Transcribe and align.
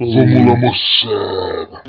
Vamos 0.00 1.04
lá. 1.04 1.82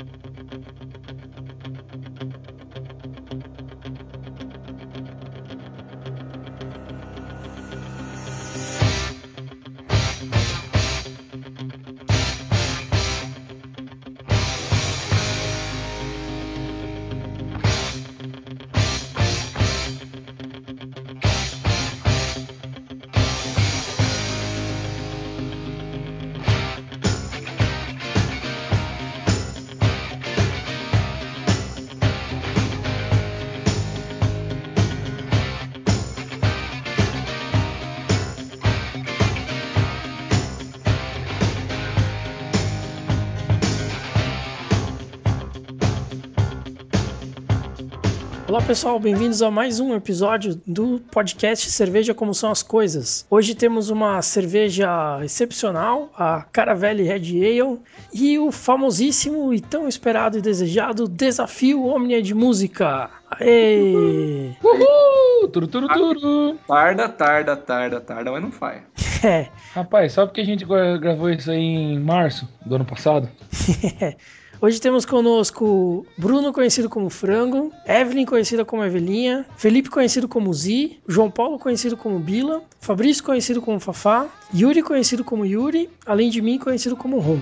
Pessoal, 48.72 48.98
bem-vindos 48.98 49.42
a 49.42 49.50
mais 49.50 49.80
um 49.80 49.94
episódio 49.94 50.58
do 50.66 50.98
podcast 51.10 51.70
Cerveja 51.70 52.14
Como 52.14 52.32
São 52.32 52.50
as 52.50 52.62
Coisas. 52.62 53.26
Hoje 53.28 53.54
temos 53.54 53.90
uma 53.90 54.22
cerveja 54.22 55.20
excepcional, 55.22 56.10
a 56.16 56.46
Caravelle 56.50 57.02
Red 57.02 57.16
Ale, 57.60 57.78
e 58.14 58.38
o 58.38 58.50
famosíssimo 58.50 59.52
e 59.52 59.60
tão 59.60 59.86
esperado 59.86 60.38
e 60.38 60.40
desejado 60.40 61.06
Desafio 61.06 61.84
Omnia 61.84 62.22
de 62.22 62.32
Música. 62.32 63.10
Aê! 63.32 64.54
Uhul! 64.64 65.48
Turu, 65.50 65.66
turu, 65.66 65.88
turu. 65.88 66.58
Tarda, 66.66 67.10
tarda, 67.10 67.54
tarda, 67.54 68.00
tarda, 68.00 68.32
mas 68.32 68.42
não 68.42 68.50
faz. 68.50 68.80
É, 69.24 69.46
Rapaz, 69.72 70.14
só 70.14 70.26
porque 70.26 70.40
a 70.40 70.44
gente 70.44 70.64
gra- 70.64 70.96
gravou 70.96 71.30
isso 71.30 71.48
aí 71.48 71.58
em 71.60 72.00
março 72.00 72.48
do 72.66 72.74
ano 72.74 72.84
passado? 72.84 73.28
Hoje 74.64 74.80
temos 74.80 75.04
conosco 75.04 76.06
Bruno, 76.16 76.52
conhecido 76.52 76.88
como 76.88 77.10
Frango, 77.10 77.72
Evelyn, 77.84 78.24
conhecida 78.24 78.64
como 78.64 78.84
Evelinha, 78.84 79.44
Felipe, 79.56 79.90
conhecido 79.90 80.28
como 80.28 80.54
Zi, 80.54 81.00
João 81.08 81.28
Paulo, 81.28 81.58
conhecido 81.58 81.96
como 81.96 82.20
Bila, 82.20 82.62
Fabrício, 82.80 83.24
conhecido 83.24 83.60
como 83.60 83.80
Fafá, 83.80 84.28
Yuri, 84.54 84.80
conhecido 84.80 85.24
como 85.24 85.44
Yuri, 85.44 85.90
além 86.06 86.30
de 86.30 86.40
mim, 86.40 86.60
conhecido 86.60 86.96
como 86.96 87.18
Ron. 87.18 87.40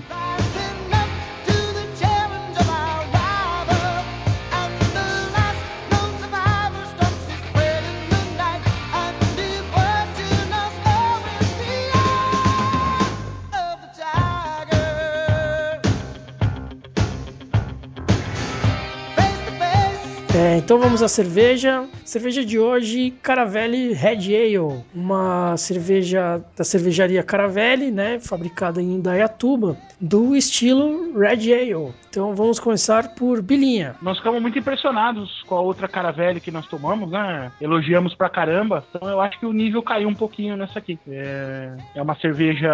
É, 20.41 20.57
então 20.57 20.79
vamos 20.79 21.03
à 21.03 21.07
cerveja. 21.07 21.87
Cerveja 22.03 22.43
de 22.43 22.57
hoje, 22.57 23.11
Caravelle 23.21 23.93
Red 23.93 24.35
Ale, 24.35 24.83
uma 24.91 25.55
cerveja 25.55 26.43
da 26.57 26.63
cervejaria 26.63 27.21
Caravelle, 27.21 27.91
né, 27.91 28.19
fabricada 28.19 28.81
em 28.81 28.95
Indaiatuba, 28.95 29.77
do 29.99 30.35
estilo 30.35 31.15
Red 31.15 31.53
Ale. 31.53 31.93
Então 32.09 32.35
vamos 32.35 32.59
começar 32.59 33.15
por 33.15 33.41
Bilinha. 33.41 33.95
Nós 34.01 34.17
ficamos 34.17 34.41
muito 34.41 34.59
impressionados 34.59 35.43
com 35.43 35.55
a 35.55 35.61
outra 35.61 35.87
caravelle 35.87 36.41
que 36.41 36.51
nós 36.51 36.67
tomamos, 36.67 37.09
né? 37.09 37.49
Elogiamos 37.61 38.13
pra 38.13 38.27
caramba. 38.27 38.83
Então 38.89 39.07
eu 39.07 39.21
acho 39.21 39.39
que 39.39 39.45
o 39.45 39.53
nível 39.53 39.81
caiu 39.81 40.09
um 40.09 40.13
pouquinho 40.13 40.57
nessa 40.57 40.79
aqui. 40.79 40.99
É, 41.07 41.73
é 41.95 42.01
uma 42.01 42.15
cerveja, 42.15 42.69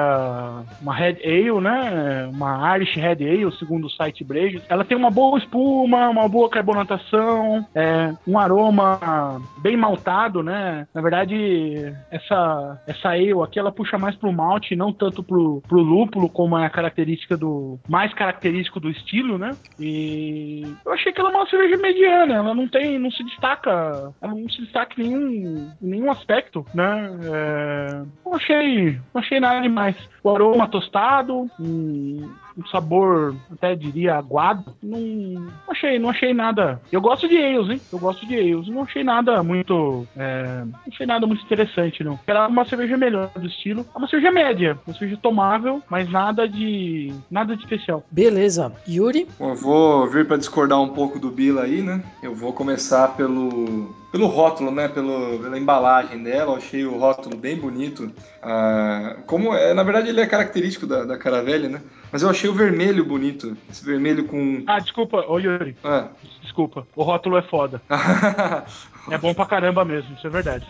uma 0.81 0.95
Red 0.95 1.17
Ale, 1.23 1.61
né? 1.61 2.27
Uma 2.33 2.75
Irish 2.77 2.95
Red 2.95 3.23
Ale, 3.23 3.51
segundo 3.59 3.85
o 3.85 3.89
site 3.91 4.23
Brejas. 4.23 4.63
Ela 4.69 4.83
tem 4.83 4.97
uma 4.97 5.11
boa 5.11 5.37
espuma, 5.37 6.09
uma 6.09 6.27
boa 6.27 6.49
carbonatação, 6.49 7.56
é, 7.75 8.13
um 8.27 8.37
aroma 8.37 9.41
bem 9.59 9.77
maltado, 9.77 10.43
né? 10.43 10.87
Na 10.93 11.01
verdade, 11.01 11.93
essa, 12.11 12.81
essa 12.87 13.09
ale 13.09 13.31
aqui, 13.43 13.59
ela 13.59 13.71
puxa 13.71 13.97
mais 13.97 14.15
pro 14.15 14.31
malte, 14.31 14.75
não 14.75 14.93
tanto 14.93 15.23
pro, 15.23 15.61
pro 15.67 15.81
lúpulo, 15.81 16.29
como 16.29 16.57
é 16.57 16.65
a 16.65 16.69
característica 16.69 17.35
do... 17.35 17.79
mais 17.87 18.13
característico 18.13 18.79
do 18.79 18.89
estilo, 18.89 19.37
né? 19.37 19.51
E 19.79 20.63
eu 20.85 20.93
achei 20.93 21.11
que 21.11 21.19
ela 21.19 21.31
é 21.31 21.35
uma 21.35 21.49
cerveja 21.49 21.77
mediana, 21.77 22.35
ela 22.35 22.53
não 22.53 22.67
tem, 22.67 22.99
não 22.99 23.11
se 23.11 23.23
destaca, 23.23 24.13
ela 24.21 24.33
não 24.33 24.49
se 24.49 24.61
destaca 24.61 25.01
em 25.01 25.07
nenhum, 25.07 25.71
em 25.81 25.87
nenhum 25.87 26.11
aspecto, 26.11 26.65
né? 26.73 27.11
É, 27.23 28.01
não 28.25 28.35
achei, 28.35 28.91
não 29.13 29.21
achei 29.21 29.39
nada 29.39 29.61
demais. 29.61 29.95
O 30.23 30.29
aroma 30.29 30.67
tostado, 30.67 31.49
um, 31.59 32.29
um 32.57 32.65
sabor, 32.67 33.35
até 33.51 33.75
diria 33.75 34.15
aguado, 34.15 34.75
não, 34.81 34.99
não 34.99 35.51
achei, 35.69 35.99
não 35.99 36.09
achei 36.09 36.33
nada. 36.33 36.81
Eu 36.91 36.99
gosto 36.99 37.27
de 37.27 37.37
ales, 37.37 37.69
hein? 37.69 37.81
Eu 37.91 37.99
gosto 37.99 38.25
de 38.25 38.35
ales, 38.35 38.67
não 38.67 38.83
achei 38.83 39.03
nada 39.03 39.43
muito, 39.43 40.07
é, 40.15 40.63
não 40.65 40.79
achei 40.91 41.05
nada 41.05 41.27
muito 41.27 41.43
interessante, 41.43 42.03
não. 42.03 42.19
Era 42.25 42.47
uma 42.47 42.65
cerveja 42.65 42.97
melhor 42.97 43.29
do 43.35 43.45
estilo, 43.45 43.85
é 43.93 43.97
uma 43.97 44.07
cerveja 44.07 44.31
média, 44.31 44.77
uma 44.85 44.95
cerveja 44.95 45.19
tomável, 45.21 45.81
mas 45.89 46.09
nada 46.09 46.47
de, 46.47 47.13
nada 47.29 47.55
de 47.55 47.63
especial. 47.63 48.03
Beleza. 48.09 48.71
Yuri. 48.87 49.27
Bom, 49.37 49.49
eu 49.49 49.55
vou 49.55 50.07
vir 50.07 50.25
para 50.25 50.37
discordar 50.37 50.81
um 50.81 50.89
pouco 50.89 51.19
do 51.19 51.29
Bila 51.29 51.63
aí, 51.63 51.81
né? 51.81 52.03
Eu 52.23 52.33
vou 52.33 52.53
começar 52.53 53.15
pelo, 53.15 53.93
pelo 54.11 54.27
rótulo, 54.27 54.71
né? 54.71 54.87
Pelo, 54.87 55.39
pela 55.39 55.57
embalagem 55.57 56.21
dela. 56.23 56.53
Eu 56.53 56.57
achei 56.57 56.85
o 56.85 56.97
rótulo 56.97 57.37
bem 57.37 57.55
bonito. 57.55 58.11
Ah, 58.41 59.17
como 59.25 59.53
é, 59.53 59.73
na 59.73 59.83
verdade 59.83 60.09
ele 60.09 60.21
é 60.21 60.25
característico 60.25 60.87
da, 60.87 61.03
da 61.03 61.17
Caravelle, 61.17 61.67
né? 61.67 61.81
Mas 62.11 62.21
eu 62.21 62.29
achei 62.29 62.49
o 62.49 62.53
vermelho 62.53 63.03
bonito. 63.03 63.55
Esse 63.69 63.83
vermelho 63.83 64.25
com. 64.25 64.63
Ah, 64.67 64.79
desculpa, 64.79 65.25
ô 65.27 65.39
Yuri, 65.39 65.75
Ah. 65.83 66.07
desculpa, 66.41 66.87
o 66.95 67.03
rótulo 67.03 67.37
é 67.37 67.41
foda. 67.41 67.81
É 69.09 69.17
bom 69.17 69.33
pra 69.33 69.45
caramba 69.45 69.85
mesmo, 69.85 70.13
isso 70.15 70.27
é 70.27 70.29
verdade. 70.29 70.67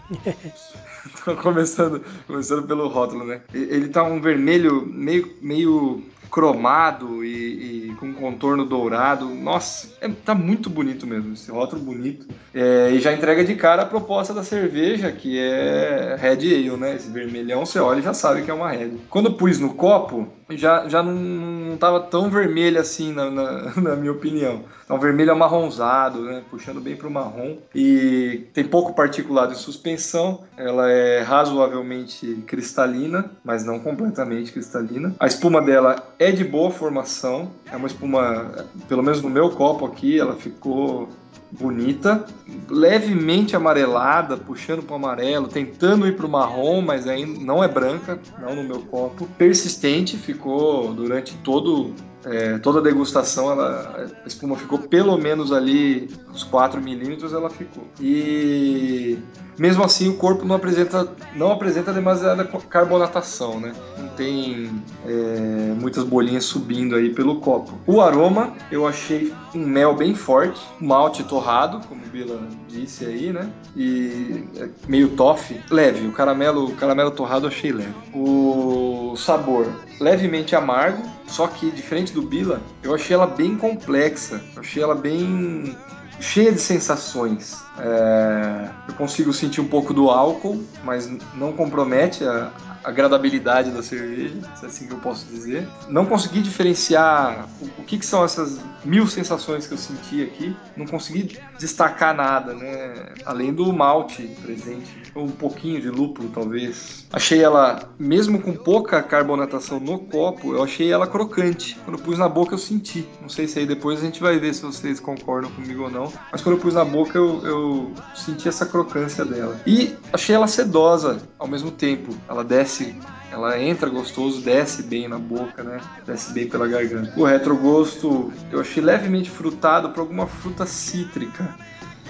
Tô 1.26 1.36
começando, 1.38 2.04
começando 2.28 2.68
pelo 2.68 2.88
rótulo, 2.88 3.26
né? 3.26 3.42
Ele 3.52 3.88
tá 3.90 4.04
um 4.04 4.22
vermelho 4.22 4.86
meio, 4.86 5.36
meio 5.42 6.04
cromado 6.30 7.24
e, 7.24 7.90
e 7.90 7.96
com 7.96 8.14
contorno 8.14 8.66
dourado. 8.66 9.28
Nossa, 9.30 9.90
é- 10.02 10.10
tá 10.10 10.34
muito 10.36 10.70
bonito 10.70 11.06
mesmo, 11.06 11.34
esse 11.34 11.50
rótulo 11.52 11.82
bonito. 11.82 12.28
É, 12.54 12.92
e 12.92 13.00
já 13.00 13.14
entrega 13.14 13.44
de 13.44 13.56
cara 13.56 13.84
a 13.84 13.86
proposta 13.86 14.34
da 14.34 14.44
cerveja, 14.44 15.12
que 15.12 15.40
é 15.40 16.16
Red 16.20 16.54
Ale, 16.54 16.78
né? 16.78 16.96
Esse 16.96 17.10
vermelhão, 17.10 17.66
você 17.66 17.80
olha 17.80 18.00
e 18.00 18.04
já 18.04 18.14
sabe 18.14 18.42
que 18.44 18.52
é 18.52 18.54
uma 18.54 18.72
Red. 18.72 18.92
Quando 19.10 19.34
pus 19.34 19.60
no 19.60 19.74
copo, 19.74 20.28
já, 20.50 20.88
já 20.88 21.04
não, 21.04 21.14
não 21.14 21.78
tava 21.78 22.00
tão 22.00 22.30
vermelho 22.30 22.80
assim, 22.80 23.14
na, 23.14 23.30
na, 23.30 23.74
na 23.82 23.96
minha 23.96 24.12
opinião. 24.12 24.64
Um 24.90 24.98
vermelho 24.98 25.34
amarronzado, 25.34 26.22
né? 26.22 26.44
Puxando 26.50 26.80
bem 26.80 26.96
pro 26.96 27.12
marrom. 27.12 27.58
E 27.76 28.46
tem 28.54 28.64
pouco 28.64 28.94
particulado 28.94 29.52
em 29.52 29.56
suspensão. 29.56 30.44
Ela 30.56 30.90
é 30.90 31.22
razoavelmente 31.22 32.42
cristalina, 32.48 33.30
mas 33.44 33.66
não 33.66 33.80
completamente 33.80 34.54
cristalina. 34.54 35.14
A 35.20 35.28
espuma 35.28 35.62
dela 35.62 35.98
é 36.20 36.32
de 36.32 36.44
boa 36.44 36.72
formação. 36.72 37.52
É 37.72 37.76
uma 37.76 37.88
espuma, 37.88 38.66
pelo 38.88 39.04
menos 39.04 39.22
no 39.22 39.30
meu 39.30 39.52
copo 39.52 39.86
aqui, 39.86 40.20
ela 40.20 40.36
ficou 40.36 41.10
bonita, 41.52 42.26
levemente 42.70 43.56
amarelada, 43.56 44.36
puxando 44.36 44.84
para 44.84 44.94
o 44.94 44.96
amarelo, 44.98 45.48
tentando 45.48 46.06
ir 46.08 46.16
para 46.16 46.26
o 46.26 46.30
marrom, 46.30 46.82
mas 46.82 47.08
ainda 47.08 47.40
não 47.40 47.64
é 47.64 47.68
branca, 47.68 48.20
não 48.40 48.56
no 48.56 48.64
meu 48.64 48.82
copo. 48.82 49.28
Persistente, 49.38 50.18
ficou 50.18 50.94
durante 50.94 51.36
todo 51.38 51.94
é, 52.26 52.58
toda 52.58 52.80
a 52.80 52.82
degustação, 52.82 53.52
ela, 53.52 54.10
a 54.24 54.28
espuma 54.28 54.56
ficou 54.56 54.80
pelo 54.80 55.18
menos 55.18 55.52
ali 55.52 56.10
uns 56.30 56.44
4 56.44 56.82
milímetros, 56.82 57.34
ela 57.34 57.50
ficou. 57.50 57.84
E 58.00 59.18
mesmo 59.58 59.84
assim 59.84 60.10
o 60.10 60.18
corpo 60.18 60.46
não 60.46 60.56
apresenta, 60.56 61.08
não 61.36 61.52
apresenta 61.52 61.92
demasiada 61.92 62.46
carbonatação, 62.70 63.60
né? 63.60 63.74
Não 63.98 64.08
tem 64.10 64.70
é, 65.06 65.74
muitas 65.80 66.04
bolinhas 66.04 66.46
subindo 66.46 66.96
aí 66.96 67.14
pelo 67.14 67.40
copo. 67.40 67.74
O 67.88 68.02
aroma 68.02 68.54
eu 68.72 68.88
achei 68.88 69.34
um 69.56 69.66
mel 69.66 69.96
bem 69.96 70.14
forte, 70.14 70.62
malte 70.80 71.24
torrado, 71.24 71.82
como 71.88 72.04
o 72.04 72.10
Bila 72.10 72.40
disse 72.68 73.06
aí, 73.06 73.34
né? 73.34 73.50
E 73.76 74.44
é 74.58 74.70
meio 74.88 75.10
toffee, 75.10 75.62
leve. 75.72 76.08
O 76.08 76.12
caramelo, 76.12 76.66
o 76.66 76.76
caramelo 76.76 77.12
torrado 77.12 77.46
eu 77.46 77.50
achei 77.50 77.72
leve. 77.72 77.94
O 78.14 79.16
sabor 79.18 79.68
levemente 80.00 80.56
amargo, 80.56 81.02
só 81.28 81.48
que 81.48 81.70
diferente 81.72 82.14
do 82.14 82.22
Bila, 82.22 82.62
eu 82.82 82.96
achei 82.96 83.14
ela 83.14 83.28
bem 83.28 83.56
complexa. 83.58 84.42
Eu 84.56 84.62
achei 84.62 84.82
ela 84.82 84.96
bem 84.96 85.78
cheia 86.20 86.52
de 86.52 86.60
sensações. 86.60 87.58
É, 87.80 88.70
eu 88.88 88.94
consigo 88.96 89.32
sentir 89.34 89.62
um 89.62 89.68
pouco 89.68 89.94
do 89.94 90.10
álcool, 90.10 90.64
mas 90.84 91.10
não 91.36 91.54
compromete 91.54 92.24
a, 92.24 92.52
agradabilidade 92.88 93.70
da 93.72 93.84
cerveja, 93.84 94.36
se 94.56 94.66
é 94.66 94.68
assim 94.68 94.88
que 94.88 94.94
eu 94.94 95.00
posso 95.00 95.26
dizer. 95.26 95.68
Não 95.90 96.06
consegui 96.06 96.42
diferenciar 96.42 97.48
o, 97.62 97.66
o 97.82 97.84
que, 97.84 97.98
que 97.98 98.06
são 98.06 98.24
essas 98.24 98.60
mil 98.86 99.06
sensações 99.08 99.68
que 99.68 99.74
eu 99.74 99.78
senti 99.78 100.24
aqui. 100.24 100.56
Não 100.76 100.86
consegui 100.86 101.38
destacar 101.60 102.16
nada, 102.16 102.54
né? 102.54 103.14
Além 103.26 103.54
do 103.54 103.72
malte 103.74 104.24
presente, 104.42 104.90
um 105.14 105.28
pouquinho 105.28 105.82
de 105.82 105.90
lúpulo 105.90 106.30
talvez. 106.34 107.06
Achei 107.12 107.44
ela, 107.44 107.90
mesmo 108.00 108.42
com 108.42 108.54
pouca 108.54 109.04
carbonatação 109.04 109.82
no 109.82 110.00
copo, 110.00 110.54
eu 110.54 110.64
achei 110.64 110.90
ela 110.90 111.06
crocante. 111.06 111.78
Quando 111.84 111.98
eu 111.98 112.04
pus 112.04 112.18
na 112.18 112.30
boca 112.30 112.54
eu 112.54 112.58
senti. 112.58 113.06
Não 113.22 113.28
sei 113.28 113.48
se 113.48 113.60
aí 113.60 113.66
depois 113.66 114.00
a 114.00 114.06
gente 114.06 114.22
vai 114.22 114.40
ver 114.40 114.54
se 114.54 114.62
vocês 114.62 115.00
concordam 115.00 115.52
comigo 115.52 115.84
ou 115.84 115.92
não. 115.92 116.12
Mas 116.32 116.42
quando 116.42 116.56
eu 116.56 116.62
pus 116.62 116.74
na 116.74 116.86
boca 116.86 117.18
eu, 117.18 117.46
eu 117.46 117.67
senti 118.16 118.48
essa 118.48 118.66
crocância 118.66 119.24
dela. 119.26 119.60
E 119.66 119.96
achei 120.12 120.36
ela 120.36 120.48
sedosa 120.48 121.18
ao 121.38 121.48
mesmo 121.48 121.72
tempo. 121.72 122.14
Ela 122.28 122.44
desce 122.44 122.96
ela 123.32 123.60
entra 123.62 123.90
gostoso, 123.90 124.42
desce 124.42 124.84
bem 124.84 125.08
na 125.08 125.18
boca, 125.20 125.62
né? 125.62 125.82
Desce 126.06 126.32
bem 126.32 126.48
pela 126.48 126.68
garganta. 126.68 127.14
O 127.20 127.26
retrogosto 127.26 128.32
eu 128.52 128.62
achei 128.62 128.82
levemente 128.82 129.30
frutado 129.30 129.90
por 129.90 130.00
alguma 130.00 130.28
fruta 130.28 130.66
cítrica. 130.66 131.56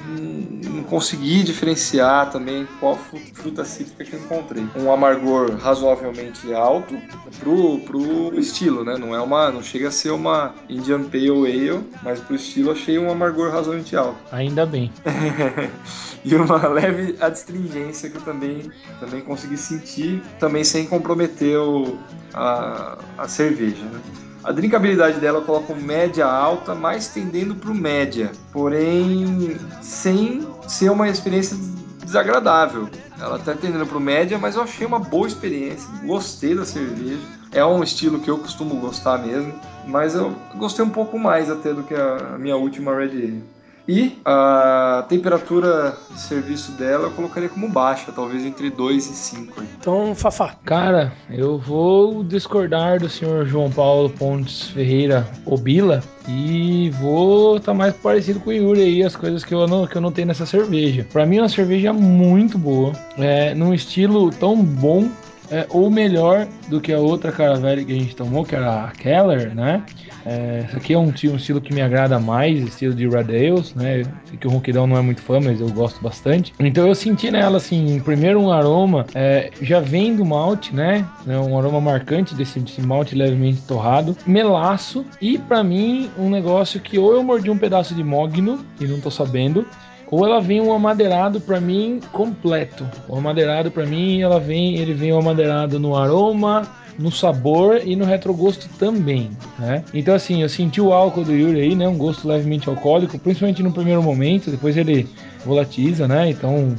Não, 0.07 0.83
consegui 0.83 1.43
diferenciar 1.43 2.31
também 2.31 2.67
qual 2.79 2.95
fru- 2.97 3.19
fruta 3.33 3.65
cítrica 3.65 4.03
que 4.05 4.13
eu 4.13 4.19
encontrei. 4.19 4.65
Um 4.75 4.91
amargor 4.91 5.55
razoavelmente 5.57 6.53
alto 6.53 6.97
pro, 7.39 7.79
pro 7.79 8.39
estilo, 8.39 8.83
né? 8.83 8.97
Não 8.97 9.13
é 9.13 9.21
uma, 9.21 9.51
não 9.51 9.61
chega 9.61 9.89
a 9.89 9.91
ser 9.91 10.11
uma 10.11 10.53
Indian 10.69 11.03
Pale 11.03 11.29
Ale, 11.29 11.83
mas 12.03 12.19
pro 12.19 12.35
estilo 12.35 12.71
achei 12.71 12.97
um 12.97 13.11
amargor 13.11 13.51
razoavelmente 13.51 13.95
alto. 13.95 14.17
Ainda 14.31 14.65
bem. 14.65 14.91
e 16.23 16.35
uma 16.35 16.67
leve 16.67 17.15
adstringência 17.19 18.09
que 18.09 18.17
eu 18.17 18.21
também, 18.21 18.71
também 18.99 19.21
consegui 19.21 19.57
sentir, 19.57 20.21
também 20.39 20.63
sem 20.63 20.85
comprometer 20.87 21.57
o, 21.57 21.97
a, 22.33 22.97
a 23.17 23.27
cerveja. 23.27 23.83
Né? 23.83 23.99
A 24.47 24.51
drinkabilidade 24.53 25.19
dela 25.19 25.39
eu 25.39 25.41
coloco 25.41 25.75
média 25.75 26.25
alta, 26.25 26.73
mais 26.73 27.09
tendendo 27.09 27.53
para 27.53 27.69
o 27.69 27.75
média, 27.75 28.31
porém 28.53 29.57
sem 29.81 30.47
ser 30.65 30.89
uma 30.89 31.09
experiência 31.09 31.57
desagradável. 32.05 32.87
Ela 33.19 33.35
está 33.35 33.53
tendendo 33.53 33.85
para 33.85 33.97
o 33.97 33.99
média, 33.99 34.37
mas 34.37 34.55
eu 34.55 34.61
achei 34.61 34.87
uma 34.87 34.99
boa 34.99 35.27
experiência, 35.27 35.89
gostei 36.05 36.55
da 36.55 36.63
cerveja. 36.63 37.19
É 37.51 37.65
um 37.65 37.83
estilo 37.83 38.21
que 38.21 38.29
eu 38.29 38.37
costumo 38.37 38.79
gostar 38.79 39.17
mesmo, 39.17 39.53
mas 39.85 40.15
eu 40.15 40.33
gostei 40.55 40.85
um 40.85 40.89
pouco 40.91 41.19
mais 41.19 41.51
até 41.51 41.73
do 41.73 41.83
que 41.83 41.93
a, 41.93 42.37
minha 42.39 42.55
última 42.55 42.95
Red 42.95 43.09
Ale. 43.09 43.43
E 43.87 44.17
a 44.25 45.05
temperatura 45.07 45.97
de 46.11 46.19
serviço 46.19 46.73
dela 46.73 47.05
eu 47.05 47.11
colocaria 47.11 47.47
como 47.47 47.69
baixa, 47.69 48.11
talvez 48.11 48.43
entre 48.43 48.69
2 48.69 49.09
e 49.09 49.13
5. 49.13 49.63
Então, 49.79 50.13
Fafá. 50.13 50.55
Cara, 50.65 51.13
eu 51.29 51.57
vou 51.57 52.23
discordar 52.23 52.99
do 52.99 53.07
senhor 53.07 53.45
João 53.45 53.71
Paulo 53.71 54.09
Pontes 54.09 54.63
Ferreira 54.69 55.25
Obila 55.45 56.03
e 56.27 56.89
vou 56.99 57.57
estar 57.57 57.73
mais 57.73 57.95
parecido 57.95 58.41
com 58.41 58.49
o 58.49 58.53
Yuri 58.53 58.81
aí, 58.81 59.03
as 59.03 59.15
coisas 59.15 59.45
que 59.45 59.53
eu 59.53 59.65
não, 59.65 59.87
que 59.87 59.95
eu 59.95 60.01
notei 60.01 60.25
nessa 60.25 60.45
cerveja. 60.45 61.07
Pra 61.13 61.25
mim 61.25 61.37
é 61.37 61.41
uma 61.43 61.49
cerveja 61.49 61.93
muito 61.93 62.57
boa, 62.57 62.91
é, 63.17 63.55
num 63.55 63.73
estilo 63.73 64.29
tão 64.31 64.61
bom 64.61 65.09
é, 65.51 65.65
ou 65.69 65.89
melhor 65.89 66.47
do 66.67 66.79
que 66.81 66.91
a 66.93 66.99
outra 66.99 67.31
caravela 67.31 67.83
que 67.83 67.91
a 67.91 67.95
gente 67.95 68.15
tomou, 68.15 68.43
que 68.43 68.55
era 68.55 68.85
a 68.85 68.91
Keller, 68.91 69.53
né? 69.53 69.83
É, 70.25 70.65
aqui 70.73 70.93
é 70.93 70.97
um, 70.97 71.05
um 71.05 71.35
estilo 71.37 71.61
que 71.61 71.73
me 71.73 71.81
agrada 71.81 72.19
mais, 72.19 72.61
estilo 72.61 72.93
de 72.93 73.07
Red 73.07 73.33
Ales, 73.33 73.73
né? 73.73 74.03
Sei 74.25 74.37
que 74.37 74.45
o 74.45 74.49
Ronquidão 74.49 74.85
não 74.85 74.97
é 74.97 75.01
muito 75.01 75.21
fã, 75.21 75.39
mas 75.39 75.61
eu 75.61 75.69
gosto 75.69 76.01
bastante. 76.01 76.53
Então 76.59 76.85
eu 76.85 76.93
senti 76.93 77.31
nela, 77.31 77.57
assim, 77.57 77.99
primeiro 78.01 78.41
um 78.41 78.51
aroma, 78.51 79.05
é, 79.15 79.51
já 79.61 79.79
vem 79.79 80.15
do 80.15 80.25
malte, 80.25 80.75
né? 80.75 81.05
É 81.25 81.37
um 81.37 81.57
aroma 81.57 81.79
marcante 81.79 82.35
desse, 82.35 82.59
desse 82.59 82.81
malte 82.81 83.15
levemente 83.15 83.61
torrado, 83.61 84.17
melaço 84.25 85.05
e 85.21 85.37
pra 85.37 85.63
mim 85.63 86.09
um 86.17 86.29
negócio 86.29 86.79
que 86.81 86.99
ou 86.99 87.13
eu 87.13 87.23
mordi 87.23 87.49
um 87.49 87.57
pedaço 87.57 87.95
de 87.95 88.03
mogno 88.03 88.65
e 88.81 88.85
não 88.85 88.99
tô 88.99 89.09
sabendo, 89.09 89.65
ou 90.09 90.25
ela 90.25 90.39
vem 90.39 90.61
um 90.61 90.73
amadeirado 90.73 91.39
pra 91.39 91.59
mim 91.59 91.99
completo. 92.11 92.85
O 93.07 93.17
amadeirado 93.17 93.71
pra 93.71 93.85
mim, 93.85 94.21
ela 94.21 94.39
vem, 94.39 94.77
ele 94.77 94.93
vem 94.93 95.13
um 95.13 95.19
amadeirado 95.19 95.79
no 95.79 95.95
aroma, 95.95 96.67
no 96.97 97.11
sabor 97.11 97.81
e 97.85 97.95
no 97.95 98.05
retrogosto 98.05 98.67
também, 98.79 99.29
né? 99.59 99.83
Então 99.93 100.15
assim, 100.15 100.41
eu 100.41 100.49
senti 100.49 100.81
o 100.81 100.91
álcool 100.91 101.23
do 101.23 101.33
Yuri 101.33 101.61
aí, 101.61 101.75
né? 101.75 101.87
Um 101.87 101.97
gosto 101.97 102.27
levemente 102.27 102.67
alcoólico, 102.67 103.19
principalmente 103.19 103.61
no 103.61 103.71
primeiro 103.71 104.01
momento, 104.01 104.49
depois 104.49 104.75
ele 104.75 105.07
volatiza, 105.45 106.07
né? 106.07 106.29
Então 106.29 106.75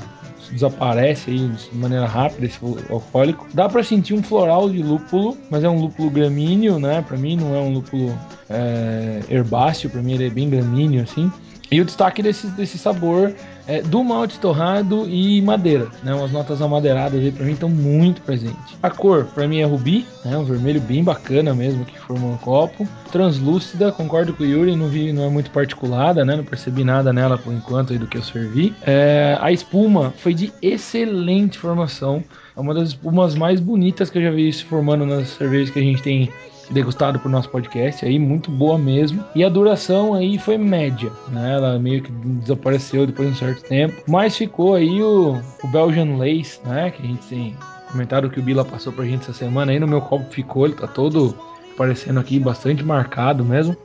desaparece 0.50 1.30
aí 1.30 1.48
de 1.48 1.76
maneira 1.76 2.06
rápida 2.06 2.46
esse 2.46 2.58
alcoólico. 2.90 3.46
Dá 3.52 3.68
pra 3.68 3.82
sentir 3.82 4.14
um 4.14 4.22
floral 4.22 4.68
de 4.70 4.82
lúpulo, 4.82 5.36
mas 5.50 5.62
é 5.62 5.68
um 5.68 5.80
lúpulo 5.80 6.10
gramíneo, 6.10 6.78
né? 6.78 7.04
Pra 7.06 7.16
mim 7.16 7.36
não 7.36 7.54
é 7.54 7.60
um 7.60 7.72
lúpulo 7.74 8.12
é, 8.48 9.20
herbáceo, 9.30 9.90
pra 9.90 10.02
mim 10.02 10.14
ele 10.14 10.26
é 10.26 10.30
bem 10.30 10.48
gramíneo 10.48 11.02
assim. 11.02 11.30
E 11.70 11.80
o 11.80 11.84
destaque 11.84 12.22
desse, 12.22 12.46
desse 12.48 12.78
sabor 12.78 13.34
é 13.66 13.82
do 13.82 14.02
malte 14.02 14.38
torrado 14.38 15.06
e 15.06 15.42
madeira, 15.42 15.88
né? 16.02 16.14
Umas 16.14 16.32
notas 16.32 16.62
amadeiradas 16.62 17.20
aí 17.20 17.30
pra 17.30 17.44
mim 17.44 17.52
estão 17.52 17.68
muito 17.68 18.22
presentes. 18.22 18.76
A 18.82 18.88
cor 18.88 19.26
pra 19.26 19.46
mim 19.46 19.58
é 19.58 19.64
rubi, 19.64 20.06
né? 20.24 20.38
Um 20.38 20.44
vermelho 20.44 20.80
bem 20.80 21.04
bacana 21.04 21.54
mesmo 21.54 21.84
que 21.84 21.98
formou 21.98 22.32
no 22.32 22.38
copo. 22.38 22.88
Translúcida, 23.12 23.92
concordo 23.92 24.32
com 24.32 24.42
o 24.42 24.46
Yuri, 24.46 24.74
não 24.74 24.88
vi, 24.88 25.12
não 25.12 25.24
é 25.24 25.28
muito 25.28 25.50
particulada, 25.50 26.24
né? 26.24 26.36
Não 26.36 26.44
percebi 26.44 26.82
nada 26.82 27.12
nela 27.12 27.36
por 27.36 27.52
enquanto 27.52 27.92
aí 27.92 27.98
do 27.98 28.06
que 28.06 28.16
eu 28.16 28.22
servi. 28.22 28.74
É, 28.82 29.36
a 29.38 29.52
espuma 29.52 30.14
foi 30.16 30.32
de 30.32 30.50
excelente 30.62 31.58
formação. 31.58 32.24
É 32.56 32.60
uma 32.60 32.72
das 32.72 32.88
espumas 32.88 33.34
mais 33.34 33.60
bonitas 33.60 34.08
que 34.08 34.16
eu 34.16 34.22
já 34.22 34.30
vi 34.30 34.50
se 34.50 34.64
formando 34.64 35.04
nas 35.04 35.28
cervejas 35.28 35.68
que 35.68 35.78
a 35.78 35.82
gente 35.82 36.02
tem 36.02 36.30
degustado 36.70 37.18
pro 37.18 37.30
nosso 37.30 37.48
podcast 37.48 38.04
aí, 38.04 38.18
muito 38.18 38.50
boa 38.50 38.78
mesmo. 38.78 39.24
E 39.34 39.44
a 39.44 39.48
duração 39.48 40.14
aí 40.14 40.38
foi 40.38 40.58
média, 40.58 41.10
né? 41.28 41.54
Ela 41.54 41.78
meio 41.78 42.02
que 42.02 42.12
desapareceu 42.12 43.06
depois 43.06 43.28
de 43.28 43.34
um 43.34 43.38
certo 43.38 43.62
tempo, 43.62 44.02
mas 44.06 44.36
ficou 44.36 44.74
aí 44.74 45.02
o, 45.02 45.40
o 45.62 45.68
Belgian 45.68 46.16
Lace, 46.16 46.60
né? 46.64 46.90
Que 46.90 47.02
a 47.02 47.06
gente 47.06 47.26
tem 47.26 47.56
comentado 47.90 48.30
que 48.30 48.40
o 48.40 48.42
Bila 48.42 48.64
passou 48.64 48.92
pra 48.92 49.04
gente 49.04 49.22
essa 49.22 49.32
semana 49.32 49.72
aí 49.72 49.80
no 49.80 49.86
meu 49.86 50.00
copo 50.00 50.30
ficou, 50.30 50.66
ele 50.66 50.74
tá 50.74 50.86
todo 50.86 51.34
aparecendo 51.74 52.18
aqui, 52.18 52.38
bastante 52.38 52.84
marcado 52.84 53.44
mesmo. 53.44 53.76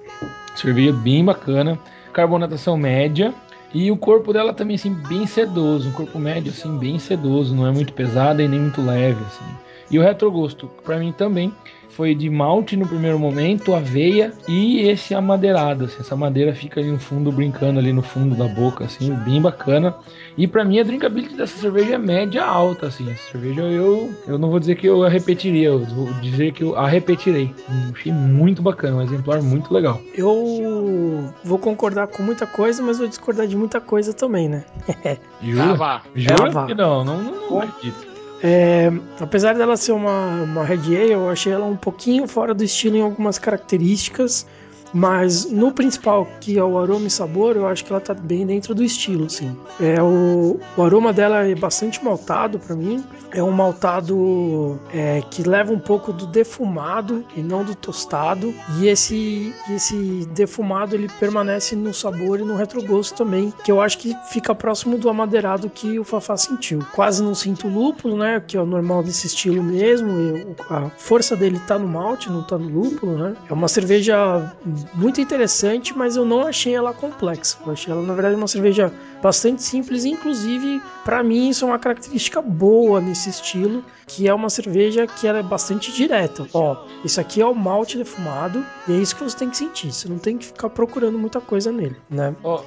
Cerveja 0.56 0.94
bem 0.94 1.24
bacana, 1.24 1.80
carbonatação 2.12 2.76
média. 2.76 3.34
E 3.74 3.90
o 3.90 3.98
corpo 3.98 4.32
dela 4.32 4.54
também, 4.54 4.76
assim, 4.76 4.94
bem 4.94 5.26
sedoso. 5.26 5.90
Um 5.90 5.94
corpo 5.94 6.20
médio, 6.20 6.52
assim, 6.52 6.78
bem 6.78 7.00
sedoso. 7.00 7.56
Não 7.56 7.66
é 7.66 7.72
muito 7.72 7.92
pesada 7.94 8.44
e 8.44 8.48
nem 8.48 8.60
muito 8.60 8.82
leve, 8.82 9.20
assim. 9.26 9.46
E 9.90 9.98
o 9.98 10.02
retrogosto, 10.04 10.70
para 10.84 11.00
mim 11.00 11.12
também, 11.12 11.52
foi 11.96 12.16
de 12.16 12.30
malte 12.30 12.76
no 12.76 12.88
primeiro 12.88 13.20
momento, 13.20 13.74
aveia 13.74 14.34
e 14.48 14.82
esse 14.82 15.14
amadeirado. 15.14 15.86
Assim, 15.86 15.98
essa 16.00 16.16
madeira 16.16 16.54
fica 16.54 16.80
ali 16.80 16.92
no 16.92 17.00
fundo, 17.00 17.32
brincando 17.32 17.80
ali 17.80 17.94
no 17.94 18.02
fundo 18.02 18.36
da 18.36 18.48
boca, 18.48 18.86
assim, 18.86 19.14
bem 19.14 19.42
bacana. 19.42 19.96
E 20.38 20.48
para 20.48 20.66
mim 20.66 20.80
a 20.80 20.84
drinkability 20.84 21.36
dessa 21.36 21.58
cerveja 21.58 21.96
é 21.96 21.98
média 21.98 22.44
alta, 22.44 22.88
assim. 22.88 23.10
Essa 23.12 23.32
cerveja 23.32 23.62
eu, 23.62 24.12
eu 24.28 24.38
não 24.38 24.50
vou 24.50 24.60
dizer 24.60 24.76
que 24.76 24.88
eu 24.88 25.04
a 25.04 25.10
repetiria, 25.10 25.68
eu 25.68 25.80
vou 25.86 26.12
dizer 26.22 26.52
que 26.54 26.64
eu 26.64 26.76
a 26.76 26.88
repetirei. 26.88 27.54
Achei 27.94 28.12
muito 28.12 28.62
bacana, 28.62 28.98
um 28.98 29.02
exemplar 29.02 29.42
muito 29.42 29.74
legal. 29.74 30.02
Eu 30.16 31.32
vou 31.44 31.60
concordar 31.60 32.08
com 32.08 32.24
muita 32.24 32.48
coisa, 32.48 32.82
mas 32.82 32.98
vou 32.98 33.08
discordar 33.08 33.48
de 33.48 33.56
muita 33.56 33.80
coisa 33.80 34.14
também, 34.14 34.50
né? 34.50 34.66
Jura? 35.42 35.64
Cravá. 35.64 36.02
Jura 36.16 36.66
que 36.66 36.74
não? 36.74 37.04
Não, 37.04 37.22
não, 37.24 37.50
não 37.50 37.60
acredito. 37.60 38.13
É, 38.46 38.90
apesar 39.22 39.54
dela 39.56 39.78
ser 39.78 39.94
uma, 39.94 40.44
uma 40.44 40.66
Red 40.66 40.98
Ale, 40.98 41.12
eu 41.14 41.30
achei 41.30 41.54
ela 41.54 41.66
um 41.66 41.78
pouquinho 41.78 42.28
fora 42.28 42.54
do 42.54 42.62
estilo 42.62 42.98
em 42.98 43.02
algumas 43.02 43.40
características, 43.40 44.46
mas 44.94 45.50
no 45.50 45.72
principal, 45.72 46.28
que 46.40 46.58
é 46.58 46.64
o 46.64 46.78
aroma 46.78 47.08
e 47.08 47.10
sabor, 47.10 47.56
eu 47.56 47.68
acho 47.68 47.84
que 47.84 47.92
ela 47.92 48.02
tá 48.02 48.14
bem 48.14 48.46
dentro 48.46 48.76
do 48.76 48.84
estilo, 48.84 49.26
assim. 49.26 49.56
É, 49.80 50.02
o, 50.02 50.60
o 50.78 50.84
aroma 50.84 51.12
dela 51.12 51.48
é 51.48 51.56
bastante 51.56 52.04
maltado 52.04 52.60
para 52.60 52.76
mim, 52.76 53.04
é 53.32 53.42
um 53.42 53.52
maltado 53.52 54.80
é, 54.94 55.22
que 55.32 55.42
leva 55.44 55.74
um 55.74 55.80
pouco 55.80 56.14
do 56.14 56.28
defumado 56.28 57.26
e 57.36 57.42
não 57.42 57.64
do 57.64 57.74
tostado, 57.74 58.54
e 58.80 58.88
esse, 58.88 59.54
esse 59.70 60.28
defumado 60.34 60.96
ele 60.96 61.10
permanece 61.20 61.76
no 61.76 61.94
sabor 61.94 62.40
e 62.40 62.44
no 62.44 62.56
retrogosto 62.56 63.18
também, 63.18 63.52
que 63.64 63.72
eu 63.72 63.82
acho 63.82 63.98
que 63.98 64.16
fica 64.30 64.54
próximo 64.54 64.98
do 64.98 65.10
amadeirado 65.10 65.70
que 65.70 65.98
o 65.98 66.04
Fafá 66.04 66.38
sentiu. 66.38 66.80
Quase 66.94 67.24
não 67.24 67.34
sinto 67.34 67.68
lúpulo, 67.68 68.18
né, 68.18 68.42
que 68.46 68.56
é 68.56 68.62
o 68.62 68.66
normal 68.66 69.02
desse 69.02 69.28
estilo 69.28 69.64
mesmo, 69.64 70.56
a 70.70 70.90
força 70.98 71.36
dele 71.36 71.60
tá 71.68 71.80
no 71.80 71.88
malte, 71.88 72.30
não 72.30 72.44
tá 72.44 72.58
no 72.58 72.70
lúpulo, 72.70 73.18
né. 73.18 73.36
É 73.50 73.54
uma 73.54 73.68
cerveja 73.68 74.54
muito 74.94 75.22
interessante, 75.22 75.96
mas 75.98 76.16
eu 76.16 76.26
não 76.26 76.48
achei 76.48 76.74
ela 76.74 76.94
complexa. 76.94 77.58
Eu 77.66 77.74
achei 77.74 77.92
ela, 77.92 78.02
na 78.02 78.14
verdade, 78.14 78.36
uma 78.36 78.48
cerveja 78.48 78.92
bastante 79.22 79.64
simples, 79.64 80.06
inclusive, 80.06 80.82
para 81.06 81.24
mim, 81.24 81.50
isso 81.50 81.64
é 81.64 81.68
uma 81.68 81.80
característica 81.80 82.42
boa 82.42 83.00
nesse 83.00 83.30
estilo, 83.30 83.84
que 84.06 84.28
é 84.28 84.34
uma 84.34 84.50
cerveja 84.50 85.08
que 85.08 85.28
ela 85.28 85.40
é 85.40 85.44
bastante 85.44 85.92
direta. 85.94 86.46
Ó, 86.54 86.86
isso 87.06 87.22
aqui 87.22 87.42
é 87.42 87.46
o 87.46 87.56
malte 87.56 87.98
defumado, 87.98 88.66
e 88.88 88.94
é 88.94 88.98
isso 88.98 89.16
que 89.16 89.24
você 89.24 89.38
tem 89.38 89.50
que 89.50 89.58
sentir. 89.58 89.92
Você 89.92 90.10
não 90.10 90.18
tem 90.18 90.38
que 90.38 90.46
ficar 90.46 90.70
procurando 90.70 91.18
muita 91.18 91.40
coisa 91.40 91.72
nele, 91.72 91.96
né? 92.10 92.36
Ó, 92.44 92.62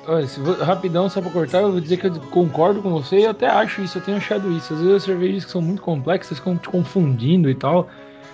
rapidão, 0.60 1.08
só 1.10 1.20
pra 1.20 1.30
cortar, 1.30 1.62
eu 1.62 1.72
vou 1.72 1.80
dizer 1.80 1.98
que 1.98 2.06
eu 2.06 2.20
concordo 2.30 2.80
com 2.80 2.90
você 2.90 3.18
e 3.18 3.26
até 3.26 3.46
acho 3.48 3.82
isso, 3.82 3.98
eu 3.98 4.02
tenho 4.02 4.16
achado 4.16 4.50
isso. 4.52 4.72
Às 4.72 4.80
vezes 4.80 4.94
as 4.94 5.02
cervejas 5.02 5.44
que 5.44 5.50
são 5.50 5.60
muito 5.60 5.82
complexas 5.82 6.38
ficam 6.38 6.56
te 6.56 6.68
confundindo 6.68 7.50
e 7.50 7.54
tal. 7.54 7.88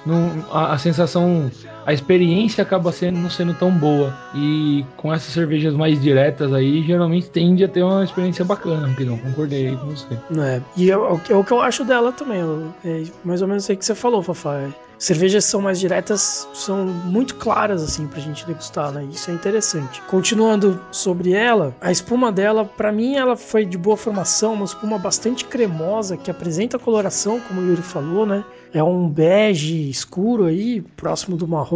Não, 0.05 0.45
a, 0.51 0.73
a 0.73 0.79
sensação, 0.79 1.51
a 1.85 1.93
experiência 1.93 2.63
acaba 2.63 2.93
sendo, 2.93 3.19
não 3.19 3.31
sendo 3.31 3.55
tão 3.55 3.71
boa. 3.71 4.15
E 4.35 4.85
com 4.97 5.13
essas 5.13 5.33
cervejas 5.33 5.75
mais 5.75 6.01
diretas 6.01 6.53
aí, 6.53 6.83
geralmente 6.83 7.31
tende 7.31 7.65
a 7.65 7.69
ter 7.69 7.83
uma 7.83 8.05
experiência 8.05 8.45
bacana, 8.45 8.93
que 8.95 9.05
não 9.05 9.19
concordei 9.19 9.69
aí 9.69 9.77
com 9.77 9.87
você. 9.87 10.15
É, 10.39 10.61
e 10.77 10.91
é, 10.91 10.97
o 10.97 11.21
é 11.29 11.37
o 11.37 11.45
que 11.45 11.53
eu 11.53 11.61
acho 11.61 11.85
dela 11.85 12.13
também. 12.13 12.41
É 12.85 13.03
mais 13.25 13.43
ou 13.43 13.49
menos 13.49 13.65
isso 13.65 13.77
que 13.77 13.85
você 13.85 13.95
falou, 13.95 14.23
Fafá. 14.23 14.69
Cervejas 15.03 15.47
são 15.47 15.61
mais 15.61 15.81
diretas 15.81 16.49
são 16.55 16.87
muito 16.87 17.35
claras, 17.35 17.83
assim, 17.83 18.07
pra 18.07 18.21
gente 18.21 18.47
degustar, 18.47 18.93
né? 18.93 19.05
Isso 19.11 19.33
é 19.33 19.35
interessante. 19.35 20.01
Continuando 20.03 20.81
sobre 20.93 21.33
ela, 21.33 21.75
a 21.81 21.91
espuma 21.91 22.31
dela, 22.31 22.65
pra 22.65 22.93
mim, 22.93 23.17
ela 23.17 23.37
foi 23.37 23.65
de 23.65 23.77
boa 23.77 23.97
formação, 23.97 24.55
uma 24.55 24.65
espuma 24.65 24.99
bastante 24.99 25.45
cremosa, 25.45 26.17
que 26.17 26.31
apresenta 26.31 26.79
coloração, 26.79 27.41
como 27.41 27.61
o 27.61 27.67
Yuri 27.67 27.83
falou, 27.83 28.25
né? 28.25 28.45
É 28.73 28.83
um 28.83 29.09
bege 29.09 29.91
escuro 29.91 30.45
aí, 30.45 30.81
próximo 30.97 31.37
do 31.37 31.49
marrom. 31.49 31.72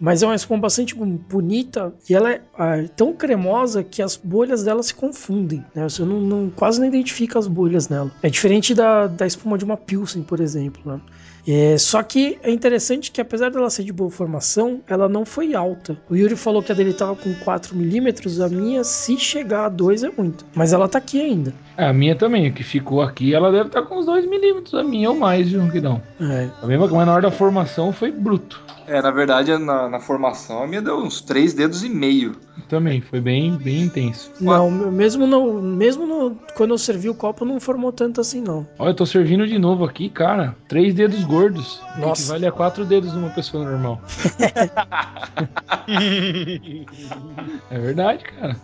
Mas 0.00 0.22
é 0.22 0.26
uma 0.26 0.36
espuma 0.36 0.60
bastante 0.60 0.94
bonita 0.94 1.92
e 2.08 2.14
ela 2.14 2.30
é 2.32 2.40
ah, 2.56 2.76
tão 2.96 3.12
cremosa 3.12 3.82
que 3.82 4.00
as 4.00 4.16
bolhas 4.16 4.62
dela 4.62 4.80
se 4.82 4.94
confundem. 4.94 5.64
Né? 5.74 5.88
Você 5.88 6.04
não, 6.04 6.20
não- 6.20 6.50
quase 6.50 6.78
não 6.78 6.86
identifica 6.86 7.36
as 7.38 7.48
bolhas 7.48 7.88
nela. 7.88 8.10
É 8.22 8.30
diferente 8.30 8.74
da, 8.74 9.08
da 9.08 9.26
espuma 9.26 9.58
de 9.58 9.64
uma 9.64 9.76
Pilsen, 9.76 10.22
por 10.22 10.38
exemplo. 10.38 10.80
Né? 10.84 11.00
É, 11.50 11.78
só 11.78 12.02
que 12.02 12.38
é 12.42 12.50
interessante 12.50 13.10
que 13.10 13.22
apesar 13.22 13.50
dela 13.50 13.70
ser 13.70 13.82
de 13.82 13.92
boa 13.92 14.10
formação, 14.10 14.82
ela 14.86 15.08
não 15.08 15.24
foi 15.24 15.54
alta. 15.54 15.96
O 16.10 16.14
Yuri 16.14 16.36
falou 16.36 16.62
que 16.62 16.70
a 16.70 16.74
dele 16.74 16.90
estava 16.90 17.16
com 17.16 17.32
4 17.36 17.74
milímetros, 17.74 18.38
a 18.38 18.50
minha, 18.50 18.84
se 18.84 19.18
chegar 19.18 19.64
a 19.64 19.68
2 19.70 20.04
é 20.04 20.10
muito. 20.14 20.44
Mas 20.54 20.74
ela 20.74 20.86
tá 20.86 20.98
aqui 20.98 21.18
ainda. 21.18 21.54
É, 21.74 21.86
A 21.86 21.92
minha 21.92 22.14
também, 22.14 22.50
o 22.50 22.52
que 22.52 22.62
ficou 22.62 23.00
aqui, 23.00 23.34
ela 23.34 23.50
deve 23.50 23.68
estar 23.68 23.80
com 23.82 23.98
uns 23.98 24.04
2 24.04 24.28
milímetros, 24.28 24.74
a 24.74 24.84
minha 24.84 25.08
ou 25.08 25.16
mais, 25.16 25.48
viu, 25.48 25.66
que 25.70 25.80
não. 25.80 26.02
É, 26.20 26.50
A 26.62 26.66
mesma, 26.66 26.86
mas 26.86 27.06
na 27.06 27.12
hora 27.14 27.22
da 27.22 27.30
formação 27.30 27.92
foi 27.94 28.10
bruto. 28.12 28.62
É, 28.86 29.00
na 29.00 29.10
verdade, 29.10 29.56
na, 29.56 29.88
na 29.88 30.00
formação 30.00 30.62
a 30.62 30.66
minha 30.66 30.82
deu 30.82 30.98
uns 30.98 31.22
três 31.22 31.54
dedos 31.54 31.82
e 31.82 31.88
meio. 31.88 32.36
Também, 32.68 33.00
foi 33.00 33.20
bem, 33.20 33.56
bem 33.56 33.82
intenso. 33.82 34.32
não, 34.40 34.70
mesmo, 34.70 35.26
no, 35.26 35.62
mesmo 35.62 36.06
no, 36.06 36.36
quando 36.54 36.74
eu 36.74 36.78
servi 36.78 37.08
o 37.08 37.14
copo, 37.14 37.44
não 37.44 37.60
formou 37.60 37.92
tanto 37.92 38.20
assim, 38.20 38.40
não. 38.40 38.66
Olha, 38.78 38.90
eu 38.90 38.94
tô 38.94 39.06
servindo 39.06 39.46
de 39.46 39.58
novo 39.58 39.84
aqui, 39.84 40.08
cara. 40.08 40.56
Três 40.68 40.94
dedos 40.94 41.22
gordos. 41.24 41.80
Nossa. 41.98 42.22
Equivale 42.22 42.46
a 42.46 42.52
quatro 42.52 42.84
dedos 42.84 43.12
de 43.12 43.18
uma 43.18 43.30
pessoa 43.30 43.64
normal. 43.64 44.00
é 47.70 47.78
verdade, 47.78 48.24
cara. 48.24 48.56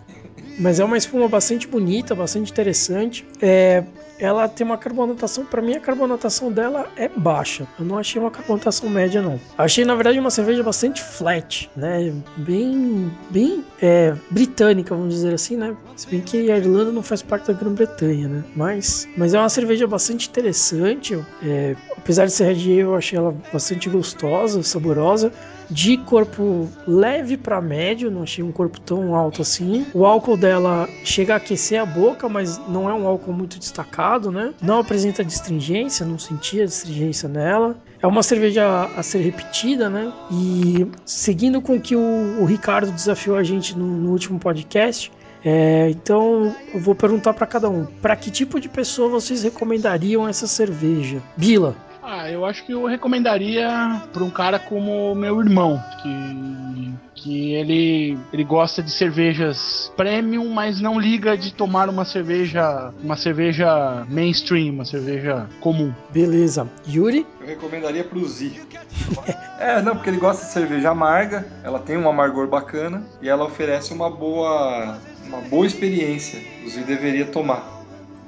Mas 0.57 0.79
é 0.79 0.83
uma 0.83 0.97
espuma 0.97 1.27
bastante 1.27 1.67
bonita, 1.67 2.15
bastante 2.15 2.51
interessante. 2.51 3.25
É, 3.41 3.83
ela 4.17 4.47
tem 4.47 4.65
uma 4.65 4.77
carbonatação, 4.77 5.45
para 5.45 5.61
mim 5.61 5.73
a 5.73 5.79
carbonatação 5.79 6.51
dela 6.51 6.87
é 6.95 7.09
baixa. 7.09 7.67
Eu 7.77 7.85
não 7.85 7.97
achei 7.97 8.21
uma 8.21 8.31
carbonatação 8.31 8.89
média 8.89 9.21
não. 9.21 9.39
Achei 9.57 9.83
na 9.83 9.95
verdade 9.95 10.19
uma 10.19 10.31
cerveja 10.31 10.63
bastante 10.63 11.03
flat, 11.03 11.69
né? 11.75 12.13
Bem, 12.37 13.11
bem 13.29 13.63
é, 13.81 14.15
britânica, 14.31 14.95
vamos 14.95 15.13
dizer 15.13 15.33
assim, 15.33 15.57
né? 15.57 15.75
Se 15.95 16.07
bem 16.07 16.21
que 16.21 16.49
a 16.49 16.57
Irlanda 16.57 16.91
não 16.91 17.03
faz 17.03 17.21
parte 17.21 17.47
da 17.47 17.53
Grã-Bretanha, 17.53 18.27
né? 18.27 18.43
Mas, 18.55 19.07
mas 19.17 19.33
é 19.33 19.39
uma 19.39 19.49
cerveja 19.49 19.85
bastante 19.85 20.29
interessante. 20.29 21.19
É, 21.43 21.75
apesar 21.97 22.25
de 22.25 22.31
ser 22.31 22.45
Red 22.45 22.79
eu 22.79 22.95
achei 22.95 23.17
ela 23.17 23.35
bastante 23.51 23.89
gostosa, 23.89 24.63
saborosa 24.63 25.31
de 25.69 25.97
corpo 25.97 26.69
leve 26.87 27.37
para 27.37 27.61
médio, 27.61 28.11
não 28.11 28.23
achei 28.23 28.43
um 28.43 28.51
corpo 28.51 28.79
tão 28.79 29.15
alto 29.15 29.41
assim. 29.41 29.85
O 29.93 30.05
álcool 30.05 30.37
dela 30.37 30.87
chega 31.03 31.33
a 31.33 31.37
aquecer 31.37 31.81
a 31.81 31.85
boca, 31.85 32.29
mas 32.29 32.59
não 32.67 32.89
é 32.89 32.93
um 32.93 33.07
álcool 33.07 33.33
muito 33.33 33.59
destacado, 33.59 34.31
né? 34.31 34.53
Não 34.61 34.79
apresenta 34.79 35.23
distringência, 35.23 36.05
não 36.05 36.19
sentia 36.19 36.65
distringência 36.65 37.27
nela. 37.27 37.77
É 38.01 38.07
uma 38.07 38.21
cerveja 38.21 38.89
a 38.95 39.01
ser 39.01 39.19
repetida, 39.19 39.89
né? 39.89 40.11
E 40.31 40.87
seguindo 41.05 41.61
com 41.61 41.79
que 41.79 41.95
o, 41.95 42.41
o 42.41 42.45
Ricardo 42.45 42.91
desafiou 42.91 43.37
a 43.37 43.43
gente 43.43 43.77
no, 43.77 43.85
no 43.85 44.11
último 44.11 44.39
podcast, 44.39 45.11
é, 45.43 45.91
então 45.91 46.55
eu 46.73 46.79
vou 46.79 46.95
perguntar 46.95 47.33
para 47.33 47.45
cada 47.45 47.69
um: 47.69 47.85
para 47.85 48.15
que 48.15 48.31
tipo 48.31 48.59
de 48.59 48.67
pessoa 48.67 49.07
vocês 49.07 49.43
recomendariam 49.43 50.27
essa 50.27 50.47
cerveja? 50.47 51.21
Bila. 51.37 51.75
Ah, 52.07 52.29
eu 52.29 52.45
acho 52.45 52.63
que 52.63 52.71
eu 52.71 52.85
recomendaria 52.85 53.99
para 54.13 54.23
um 54.23 54.29
cara 54.29 54.59
como 54.59 55.11
o 55.11 55.15
meu 55.15 55.41
irmão, 55.41 55.83
que, 56.03 56.93
que 57.15 57.53
ele, 57.53 58.15
ele 58.31 58.43
gosta 58.43 58.83
de 58.83 58.91
cervejas 58.91 59.91
premium, 59.97 60.47
mas 60.49 60.79
não 60.79 60.99
liga 60.99 61.35
de 61.35 61.51
tomar 61.51 61.89
uma 61.89 62.05
cerveja, 62.05 62.93
uma 63.01 63.17
cerveja 63.17 64.05
mainstream, 64.07 64.75
uma 64.75 64.85
cerveja 64.85 65.47
comum. 65.59 65.91
Beleza. 66.11 66.69
Yuri? 66.87 67.25
Eu 67.41 67.47
recomendaria 67.47 68.03
pro 68.03 68.23
Zi. 68.27 68.61
é, 69.59 69.81
não, 69.81 69.95
porque 69.95 70.11
ele 70.11 70.19
gosta 70.19 70.45
de 70.45 70.51
cerveja 70.51 70.91
amarga, 70.91 71.47
ela 71.63 71.79
tem 71.79 71.97
um 71.97 72.07
amargor 72.07 72.47
bacana 72.47 73.01
e 73.19 73.27
ela 73.27 73.45
oferece 73.45 73.91
uma 73.91 74.11
boa, 74.11 74.99
uma 75.25 75.39
boa 75.41 75.65
experiência. 75.65 76.39
O 76.63 76.69
Zi 76.69 76.81
deveria 76.81 77.25
tomar. 77.25 77.74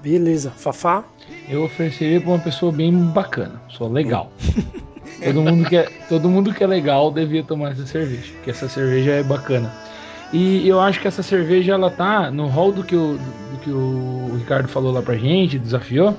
Beleza. 0.01 0.51
Fafá? 0.51 1.03
Eu 1.49 1.63
ofereceria 1.63 2.21
pra 2.21 2.31
uma 2.31 2.39
pessoa 2.39 2.71
bem 2.71 2.93
bacana, 2.93 3.61
só 3.69 3.87
legal. 3.87 4.31
todo, 5.23 5.41
mundo 5.41 5.67
que 5.67 5.77
é, 5.77 5.89
todo 6.07 6.29
mundo 6.29 6.53
que 6.53 6.63
é 6.63 6.67
legal 6.67 7.11
devia 7.11 7.43
tomar 7.43 7.71
essa 7.71 7.85
cerveja, 7.85 8.33
que 8.43 8.49
essa 8.49 8.67
cerveja 8.67 9.11
é 9.11 9.23
bacana. 9.23 9.71
E 10.31 10.67
eu 10.67 10.79
acho 10.79 10.99
que 10.99 11.07
essa 11.07 11.23
cerveja 11.23 11.73
ela 11.73 11.89
tá 11.89 12.29
no 12.29 12.47
hall 12.47 12.71
do 12.71 12.83
que 12.83 12.95
o, 12.95 13.17
do 13.17 13.57
que 13.63 13.71
o 13.71 14.35
Ricardo 14.37 14.67
falou 14.67 14.91
lá 14.91 15.01
pra 15.01 15.15
gente, 15.15 15.57
desafiou. 15.57 16.15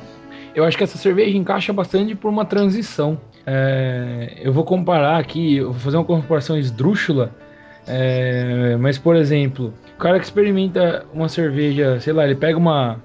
Eu 0.55 0.65
acho 0.65 0.77
que 0.77 0.85
essa 0.85 0.97
cerveja 0.97 1.37
encaixa 1.37 1.73
bastante 1.73 2.15
por 2.15 2.29
uma 2.29 2.45
transição. 2.45 3.21
É, 3.47 4.39
eu 4.43 4.53
vou 4.53 4.65
comparar 4.65 5.19
aqui, 5.19 5.57
eu 5.57 5.73
vou 5.73 5.81
fazer 5.81 5.99
uma 5.99 6.05
comparação 6.05 6.59
esdrúxula. 6.59 7.31
é, 7.87 8.77
mas, 8.79 8.99
por 8.99 9.15
exemplo, 9.15 9.73
o 9.95 9.99
cara 9.99 10.19
que 10.19 10.25
experimenta 10.25 11.05
uma 11.13 11.29
cerveja, 11.29 12.01
sei 12.01 12.13
lá, 12.13 12.25
ele 12.25 12.35
pega 12.35 12.59
uma, 12.59 13.03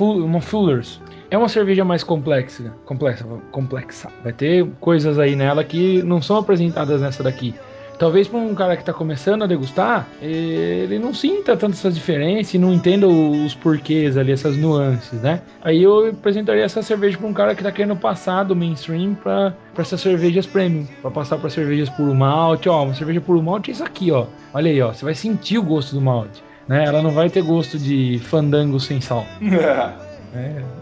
uma 0.00 0.40
Fuller's. 0.40 1.00
É 1.30 1.38
uma 1.38 1.48
cerveja 1.48 1.84
mais 1.84 2.04
complexa, 2.04 2.72
complexa, 2.84 3.24
complexa. 3.50 4.08
Vai 4.22 4.32
ter 4.32 4.66
coisas 4.80 5.18
aí 5.18 5.34
nela 5.34 5.64
que 5.64 6.02
não 6.02 6.22
são 6.22 6.36
apresentadas 6.36 7.00
nessa 7.00 7.22
daqui. 7.22 7.54
Talvez 7.98 8.26
para 8.26 8.40
um 8.40 8.54
cara 8.56 8.74
que 8.74 8.82
está 8.82 8.92
começando 8.92 9.44
a 9.44 9.46
degustar, 9.46 10.08
ele 10.20 10.98
não 10.98 11.14
sinta 11.14 11.56
tanto 11.56 11.74
essas 11.74 11.94
diferenças 11.94 12.52
e 12.52 12.58
não 12.58 12.72
entenda 12.72 13.06
os 13.06 13.54
porquês 13.54 14.16
ali, 14.16 14.32
essas 14.32 14.56
nuances, 14.56 15.20
né? 15.22 15.40
Aí 15.62 15.80
eu 15.80 16.08
apresentaria 16.08 16.64
essa 16.64 16.82
cerveja 16.82 17.16
para 17.16 17.28
um 17.28 17.32
cara 17.32 17.54
que 17.54 17.60
está 17.60 17.70
querendo 17.70 17.94
passar 17.94 18.42
do 18.42 18.56
mainstream 18.56 19.14
para 19.14 19.54
essas 19.78 20.00
cervejas 20.00 20.44
premium, 20.44 20.86
para 21.00 21.10
passar 21.12 21.38
para 21.38 21.48
cervejas 21.48 21.88
puro 21.88 22.12
malte. 22.12 22.68
Ó, 22.68 22.82
uma 22.82 22.94
cerveja 22.94 23.20
puro 23.20 23.40
malte 23.40 23.70
é 23.70 23.74
isso 23.74 23.84
aqui, 23.84 24.10
ó. 24.10 24.26
Olha 24.52 24.70
aí, 24.72 24.82
ó. 24.82 24.92
Você 24.92 25.04
vai 25.04 25.14
sentir 25.14 25.58
o 25.58 25.62
gosto 25.62 25.94
do 25.94 26.00
malte, 26.00 26.42
né? 26.68 26.84
Ela 26.84 27.02
não 27.02 27.10
vai 27.10 27.28
ter 27.30 27.42
gosto 27.42 27.78
de 27.78 28.20
fandango 28.24 28.78
sem 28.80 29.00
sal. 29.00 29.26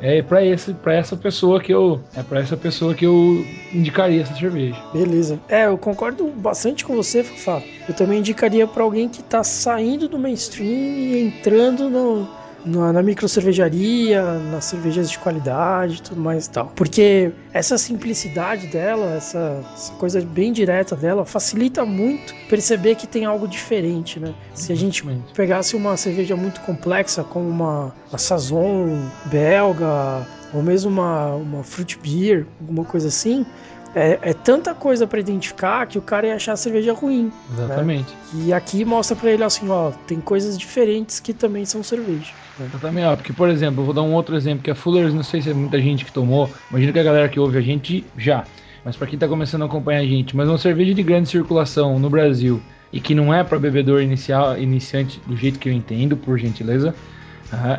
É, 0.01 0.19
é 0.19 0.23
para 0.23 0.43
esse, 0.43 0.73
para 0.73 0.95
essa 0.95 1.15
pessoa 1.15 1.61
que 1.61 1.73
eu, 1.73 2.01
é 2.17 2.23
para 2.23 2.41
essa 2.41 2.57
pessoa 2.57 2.95
que 2.95 3.05
eu 3.05 3.45
indicaria 3.71 4.23
essa 4.23 4.35
cerveja. 4.35 4.83
Beleza. 4.95 5.39
É, 5.47 5.67
eu 5.67 5.77
concordo 5.77 6.27
bastante 6.29 6.87
com 6.87 6.97
você, 6.97 7.23
Fafá. 7.23 7.63
Eu 7.87 7.95
também 7.95 8.21
indicaria 8.21 8.67
para 8.67 8.83
alguém 8.83 9.11
que 9.11 9.23
tá 9.23 9.45
saindo 9.45 10.09
do 10.09 10.19
mainstream 10.19 10.71
e 10.71 11.23
entrando 11.27 11.91
no, 11.91 12.27
na, 12.65 12.93
na 12.93 13.03
microcervejaria, 13.03 14.23
nas 14.51 14.67
cervejas 14.67 15.11
de 15.11 15.19
qualidade 15.19 15.97
e 15.97 16.03
tudo 16.03 16.21
mais 16.21 16.47
e 16.47 16.51
tal. 16.51 16.73
Porque 16.75 17.33
essa 17.53 17.77
simplicidade 17.77 18.67
dela, 18.69 19.15
essa, 19.15 19.63
essa 19.75 19.93
coisa 19.95 20.21
bem 20.21 20.53
direta 20.53 20.97
dela, 20.97 21.25
facilita 21.25 21.85
muito 21.85 22.35
perceber 22.49 22.95
que 22.95 23.07
tem 23.07 23.25
algo 23.25 23.47
diferente, 23.47 24.19
né? 24.19 24.35
Se 24.55 24.73
a 24.73 24.77
gente 24.77 25.05
pegasse 25.35 25.77
uma 25.77 25.97
cerveja 25.97 26.37
muito 26.37 26.61
complexa, 26.63 27.25
como 27.25 27.49
uma, 27.49 27.95
uma 28.11 28.19
Saison 28.19 29.09
belga, 29.27 30.27
ou 30.53 30.63
mesmo 30.63 30.91
uma, 30.91 31.35
uma 31.35 31.63
fruit 31.63 31.99
beer, 31.99 32.47
alguma 32.61 32.85
coisa 32.85 33.09
assim, 33.09 33.45
é, 33.95 34.19
é 34.23 34.33
tanta 34.33 34.75
coisa 34.75 35.07
para 35.07 35.21
identificar 35.21 35.87
que 35.87 35.99
o 35.99 36.03
cara 36.03 36.27
ia 36.27 36.35
achar 36.35 36.53
a 36.53 36.57
cerveja 36.57 36.93
ruim. 36.93 37.31
Exatamente. 37.53 38.13
E 38.35 38.53
aqui 38.53 38.85
mostra 38.85 39.17
para 39.17 39.31
ele 39.31 39.45
assim, 39.45 39.69
ó, 39.69 39.91
tem 40.07 40.21
coisas 40.21 40.57
diferentes 40.59 41.21
que 41.21 41.33
também 41.33 41.65
são 41.65 41.83
cerveja. 41.83 42.33
né? 42.59 42.67
Exatamente, 42.67 43.07
ó, 43.07 43.17
porque 43.17 43.33
por 43.33 43.49
exemplo, 43.49 43.83
eu 43.83 43.85
vou 43.85 43.95
dar 43.95 44.03
um 44.03 44.15
outro 44.15 44.37
exemplo 44.37 44.63
que 44.63 44.71
a 44.71 44.75
Fuller's, 44.75 45.15
não 45.15 45.23
sei 45.23 45.43
se 45.43 45.51
é 45.51 45.55
muita 45.55 45.81
gente 45.81 46.05
que 46.05 46.13
tomou, 46.13 46.51
imagino 46.71 46.93
que 46.93 46.99
a 46.99 47.05
galera 47.05 47.29
que 47.29 47.39
ouve 47.39 47.59
a 47.59 47.63
gente 47.63 48.05
já, 48.17 48.45
mas 48.85 48.97
para 48.97 49.07
quem 49.07 49.19
tá 49.19 49.29
começando 49.29 49.63
a 49.63 49.67
acompanhar 49.67 50.01
a 50.01 50.07
gente, 50.07 50.37
mas 50.37 50.49
uma 50.49 50.59
cerveja 50.59 50.95
de 50.95 51.03
grande 51.03 51.29
circulação 51.29 51.99
no 51.99 52.11
Brasil, 52.11 52.61
e 52.93 53.01
que 53.01 53.15
não 53.15 53.33
é 53.33 53.43
para 53.43 53.59
bebedor 53.59 54.03
inicial, 54.03 54.59
iniciante 54.59 55.21
do 55.27 55.37
jeito 55.37 55.59
que 55.59 55.69
eu 55.69 55.73
entendo, 55.73 56.17
por 56.17 56.39
gentileza, 56.39 56.95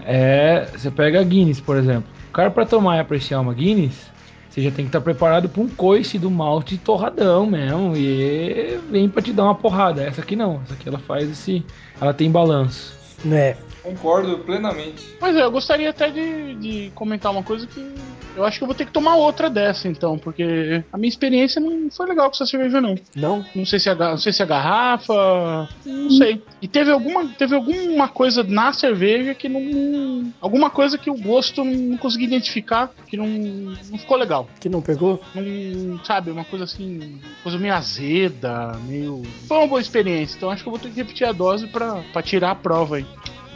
é 0.06 0.68
você 0.76 0.90
pega 0.90 1.20
a 1.20 1.24
Guinness, 1.24 1.60
por 1.60 1.78
exemplo. 1.78 2.06
O 2.30 2.34
cara 2.34 2.50
para 2.50 2.66
tomar 2.66 2.98
e 2.98 3.00
apreciar 3.00 3.40
uma 3.40 3.54
Guinness, 3.54 4.12
você 4.54 4.62
já 4.62 4.70
tem 4.70 4.86
que 4.86 4.90
estar 4.90 5.02
preparado 5.02 5.50
para 5.50 5.64
um 5.64 5.68
coice 5.68 6.20
do 6.20 6.30
malte 6.30 6.78
torradão 6.78 7.48
mesmo 7.48 7.98
e 7.98 8.80
vem 8.92 9.10
para 9.10 9.24
te 9.24 9.34
dar 9.34 9.46
uma 9.46 9.56
porrada. 9.56 10.04
Essa 10.04 10.22
aqui 10.22 10.36
não, 10.36 10.62
essa 10.64 10.76
aqui 10.76 10.88
ela 10.88 11.00
faz 11.00 11.28
esse, 11.28 11.66
ela 12.00 12.14
tem 12.14 12.30
balanço. 12.30 12.96
Né? 13.24 13.56
Concordo 13.82 14.38
plenamente. 14.40 15.04
Pois 15.20 15.36
é, 15.36 15.44
eu 15.44 15.52
gostaria 15.52 15.90
até 15.90 16.10
de, 16.10 16.56
de 16.56 16.92
comentar 16.96 17.32
uma 17.32 17.44
coisa 17.44 17.68
que 17.68 17.94
eu 18.36 18.44
acho 18.46 18.58
que 18.58 18.64
eu 18.64 18.68
vou 18.68 18.74
ter 18.76 18.86
que 18.86 18.92
tomar 18.92 19.16
outra 19.16 19.48
dessa, 19.50 19.88
então, 19.88 20.18
porque 20.18 20.84
a 20.92 20.98
minha 20.98 21.08
experiência 21.10 21.62
não 21.62 21.92
foi 21.92 22.08
legal 22.08 22.28
com 22.30 22.36
essa 22.36 22.46
cerveja, 22.48 22.82
não. 22.82 22.96
Não? 23.16 23.46
Não 23.54 23.64
sei 23.66 23.78
se 23.80 23.90
a, 23.90 23.94
ga- 23.94 24.10
não 24.12 24.18
sei 24.18 24.34
se 24.34 24.42
a 24.42 24.46
garrafa. 24.46 25.70
Não 25.86 26.10
sei. 26.10 26.42
E 26.62 26.68
teve 26.68 26.92
alguma, 26.92 27.28
teve 27.38 27.54
alguma 27.54 28.08
coisa 28.08 28.42
na 28.44 28.74
cerveja 28.74 29.36
que 29.36 29.48
não. 29.48 30.32
Alguma 30.42 30.70
coisa 30.72 30.98
que 30.98 31.12
o 31.12 31.16
gosto 31.16 31.64
não 31.64 31.98
consegui 31.98 32.24
identificar, 32.26 32.90
que 33.08 33.16
não, 33.18 33.28
não 33.28 33.98
ficou 34.00 34.18
legal. 34.18 34.48
Que 34.60 34.68
não 34.70 34.82
pegou? 34.82 35.22
Não, 35.36 36.04
sabe, 36.04 36.32
uma 36.32 36.46
coisa 36.46 36.64
assim. 36.66 37.20
Coisa 37.44 37.58
meio 37.60 37.74
azeda, 37.76 38.72
meio. 38.88 39.22
Foi 39.48 39.58
uma 39.58 39.68
boa 39.68 39.82
experiência, 39.82 40.38
então 40.38 40.50
acho 40.50 40.64
que 40.64 40.70
eu 40.70 40.72
vou 40.72 40.80
ter 40.80 40.90
que 40.90 40.96
repetir 40.96 41.28
a 41.28 41.32
dose 41.32 41.68
pra, 41.68 42.02
pra 42.12 42.22
tirar 42.24 42.52
a 42.52 42.56
prova 42.56 42.96
aí. 42.96 43.03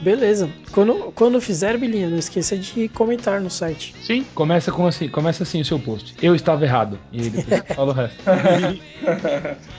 Beleza. 0.02 0.50
Quando, 0.72 1.12
quando 1.16 1.42
fizer, 1.42 1.78
Bilinha, 1.78 2.10
não 2.10 2.18
esqueça 2.18 2.56
de 2.56 2.88
comentar 2.90 3.42
no 3.42 3.50
site. 3.50 3.96
Sim? 4.04 4.26
Começa 4.36 4.72
com 4.72 4.86
assim, 4.86 5.10
começa 5.10 5.44
assim 5.44 5.62
o 5.62 5.66
seu 5.66 5.80
post. 5.80 6.14
Eu 6.22 6.36
estava 6.36 6.64
errado. 6.64 7.00
E 7.12 7.22
aí 7.22 7.30
depois 7.30 7.64
fala 7.76 7.92
o 7.92 7.96
resto. 7.96 8.18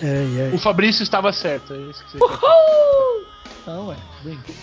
É, 0.00 0.50
é. 0.52 0.54
O 0.54 0.58
Fabrício 0.58 1.02
estava 1.02 1.32
certo. 1.32 1.74
É 1.74 1.90
isso 1.90 2.04
que 2.04 2.12
você 2.12 2.18
quer. 2.18 2.38
Não, 3.66 3.88
ué. 3.88 3.96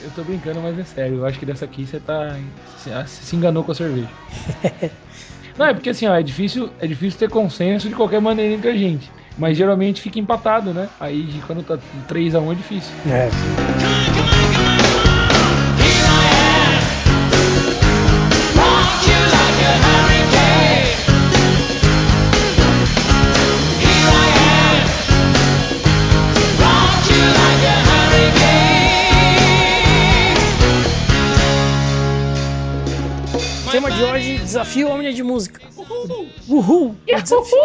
Eu 0.02 0.10
tô 0.16 0.24
brincando, 0.24 0.62
mas 0.62 0.80
é 0.80 0.84
sério. 0.84 1.18
Eu 1.18 1.26
acho 1.26 1.38
que 1.38 1.46
dessa 1.46 1.66
aqui 1.66 1.86
você 1.86 2.00
tá. 2.00 2.38
Você 2.78 3.06
se 3.06 3.36
enganou 3.36 3.64
com 3.64 3.74
a 3.74 3.76
cerveja. 3.76 4.10
Não, 5.58 5.66
é 5.68 5.74
porque 5.74 5.90
assim, 5.90 6.08
ó, 6.08 6.16
é 6.16 6.24
difícil, 6.24 6.70
é 6.80 6.88
difícil 6.88 7.20
ter 7.20 7.30
consenso 7.30 7.88
de 7.88 7.96
qualquer 7.96 8.20
maneira 8.20 8.54
entre 8.54 8.70
a 8.70 8.76
gente. 8.76 9.10
Mas 9.38 9.58
geralmente 9.58 10.02
fica 10.02 10.20
empatado, 10.20 10.74
né? 10.74 10.90
Aí 11.00 11.24
de 11.24 11.40
quando 11.40 11.64
tá 11.64 11.78
3x1 12.10 12.52
é 12.52 12.56
difícil. 12.56 12.92
É. 13.08 14.35
Tema 33.76 33.92
de 33.92 34.02
hoje: 34.06 34.38
Desafio 34.38 34.88
Omnia 34.88 35.12
de 35.12 35.22
Música. 35.22 35.60
Uhul! 36.48 36.96
O 37.12 37.22
desafio, 37.22 37.58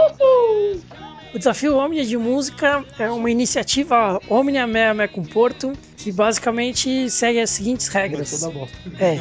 o 1.33 1.39
desafio 1.39 1.77
Omnia 1.77 2.05
de 2.05 2.17
Música 2.17 2.85
é 2.99 3.09
uma 3.09 3.31
iniciativa 3.31 4.21
Omnia 4.29 4.67
Mea 4.67 5.07
com 5.07 5.23
Porto 5.23 5.73
que 5.97 6.11
basicamente 6.11 7.09
segue 7.09 7.39
as 7.39 7.51
seguintes 7.51 7.87
regras. 7.87 8.43
É. 8.99 9.21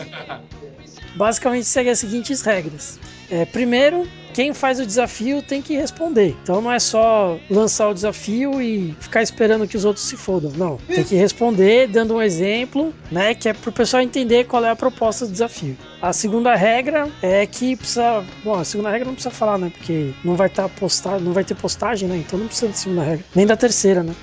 Basicamente 1.16 1.66
segue 1.66 1.90
as 1.90 2.00
seguintes 2.00 2.42
regras. 2.42 3.00
É, 3.32 3.46
primeiro, 3.46 4.08
quem 4.34 4.54
faz 4.54 4.80
o 4.80 4.86
desafio 4.86 5.42
tem 5.42 5.62
que 5.62 5.76
responder. 5.76 6.36
Então 6.42 6.62
não 6.62 6.72
é 6.72 6.80
só 6.80 7.38
lançar 7.50 7.90
o 7.90 7.94
desafio 7.94 8.62
e 8.62 8.96
ficar 9.00 9.22
esperando 9.22 9.68
que 9.68 9.78
os 9.78 9.86
outros 9.86 10.06
se 10.06 10.16
fodam. 10.16 10.52
Não. 10.56 10.78
Tem 10.88 11.04
que 11.04 11.16
responder 11.16 11.88
dando 11.88 12.16
um 12.16 12.22
exemplo, 12.22 12.94
né? 13.12 13.34
Que 13.34 13.50
é 13.50 13.54
pro 13.54 13.72
pessoal 13.72 14.02
entender 14.02 14.46
qual 14.46 14.64
é 14.64 14.70
a 14.70 14.76
proposta 14.76 15.26
do 15.26 15.32
desafio. 15.32 15.78
A 16.02 16.14
segunda 16.14 16.56
regra 16.56 17.10
é 17.22 17.46
que 17.46 17.76
precisa. 17.76 18.24
Bom, 18.44 18.56
a 18.56 18.64
segunda 18.64 18.90
regra 18.90 19.06
não 19.06 19.14
precisa 19.14 19.34
falar, 19.34 19.58
né? 19.58 19.72
Porque 19.78 20.12
não 20.24 20.36
vai 20.36 20.48
estar 20.48 20.70
postado, 20.70 21.24
não 21.24 21.34
vai 21.34 21.44
ter 21.44 21.56
postagem, 21.56 22.08
né? 22.08 22.18
Então 22.18 22.40
não 22.40 22.48
precisa 22.48 22.68
da 22.68 22.74
segunda 22.74 23.04
regra. 23.04 23.26
Nem 23.36 23.46
da 23.46 23.58
terceira, 23.58 24.04
né? 24.04 24.16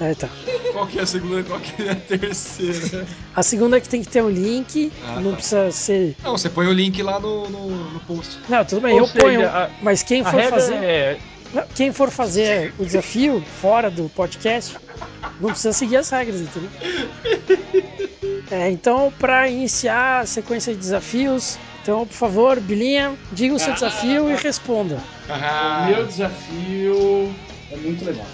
É, 0.00 0.14
tá. 0.14 0.28
Qual 0.72 0.86
que 0.86 0.98
é 0.98 1.02
a 1.02 1.06
segunda 1.06 1.42
qual 1.42 1.58
que 1.58 1.82
é 1.82 1.90
a 1.92 1.94
terceira? 1.96 3.06
A 3.34 3.42
segunda 3.42 3.78
é 3.78 3.80
que 3.80 3.88
tem 3.88 4.02
que 4.02 4.08
ter 4.08 4.22
um 4.22 4.28
link, 4.28 4.92
Ah, 5.06 5.20
não 5.20 5.30
tá. 5.30 5.36
precisa 5.36 5.70
ser. 5.70 6.16
Não, 6.22 6.32
você 6.36 6.50
põe 6.50 6.66
o 6.66 6.72
link 6.72 7.02
lá 7.02 7.18
no, 7.18 7.48
no, 7.48 7.68
no 7.92 8.00
post. 8.00 8.38
Não, 8.48 8.62
tudo 8.64 8.82
bem, 8.82 8.92
Ou 8.94 9.00
eu 9.00 9.06
seja, 9.06 9.18
ponho. 9.24 9.48
a- 9.48 9.70
Mas 9.80 10.02
quem 10.02 10.22
for 10.22 10.42
fazer. 10.42 10.74
é. 10.74 11.18
Quem 11.74 11.92
for 11.92 12.10
fazer 12.10 12.74
o 12.78 12.84
desafio 12.84 13.42
fora 13.62 13.88
do 13.90 14.10
podcast, 14.10 14.76
não 15.40 15.50
precisa 15.50 15.72
seguir 15.72 15.96
as 15.96 16.10
regras, 16.10 16.40
entendeu? 16.42 16.68
É, 18.50 18.68
então, 18.70 19.12
para 19.18 19.48
iniciar 19.48 20.20
a 20.20 20.26
sequência 20.26 20.72
de 20.74 20.78
desafios, 20.78 21.56
então, 21.82 22.06
por 22.06 22.14
favor, 22.14 22.60
Bilinha, 22.60 23.14
diga 23.32 23.54
o 23.54 23.58
seu 23.58 23.72
desafio 23.72 24.28
e 24.30 24.34
responda. 24.34 24.98
Ah, 25.28 25.86
Meu 25.88 26.04
desafio 26.06 27.34
é 27.70 27.76
muito 27.76 28.04
legal. 28.04 28.26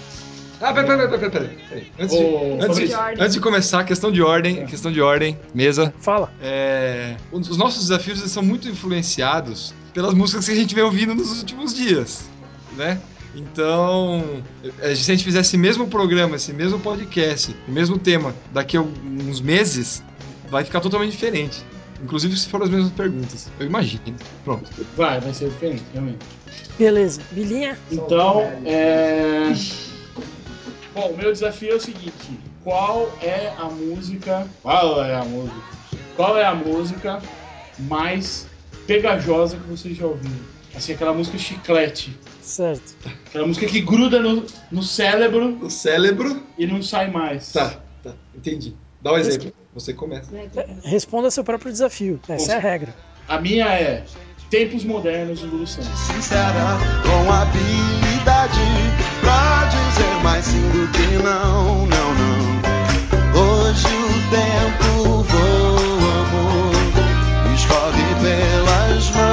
Ah 0.63 0.73
peraí, 0.73 0.87
peraí, 0.87 1.09
peraí, 1.09 1.29
peraí, 1.29 1.57
peraí. 1.69 1.91
Antes, 1.99 2.17
de, 2.17 2.23
Ô, 2.23 2.57
antes, 2.61 2.77
de, 2.77 2.93
antes 2.93 3.33
de 3.33 3.39
começar, 3.39 3.83
questão 3.83 4.11
de 4.11 4.21
ordem, 4.21 4.65
questão 4.65 4.91
de 4.91 5.01
ordem, 5.01 5.37
mesa. 5.53 5.93
Fala. 5.99 6.31
É, 6.41 7.15
os 7.31 7.57
nossos 7.57 7.83
desafios 7.83 8.19
são 8.19 8.41
muito 8.41 8.67
influenciados 8.69 9.73
pelas 9.93 10.13
músicas 10.13 10.45
que 10.45 10.51
a 10.51 10.55
gente 10.55 10.73
vem 10.73 10.83
ouvindo 10.83 11.13
nos 11.13 11.39
últimos 11.39 11.73
dias, 11.73 12.29
né? 12.75 12.99
Então, 13.35 14.41
eh, 14.81 14.95
se 14.95 15.11
a 15.11 15.15
gente 15.15 15.23
fizesse 15.23 15.49
esse 15.49 15.57
mesmo 15.57 15.87
programa, 15.87 16.35
esse 16.35 16.53
mesmo 16.53 16.79
podcast, 16.79 17.55
o 17.67 17.71
mesmo 17.71 17.97
tema, 17.97 18.33
daqui 18.51 18.77
a 18.77 18.81
uns 18.81 19.41
meses, 19.41 20.03
vai 20.49 20.63
ficar 20.63 20.79
totalmente 20.79 21.11
diferente. 21.11 21.63
Inclusive 22.03 22.37
se 22.37 22.47
for 22.47 22.61
as 22.61 22.69
mesmas 22.69 22.91
perguntas. 22.91 23.49
Eu 23.59 23.65
imagino. 23.65 24.01
Pronto. 24.43 24.69
Vai, 24.95 25.19
vai 25.19 25.33
ser 25.33 25.49
diferente, 25.49 25.83
realmente. 25.93 26.19
Beleza. 26.77 27.21
Bilinha, 27.31 27.77
Então, 27.91 28.41
é. 28.65 29.53
Bom, 30.93 31.09
o 31.09 31.17
meu 31.17 31.31
desafio 31.31 31.71
é 31.71 31.75
o 31.75 31.79
seguinte: 31.79 32.39
qual 32.63 33.11
é 33.21 33.53
a 33.57 33.65
música. 33.65 34.47
Qual 34.61 35.03
é 35.03 35.15
a 35.15 35.23
música? 35.23 35.61
Qual 36.15 36.37
é 36.37 36.45
a 36.45 36.53
música 36.53 37.21
mais 37.79 38.47
pegajosa 38.85 39.57
que 39.57 39.67
vocês 39.67 39.97
já 39.97 40.05
ouviram? 40.05 40.53
Assim, 40.75 40.93
aquela 40.93 41.13
música 41.13 41.37
chiclete. 41.37 42.17
certo. 42.41 42.95
Aquela 43.27 43.45
música 43.47 43.65
que 43.67 43.79
gruda 43.81 44.19
no, 44.19 44.43
no 44.71 44.81
cérebro 44.83 45.57
O 45.61 45.69
cérebro. 45.69 46.41
e 46.57 46.65
não 46.65 46.81
sai 46.81 47.09
mais. 47.11 47.51
Tá, 47.51 47.79
tá, 48.03 48.13
entendi. 48.35 48.75
Dá 49.01 49.13
um 49.13 49.17
exemplo. 49.17 49.53
Você 49.73 49.93
começa. 49.93 50.29
Responda 50.83 51.29
seu 51.31 51.43
próprio 51.43 51.71
desafio. 51.71 52.19
Essa 52.27 52.53
é 52.53 52.55
a 52.55 52.59
regra. 52.59 52.95
A 53.27 53.39
minha 53.39 53.65
é 53.67 54.03
Tempos 54.49 54.83
Modernos 54.83 55.41
do 55.41 55.47
Lulu 55.47 55.65
Santos. 55.67 55.89
sincera, 55.99 56.77
com 57.03 57.31
habilidade 57.31 58.59
pra 59.21 59.65
dizer 59.65 60.12
mais 60.43 60.47
sim 60.47 60.69
do 60.69 60.87
que 60.91 61.23
não, 61.23 61.87
não, 61.87 62.15
não. 62.15 62.61
Hoje 63.41 63.87
o 63.87 64.13
tempo 64.29 65.23
voa, 65.23 66.13
amor, 66.27 66.73
escorre 67.53 68.15
pelas 68.21 69.09
mãos, 69.11 69.32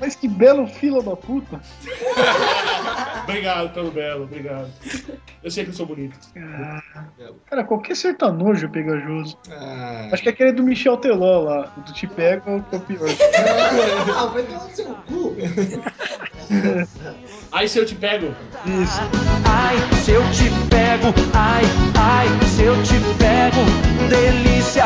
Mas 0.00 0.14
que 0.14 0.26
belo 0.26 0.66
fila 0.66 1.02
da 1.02 1.14
puta. 1.14 1.60
Obrigado 3.24 3.72
pelo 3.72 3.90
belo, 3.92 4.24
obrigado. 4.24 4.68
Eu 5.44 5.50
sei 5.50 5.62
que 5.64 5.70
eu 5.70 5.74
sou 5.74 5.86
bonito. 5.86 6.18
Cara, 7.48 7.62
qualquer 7.64 7.94
sertanojo 7.94 8.66
é 8.66 8.68
pegajoso. 8.68 9.38
Ah, 9.50 10.08
Acho 10.12 10.22
que 10.22 10.28
é 10.30 10.32
aquele 10.32 10.52
do 10.52 10.62
Michel 10.64 10.96
Teló 10.96 11.40
lá. 11.42 11.70
O 11.76 11.80
do 11.82 11.92
Te 11.92 12.06
Pego 12.08 12.64
é 12.72 12.76
o 12.76 12.80
pior. 12.80 13.08
Ah, 14.16 14.26
vai 14.26 14.42
tomar 14.42 14.64
no 14.64 14.70
seu 14.74 14.86
cu. 15.06 15.36
Aí 17.52 17.68
se 17.68 17.78
eu 17.78 17.86
te 17.86 17.94
pego, 17.94 18.34
Isso. 18.64 19.00
Ai, 19.44 19.76
se 20.02 20.10
eu 20.12 20.22
te 20.30 20.44
pego, 20.68 21.12
ai, 21.34 21.62
ai, 21.98 22.26
se 22.48 22.62
eu 22.62 22.74
te 22.82 22.94
pego, 23.18 23.64
delícia, 24.08 24.84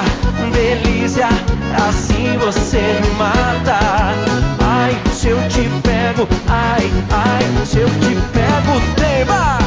delícia, 0.53 1.29
assim 1.77 2.37
você 2.39 2.79
me 2.79 3.11
mata. 3.19 4.64
Ai, 4.85 5.01
se 5.15 5.29
eu 5.29 5.39
te 5.49 5.63
pego, 5.81 6.29
ai, 6.47 6.93
ai, 7.11 7.65
se 7.65 7.79
eu 7.79 7.89
te 7.89 8.15
pego, 8.35 8.81
tema. 8.97 9.59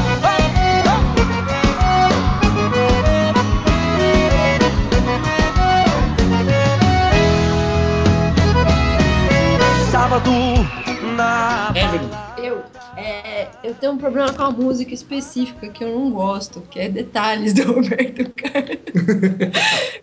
na 11.16 11.72
Evelyn. 11.74 12.27
Eu, 13.64 13.70
é, 13.70 13.72
eu 13.72 13.76
tenho 13.76 13.92
um 13.94 13.98
problema 13.98 14.32
com 14.34 14.44
a 14.44 14.52
música 14.52 14.94
específica 14.94 15.68
que 15.70 15.84
eu 15.84 15.98
não 15.98 16.12
gosto, 16.12 16.62
que 16.70 16.80
é 16.80 16.90
Detalhes 16.90 17.54
do 17.54 17.64
Roberto 17.74 18.32
Carlos. 18.36 18.78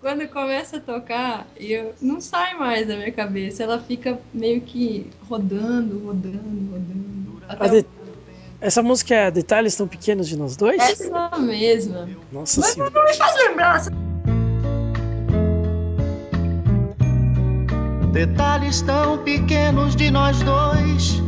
Quando 0.01 0.29
começa 0.29 0.77
a 0.77 0.81
tocar, 0.81 1.47
eu 1.57 1.95
não 2.01 2.21
sai 2.21 2.55
mais 2.55 2.87
da 2.87 2.97
minha 2.97 3.13
cabeça. 3.13 3.63
Ela 3.63 3.79
fica 3.79 4.19
meio 4.33 4.61
que 4.61 5.07
rodando, 5.29 5.99
rodando, 6.07 6.71
rodando. 6.71 7.43
Até 7.49 7.69
de- 7.83 7.87
Essa 8.61 8.83
música 8.83 9.15
é 9.15 9.31
Detalhes 9.31 9.75
Tão 9.77 9.87
Pequenos 9.89 10.29
de 10.29 10.37
Nós 10.37 10.57
Dois? 10.57 10.81
essa 10.81 11.39
mesma. 11.39 12.09
Nossa 12.33 12.61
Mas 12.61 12.71
senhora. 12.71 12.91
não 12.95 13.05
me 13.05 13.15
faz 13.15 13.37
lembrar. 13.37 13.83
Detalhes 18.13 18.81
tão 18.83 19.19
pequenos 19.25 19.97
de 19.97 20.11
nós 20.11 20.41
dois 20.43 21.21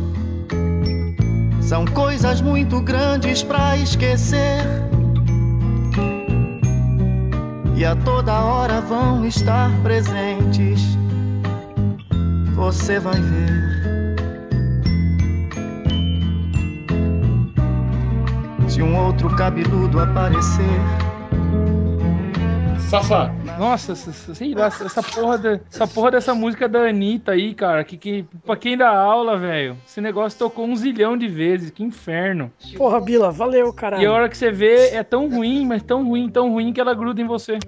são 1.67 1.83
coisas 1.83 2.39
muito 2.39 2.79
grandes 2.79 3.43
pra 3.43 3.75
esquecer. 3.75 4.63
E 7.75 7.83
a 7.83 7.93
toda 7.93 8.39
hora 8.39 8.79
vão 8.79 9.25
estar 9.25 9.69
presentes. 9.83 10.81
Você 12.55 13.01
vai 13.01 13.19
ver. 13.19 14.15
Se 18.69 18.81
um 18.81 18.95
outro 18.95 19.29
cabeludo 19.35 19.99
aparecer. 19.99 21.06
Fafá. 22.89 23.33
Nossa, 23.59 23.93
sei 23.95 24.53
lá, 24.53 24.67
essa 24.67 25.03
porra, 25.03 25.37
da- 25.37 25.59
essa 25.69 25.85
porra 25.85 26.11
dessa 26.11 26.33
música 26.33 26.69
da 26.69 26.87
Anitta 26.87 27.33
aí, 27.33 27.53
cara, 27.53 27.83
que, 27.83 27.97
que 27.97 28.25
pra 28.45 28.55
quem 28.55 28.77
dá 28.77 28.89
aula, 28.89 29.37
velho, 29.37 29.75
esse 29.85 29.99
negócio 29.99 30.39
tocou 30.39 30.65
um 30.65 30.75
zilhão 30.75 31.17
de 31.17 31.27
vezes, 31.27 31.69
que 31.69 31.83
inferno. 31.83 32.49
Porra, 32.77 33.01
Bila, 33.01 33.29
valeu, 33.29 33.73
caralho. 33.73 34.03
E 34.03 34.05
a 34.05 34.11
hora 34.13 34.29
que 34.29 34.37
você 34.37 34.51
vê, 34.51 34.89
é 34.91 35.03
tão 35.03 35.29
ruim, 35.29 35.65
mas 35.65 35.83
tão 35.83 36.07
ruim, 36.07 36.29
tão 36.29 36.49
ruim 36.51 36.71
que 36.71 36.79
ela 36.79 36.93
gruda 36.93 37.21
em 37.21 37.25
você. 37.27 37.59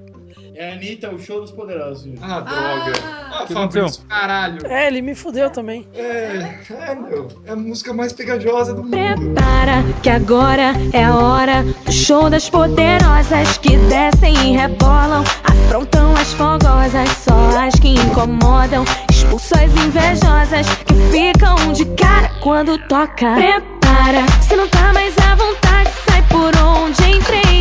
É 0.55 0.71
a 0.71 0.73
Anitta, 0.73 1.09
o 1.09 1.19
show 1.19 1.41
dos 1.41 1.51
poderosos. 1.51 2.03
viu? 2.03 2.15
Ah, 2.21 2.39
droga. 2.41 2.93
Ah, 3.31 3.45
que 3.47 3.53
Fabrício, 3.53 4.03
caralho. 4.07 4.65
É, 4.67 4.87
ele 4.87 5.01
me 5.01 5.15
fudeu 5.15 5.49
também. 5.49 5.87
É, 5.93 6.59
é, 6.69 6.95
meu. 6.95 7.27
É 7.45 7.51
a 7.51 7.55
música 7.55 7.93
mais 7.93 8.13
pegajosa 8.13 8.73
do 8.73 8.83
mundo. 8.83 8.91
Prepara 8.91 9.83
que 10.03 10.09
agora 10.09 10.73
é 10.93 11.03
a 11.03 11.15
hora 11.15 11.63
do 11.63 11.91
show 11.91 12.29
das 12.29 12.49
poderosas 12.49 13.57
que 13.59 13.77
descem 13.77 14.33
e 14.33 14.57
rebolam, 14.57 15.23
afrontam 15.43 16.13
as 16.15 16.33
fogosas, 16.33 17.09
só 17.23 17.59
as 17.59 17.75
que 17.79 17.89
incomodam, 17.89 18.83
expulsam 19.09 19.59
as 19.63 19.71
invejosas 19.85 20.67
que 20.85 20.93
ficam 21.11 21.73
de 21.73 21.85
cara 21.95 22.29
quando 22.41 22.77
toca. 22.87 23.35
Prepara, 23.35 24.25
se 24.47 24.55
não 24.55 24.67
tá 24.67 24.93
mais 24.93 25.15
à 25.17 25.35
vontade, 25.35 25.89
sai 26.07 26.21
por 26.29 26.55
onde 26.57 27.01
entrei. 27.09 27.58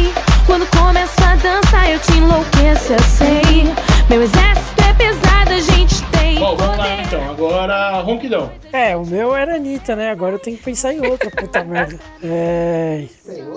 Quando 0.48 0.66
começo 0.70 1.12
a 1.22 1.36
dançar, 1.36 1.90
eu 1.90 1.98
te 1.98 2.12
enlouqueço, 2.16 2.94
eu 2.94 2.98
sei. 3.00 3.64
Meu 4.08 4.22
exército 4.22 4.80
é 4.80 4.94
pesado, 4.94 5.50
a 5.50 5.60
gente 5.60 6.02
tem. 6.10 6.38
Bom, 6.38 6.56
vamos 6.56 6.78
lá 6.78 7.02
então. 7.02 7.30
Agora, 7.30 8.00
ronquidão. 8.00 8.50
É, 8.72 8.96
o 8.96 9.04
meu 9.04 9.36
era 9.36 9.56
Anitta, 9.56 9.94
né? 9.94 10.10
Agora 10.10 10.36
eu 10.36 10.38
tenho 10.38 10.56
que 10.56 10.62
pensar 10.62 10.94
em 10.94 11.06
outra, 11.06 11.30
puta 11.30 11.62
merda. 11.64 11.98
É. 12.24 13.04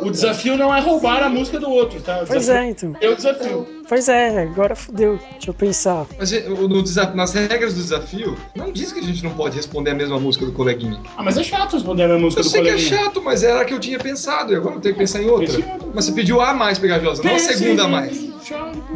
O 0.01 0.11
desafio 0.11 0.57
não 0.57 0.75
é 0.75 0.81
roubar 0.81 1.23
a 1.23 1.29
música 1.29 1.57
do 1.61 1.69
outro, 1.71 2.01
tá? 2.01 2.23
O 2.23 2.27
Pois 2.27 2.41
desafio 2.41 2.61
é, 2.61 2.69
então. 2.69 2.95
é 2.99 3.07
o 3.07 3.15
desafio. 3.15 3.80
Pois 3.91 4.07
é, 4.07 4.43
agora 4.43 4.73
fudeu. 4.73 5.19
Deixa 5.33 5.49
eu 5.49 5.53
pensar. 5.53 6.07
Mas 6.17 6.31
no 6.31 6.81
desa- 6.81 7.13
nas 7.13 7.33
regras 7.33 7.73
do 7.73 7.81
desafio, 7.81 8.37
não 8.55 8.71
diz 8.71 8.93
que 8.93 8.99
a 9.01 9.03
gente 9.03 9.21
não 9.21 9.31
pode 9.31 9.57
responder 9.57 9.89
a 9.91 9.93
mesma 9.93 10.17
música 10.17 10.45
do 10.45 10.53
coleguinha. 10.53 10.97
Ah, 11.17 11.21
mas 11.21 11.37
é 11.37 11.43
chato 11.43 11.73
responder 11.73 12.03
a 12.03 12.07
minha 12.07 12.19
música 12.19 12.39
Eu 12.39 12.45
do 12.45 12.49
sei 12.49 12.61
que 12.61 12.69
é 12.69 12.71
coleguinha. 12.71 12.97
chato, 13.03 13.21
mas 13.21 13.43
era 13.43 13.59
a 13.59 13.65
que 13.65 13.73
eu 13.73 13.79
tinha 13.81 13.99
pensado 13.99 14.53
e 14.53 14.55
agora 14.55 14.75
eu 14.75 14.79
tenho 14.79 14.95
que 14.95 14.99
pensar 15.01 15.21
em 15.21 15.29
outra. 15.29 15.57
Mas 15.93 16.05
você 16.05 16.13
pediu 16.13 16.39
a 16.39 16.53
mais 16.53 16.79
pegajosa, 16.79 17.21
não 17.21 17.35
a 17.35 17.39
segunda 17.39 17.83
a 17.83 17.87
mais. 17.89 18.17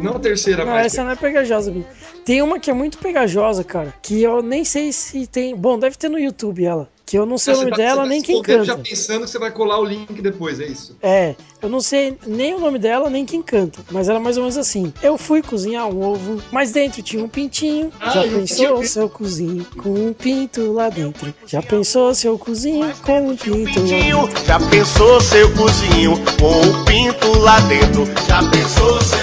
Não 0.00 0.12
a 0.12 0.18
terceira 0.18 0.62
a 0.62 0.64
Não, 0.64 0.72
mais. 0.72 0.86
essa 0.86 1.04
não 1.04 1.10
é 1.10 1.16
pegajosa, 1.16 1.70
Bi. 1.70 1.84
Tem 2.24 2.40
uma 2.40 2.58
que 2.58 2.70
é 2.70 2.72
muito 2.72 2.96
pegajosa, 2.96 3.62
cara. 3.62 3.92
Que 4.02 4.22
eu 4.22 4.40
nem 4.42 4.64
sei 4.64 4.92
se 4.92 5.26
tem. 5.26 5.54
Bom, 5.54 5.78
deve 5.78 5.96
ter 5.98 6.08
no 6.08 6.18
YouTube 6.18 6.64
ela. 6.64 6.88
Que 7.06 7.16
eu 7.16 7.24
não 7.24 7.38
sei 7.38 7.54
o 7.54 7.58
nome 7.58 7.70
tá- 7.70 7.76
dela, 7.76 8.02
tá 8.02 8.08
nem 8.08 8.20
quem 8.20 8.34
respondendo 8.38 8.64
Já 8.64 8.72
canta. 8.74 8.88
pensando 8.88 9.24
que 9.24 9.30
você 9.30 9.38
vai 9.38 9.52
colar 9.52 9.78
o 9.78 9.84
link 9.84 10.20
depois, 10.20 10.58
é 10.58 10.66
isso? 10.66 10.96
É, 11.00 11.36
eu 11.62 11.68
não 11.68 11.80
sei 11.80 12.18
nem 12.26 12.52
o 12.54 12.58
nome 12.58 12.80
dela, 12.80 13.08
nem 13.08 13.24
quem 13.24 13.40
canta. 13.40 13.78
Mas 13.92 14.08
ela 14.08 14.18
é 14.18 14.22
mais 14.22 14.36
ou 14.36 14.42
menos 14.42 14.58
assim. 14.58 14.92
Eu 15.00 15.16
fui 15.16 15.40
cozinhar 15.40 15.86
um 15.86 16.02
ovo, 16.02 16.42
mas 16.50 16.72
dentro 16.72 17.00
tinha 17.02 17.22
um 17.22 17.28
pintinho. 17.28 17.92
Ah, 18.00 18.10
Já 18.10 18.26
eu 18.26 18.40
pensou 18.40 18.78
vi. 18.80 18.88
se 18.88 18.98
eu 18.98 19.08
cozinho 19.08 19.64
com 19.80 19.90
um 19.90 20.12
pinto 20.12 20.72
lá 20.72 20.88
dentro? 20.88 21.32
Já 21.46 21.62
pensou 21.62 22.12
se 22.12 22.26
eu 22.26 22.36
cozinho 22.36 22.92
com 23.04 23.28
um 23.30 23.36
pinto 23.36 23.86
lá 23.92 24.08
dentro? 24.08 24.44
Já 24.44 24.58
pensou 24.58 25.20
seu 25.20 25.54
cozinho 25.54 26.16
com 26.40 26.60
o 26.60 26.84
pinto 26.84 27.38
lá 27.38 27.60
dentro? 27.60 28.04
Já 28.26 28.42
pensou 28.50 29.00
seu 29.02 29.15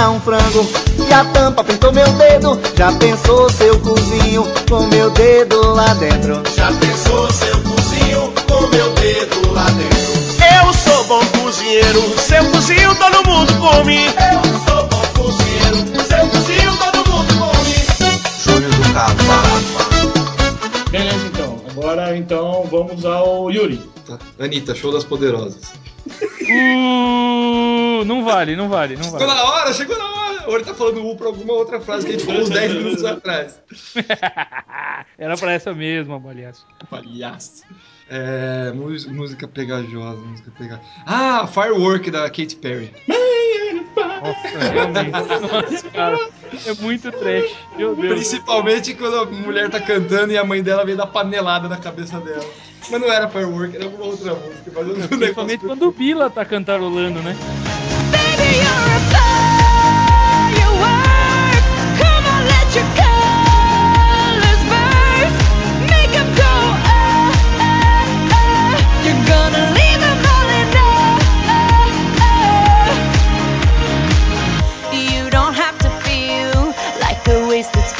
um 0.00 0.20
frango 0.20 0.66
e 1.08 1.12
a 1.12 1.24
tampa 1.26 1.62
pintou 1.62 1.92
meu 1.92 2.06
dedo. 2.14 2.58
Já 2.76 2.92
pensou 2.92 3.50
seu 3.50 3.78
cozinho 3.80 4.44
com 4.68 4.86
meu 4.86 5.10
dedo 5.10 5.74
lá 5.74 5.92
dentro? 5.94 6.42
Já 6.56 6.72
pensou 6.72 7.30
seu 7.30 7.60
cozinho 7.62 8.32
com 8.48 8.66
meu 8.68 8.92
dedo 8.94 9.52
lá 9.52 9.66
dentro? 9.70 10.02
Eu 10.64 10.72
sou 10.72 11.04
bom 11.04 11.24
cozinheiro, 11.26 12.00
seu 12.18 12.44
cozinho 12.50 12.94
todo 12.94 13.28
mundo 13.28 13.52
come. 13.60 14.06
Eu 14.06 14.42
sou 14.66 14.86
bom 14.88 15.02
cozinheiro, 15.14 15.76
seu 16.08 16.26
cozinho 16.28 16.76
todo 16.78 17.10
mundo 17.10 17.34
come. 17.38 17.74
Júnior 18.44 18.70
do 18.70 18.94
Carro 18.94 19.14
Beleza, 20.90 21.26
então. 21.26 21.60
Agora, 21.70 22.16
então, 22.16 22.66
vamos 22.70 23.04
ao 23.04 23.50
Yuri. 23.50 23.80
Tá. 24.06 24.18
Anitta, 24.38 24.74
show 24.74 24.90
das 24.92 25.04
poderosas. 25.04 25.72
Uh, 26.52 28.04
não 28.04 28.24
vale, 28.24 28.56
não 28.56 28.68
vale, 28.68 28.96
não 28.96 29.04
Chegou 29.04 29.18
vale. 29.20 29.32
na 29.34 29.44
hora, 29.44 29.72
chegou 29.72 29.98
na 29.98 30.04
hora. 30.04 30.48
Ou 30.48 30.54
ele 30.56 30.64
tá 30.64 30.74
falando 30.74 31.06
U 31.06 31.16
pra 31.16 31.26
alguma 31.28 31.52
outra 31.52 31.80
frase 31.80 32.04
que 32.04 32.12
a 32.12 32.18
gente 32.18 32.26
falou 32.26 32.42
uns 32.42 32.48
10 32.50 32.72
minutos 32.74 33.04
atrás. 33.06 33.60
Era 35.16 35.36
pra 35.36 35.52
essa 35.52 35.72
mesma, 35.72 36.18
baliaço. 36.18 36.66
Palhaço. 36.90 37.62
É, 38.14 38.70
música 38.74 39.48
pegajosa, 39.48 40.20
música 40.20 40.50
pegajosa. 40.58 40.86
Ah, 41.06 41.46
Firework 41.46 42.10
da 42.10 42.28
Katy 42.28 42.56
Perry. 42.56 42.92
Nossa, 43.96 44.58
realmente. 44.58 45.10
Nossa, 45.10 45.88
cara. 45.88 46.18
É 46.66 46.74
muito 46.82 47.10
trash. 47.10 47.56
Meu 47.74 47.96
Deus. 47.96 48.12
Principalmente 48.12 48.92
quando 48.92 49.16
a 49.16 49.24
mulher 49.24 49.70
tá 49.70 49.80
cantando 49.80 50.30
e 50.30 50.36
a 50.36 50.44
mãe 50.44 50.62
dela 50.62 50.84
vem 50.84 50.94
dar 50.94 51.06
panelada 51.06 51.70
na 51.70 51.78
cabeça 51.78 52.20
dela. 52.20 52.44
Mas 52.90 53.00
não 53.00 53.10
era 53.10 53.30
Firework, 53.30 53.76
era 53.76 53.86
alguma 53.86 54.04
outra 54.04 54.34
música. 54.34 54.70
Mas 54.74 54.88
eu 54.88 54.98
não 54.98 55.08
Principalmente 55.08 55.64
quando 55.64 55.88
o 55.88 55.92
Bila 55.92 56.28
tá 56.28 56.44
cantarolando, 56.44 57.18
né? 57.22 57.34
Baby, 58.12 58.58
you're 58.58 59.16
a 59.16 59.61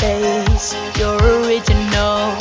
space. 0.02 0.74
You're 0.98 1.16
original, 1.38 2.36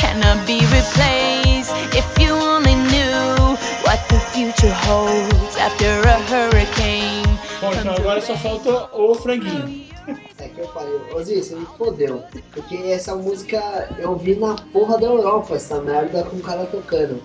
cannot 0.00 0.46
be 0.46 0.60
replaced. 0.72 1.72
If 1.94 2.06
you 2.18 2.32
only 2.32 2.74
knew 2.74 3.56
what 3.84 4.00
the 4.08 4.20
future 4.32 4.74
holds 4.88 5.56
after 5.56 6.00
a 6.00 6.18
hurricane. 6.30 7.28
Bom, 7.60 7.72
então 7.72 7.94
agora 7.94 8.20
só 8.20 8.36
falta 8.36 8.88
o 8.92 9.14
franguinho. 9.14 9.86
Que 10.54 10.60
eu 10.60 10.68
falei, 10.68 11.00
Ozzy, 11.14 11.42
você 11.42 11.54
me 11.54 11.66
fodeu. 11.78 12.22
Porque 12.52 12.76
essa 12.76 13.14
música 13.14 13.88
eu 13.98 14.16
vi 14.16 14.34
na 14.36 14.54
porra 14.72 14.98
da 14.98 15.06
Europa, 15.06 15.54
essa 15.54 15.80
merda 15.80 16.24
com 16.24 16.36
o 16.36 16.40
cara 16.40 16.66
tocando. 16.66 17.22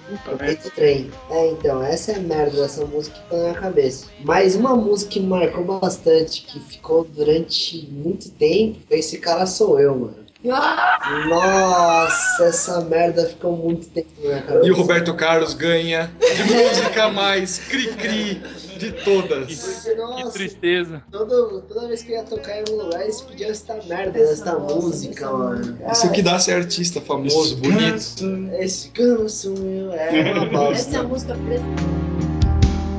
Do 0.64 0.72
trem. 0.72 1.12
É, 1.30 1.50
então, 1.50 1.84
essa 1.84 2.14
é 2.14 2.16
a 2.16 2.20
merda 2.20 2.62
dessa 2.62 2.86
música 2.86 3.18
que 3.18 3.30
tá 3.30 3.36
na 3.36 3.44
minha 3.44 3.54
cabeça. 3.56 4.08
Mas 4.24 4.56
uma 4.56 4.76
música 4.76 5.12
que 5.12 5.20
marcou 5.20 5.64
bastante, 5.64 6.44
que 6.44 6.60
ficou 6.62 7.04
durante 7.04 7.88
muito 7.92 8.30
tempo, 8.32 8.80
esse 8.90 9.18
cara 9.18 9.46
sou 9.46 9.80
eu, 9.80 9.96
mano. 9.98 10.27
Nossa, 10.44 12.46
essa 12.46 12.82
merda 12.82 13.26
ficou 13.28 13.56
muito 13.56 13.88
tempo 13.90 14.08
na 14.22 14.30
minha 14.30 14.42
cabeça. 14.44 14.68
E 14.68 14.72
o 14.72 14.76
Roberto 14.76 15.14
Carlos 15.16 15.54
ganha 15.54 16.12
de 16.20 16.44
música 16.54 17.10
mais 17.10 17.60
cri-cri 17.60 18.42
de 18.78 18.92
todas. 19.04 19.56
Porque, 19.56 19.96
nossa, 19.96 20.24
Que 20.26 20.32
tristeza. 20.34 21.02
todo, 21.12 21.62
toda 21.62 21.88
vez 21.88 22.04
que 22.04 22.12
eu 22.12 22.18
ia 22.18 22.24
tocar 22.24 22.60
em 22.60 22.64
um 22.72 22.84
lugar, 22.84 23.02
eles 23.02 23.22
pediam 23.22 23.50
essa 23.50 23.80
merda 23.88 24.12
dessa 24.12 24.58
música, 24.60 25.32
mano. 25.32 25.78
Isso 25.92 26.12
que 26.12 26.22
dá 26.22 26.38
ser 26.40 26.54
artista 26.54 27.02
famoso, 27.02 27.58
bonito. 27.58 28.24
Esse 28.60 28.90
cano 28.90 29.28
sou 29.30 29.56
eu, 29.58 29.92
é 29.94 30.34
uma 30.34 30.46
bosta. 30.52 30.90
Essa 30.90 30.98
é 30.98 31.00
a 31.00 31.04
música 31.04 31.36
preta. 31.36 31.64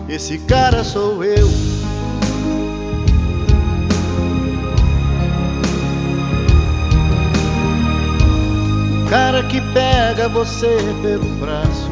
Esse 0.09 0.39
cara 0.39 0.83
sou 0.83 1.23
eu. 1.23 1.47
Cara 9.09 9.43
que 9.45 9.61
pega 9.73 10.29
você 10.29 10.77
pelo 11.03 11.25
braço. 11.37 11.91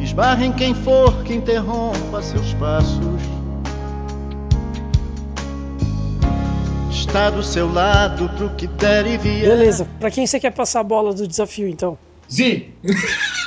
Esbarra 0.00 0.44
em 0.44 0.52
quem 0.52 0.74
for 0.74 1.22
que 1.22 1.34
interrompa 1.34 2.20
seus 2.20 2.52
passos. 2.54 3.22
Está 6.90 7.30
do 7.30 7.42
seu 7.42 7.72
lado 7.72 8.28
pro 8.30 8.50
que 8.50 8.66
der 8.66 9.06
e 9.06 9.16
vier. 9.16 9.48
Beleza, 9.48 9.88
pra 10.00 10.10
quem 10.10 10.26
você 10.26 10.40
quer 10.40 10.50
passar 10.50 10.80
a 10.80 10.84
bola 10.84 11.14
do 11.14 11.26
desafio 11.26 11.68
então? 11.68 11.96
Zi! 12.30 12.74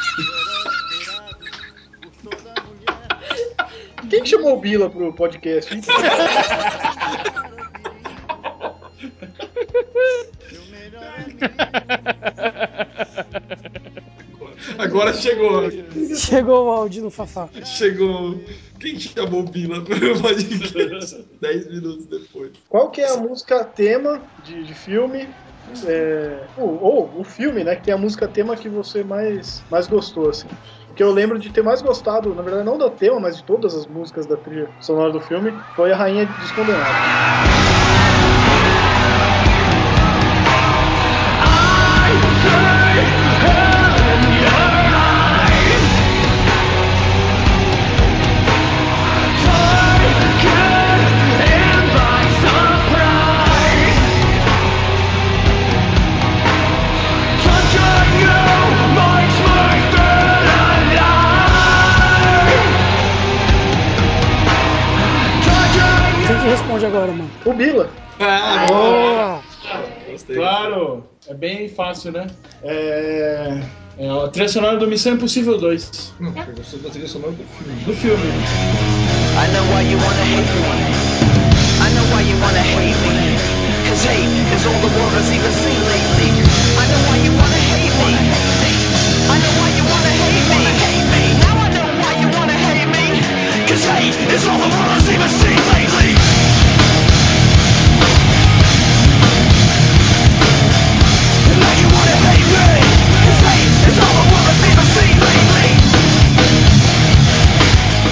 Quem 4.10 4.24
que 4.24 4.30
chamou 4.30 4.58
o 4.58 4.60
Bila 4.60 4.90
pro 4.90 5.14
podcast? 5.14 5.72
Agora 14.78 15.14
chegou. 15.14 15.70
Chegou 16.16 16.68
o 16.68 16.72
áudio 16.72 17.04
no 17.04 17.12
Fafá. 17.12 17.50
Chegou. 17.64 18.40
Quem 18.80 19.00
chamou 19.00 19.44
Bila 19.44 19.82
pro 19.82 20.22
podcast? 20.22 21.24
10 21.40 21.68
minutos 21.68 22.06
depois. 22.06 22.52
Qual 22.68 22.90
que 22.90 23.02
é 23.02 23.10
a 23.10 23.18
música 23.18 23.64
tema 23.64 24.22
de, 24.44 24.64
de 24.64 24.74
filme? 24.74 25.28
é, 25.86 26.44
ou, 26.58 26.82
ou 26.82 27.12
o 27.18 27.24
filme, 27.24 27.64
né? 27.64 27.76
Que 27.76 27.84
tem 27.84 27.94
a 27.94 27.98
música 27.98 28.28
tema 28.28 28.56
que 28.56 28.70
você 28.70 29.04
mais, 29.04 29.64
mais 29.70 29.88
gostou, 29.88 30.30
assim. 30.30 30.48
Que 30.96 31.04
eu 31.04 31.12
lembro 31.12 31.40
de 31.40 31.50
ter 31.50 31.64
mais 31.64 31.82
gostado, 31.82 32.36
na 32.36 32.42
verdade, 32.42 32.66
não 32.66 32.78
do 32.78 32.90
tema, 32.90 33.20
mas 33.20 33.38
de 33.38 33.44
todas 33.44 33.76
as 33.76 33.88
músicas 33.88 34.26
da 34.26 34.36
trilha 34.36 34.70
sonora 34.82 35.12
do 35.12 35.22
filme, 35.22 35.54
foi 35.76 35.92
a 35.92 35.96
Rainha 35.96 36.26
Descondenada. 36.26 38.01
Agora, 67.02 67.12
mano? 67.12 67.32
O 67.46 67.54
Bila. 67.54 67.90
Ah, 68.20 68.66
Boa! 68.68 69.42
Claro, 70.34 71.04
é 71.28 71.34
bem 71.34 71.68
fácil, 71.70 72.12
né? 72.12 72.28
É. 72.64 73.60
É 73.98 74.10
a 74.10 74.28
trilha 74.30 74.48
sonora 74.48 74.78
do 74.78 74.88
Missão 74.88 75.14
Impossível 75.14 75.58
2. 75.58 76.14
Não, 76.20 76.30
eu 76.30 76.56
gostou 76.56 76.80
da 76.80 76.90
trilha 76.90 77.08
sonora 77.08 77.32
do 77.34 77.44
filme. 77.44 77.82
Do 77.84 77.94
filme. 77.94 78.22
I 78.22 79.48
know 79.52 79.66
why 79.74 79.82
you 79.82 79.98
wanna 79.98 80.26
hate 80.32 80.54
me. 80.62 80.70
I 81.82 81.90
know 81.94 82.06
why 82.14 82.22
you 82.22 82.38
wanna 82.40 82.62
hate 82.62 82.98
me. 83.02 83.16
Cause 83.90 84.06
hate 84.06 84.56
is 84.56 84.66
all 84.66 84.80
the 84.80 84.92
world 84.98 85.14
has 85.18 85.30
even 85.32 85.52
seen 85.52 85.82
lately. 85.90 86.30
I 86.78 86.86
know 86.88 87.02
why 87.10 87.18
you 87.26 87.32
wanna 87.34 87.62
hate 87.74 87.96
me. 87.98 88.14
I 89.30 89.38
know 89.42 89.54
why 89.60 89.70
you 89.74 89.84
wanna 89.90 90.14
hate 90.14 91.08
me. 91.10 91.24
Now 91.42 91.56
I 91.58 91.70
know 91.74 91.88
why 92.02 92.14
you 92.22 92.28
wanna 92.38 92.58
hate 92.70 92.90
me. 92.94 93.06
Cause 93.68 93.86
hate 93.86 94.18
is 94.34 94.48
all 94.48 94.58
the 94.58 94.70
world 94.70 94.92
has 94.98 95.10
even 95.10 95.30
seen 95.30 95.58
lately. 95.58 95.81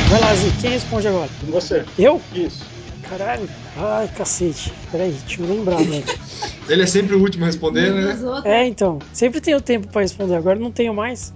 Vai 0.10 0.20
lá, 0.22 0.34
Zi, 0.34 0.52
quem 0.60 0.72
responde 0.72 1.08
agora? 1.08 1.30
Você. 1.50 1.86
Eu? 1.98 2.22
Isso. 2.34 2.79
Caralho. 3.10 3.50
Ai, 3.76 4.08
cacete. 4.10 4.72
Peraí, 4.92 5.12
deixa 5.12 5.42
eu 5.42 5.48
lembrar, 5.48 5.78
velho. 5.78 6.04
Ele 6.70 6.84
é 6.84 6.86
sempre 6.86 7.16
o 7.16 7.20
último 7.20 7.44
a 7.46 7.48
responder, 7.48 7.92
né? 7.92 8.16
É, 8.46 8.68
então. 8.68 9.00
Sempre 9.12 9.42
tenho 9.42 9.60
tempo 9.60 9.88
pra 9.88 10.02
responder, 10.04 10.36
agora 10.36 10.60
não 10.60 10.72
tenho 10.72 10.94
mais. 10.94 11.34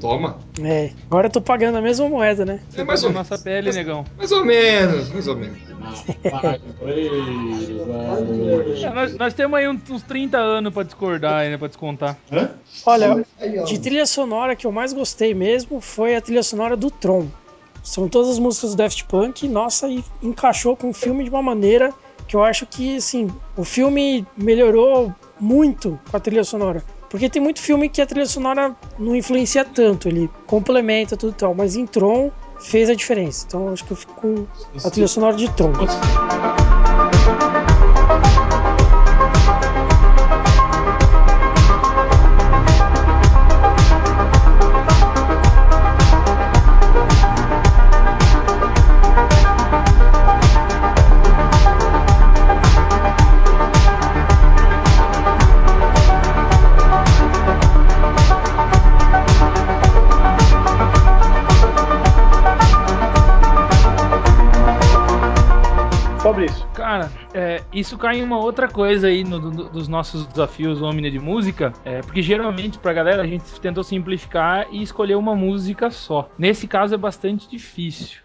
Toma. 0.00 0.40
É, 0.60 0.90
agora 1.08 1.28
eu 1.28 1.30
tô 1.30 1.40
pagando 1.40 1.78
a 1.78 1.80
mesma 1.80 2.08
moeda, 2.08 2.44
né? 2.44 2.60
É 2.76 2.82
mais 2.82 3.04
ou, 3.04 3.12
nossa 3.12 3.38
pele, 3.38 3.70
negão. 3.70 4.04
mais 4.18 4.32
ou 4.32 4.44
menos, 4.44 5.08
mais 5.10 5.28
ou 5.28 5.36
menos. 5.36 5.56
É, 6.24 6.58
nós, 8.92 9.14
nós 9.16 9.34
temos 9.34 9.56
aí 9.56 9.68
uns, 9.68 9.88
uns 9.88 10.02
30 10.02 10.38
anos 10.38 10.74
pra 10.74 10.82
discordar 10.82 11.34
ainda, 11.42 11.56
pra 11.58 11.68
descontar. 11.68 12.18
Olha, 12.84 13.24
Aí, 13.40 13.58
ó. 13.60 13.62
de 13.64 13.78
trilha 13.78 14.06
sonora 14.06 14.56
que 14.56 14.66
eu 14.66 14.72
mais 14.72 14.92
gostei 14.92 15.32
mesmo 15.32 15.80
foi 15.80 16.16
a 16.16 16.20
trilha 16.20 16.42
sonora 16.42 16.76
do 16.76 16.90
Tron. 16.90 17.28
São 17.82 18.08
todas 18.08 18.30
as 18.30 18.38
músicas 18.38 18.70
do 18.70 18.76
Daft 18.76 19.04
Punk, 19.06 19.48
nossa, 19.48 19.88
e 19.88 20.04
encaixou 20.22 20.76
com 20.76 20.90
o 20.90 20.94
filme 20.94 21.24
de 21.24 21.30
uma 21.30 21.42
maneira 21.42 21.92
que 22.26 22.36
eu 22.36 22.42
acho 22.42 22.64
que, 22.66 22.96
assim, 22.96 23.28
o 23.56 23.64
filme 23.64 24.26
melhorou 24.36 25.12
muito 25.40 25.98
com 26.10 26.16
a 26.16 26.20
trilha 26.20 26.44
sonora. 26.44 26.82
Porque 27.10 27.28
tem 27.28 27.42
muito 27.42 27.60
filme 27.60 27.88
que 27.88 28.00
a 28.00 28.06
trilha 28.06 28.24
sonora 28.24 28.74
não 28.98 29.14
influencia 29.14 29.64
tanto, 29.64 30.08
ele 30.08 30.30
complementa 30.46 31.16
tudo 31.16 31.32
e 31.32 31.36
tal, 31.36 31.54
mas 31.54 31.76
em 31.76 31.84
Tron 31.84 32.30
fez 32.58 32.88
a 32.88 32.94
diferença. 32.94 33.44
Então 33.46 33.68
acho 33.68 33.84
que 33.84 33.92
eu 33.92 33.96
fico 33.96 34.14
com 34.14 34.46
a 34.82 34.90
trilha 34.90 35.08
sonora 35.08 35.36
de 35.36 35.50
Tron. 35.52 35.72
Isso 67.72 67.96
cai 67.98 68.18
em 68.18 68.22
uma 68.22 68.38
outra 68.38 68.68
coisa 68.68 69.06
aí 69.08 69.24
no- 69.24 69.38
do- 69.38 69.68
dos 69.70 69.88
nossos 69.88 70.26
desafios 70.26 70.80
Omnia 70.82 71.10
de 71.10 71.18
música, 71.18 71.72
é, 71.84 72.00
porque 72.00 72.20
geralmente 72.22 72.78
pra 72.78 72.92
galera 72.92 73.22
a 73.22 73.26
gente 73.26 73.44
tentou 73.60 73.82
simplificar 73.82 74.66
e 74.70 74.82
escolher 74.82 75.14
uma 75.16 75.34
música 75.34 75.90
só. 75.90 76.28
Nesse 76.38 76.66
caso 76.68 76.94
é 76.94 76.98
bastante 76.98 77.48
difícil. 77.48 78.20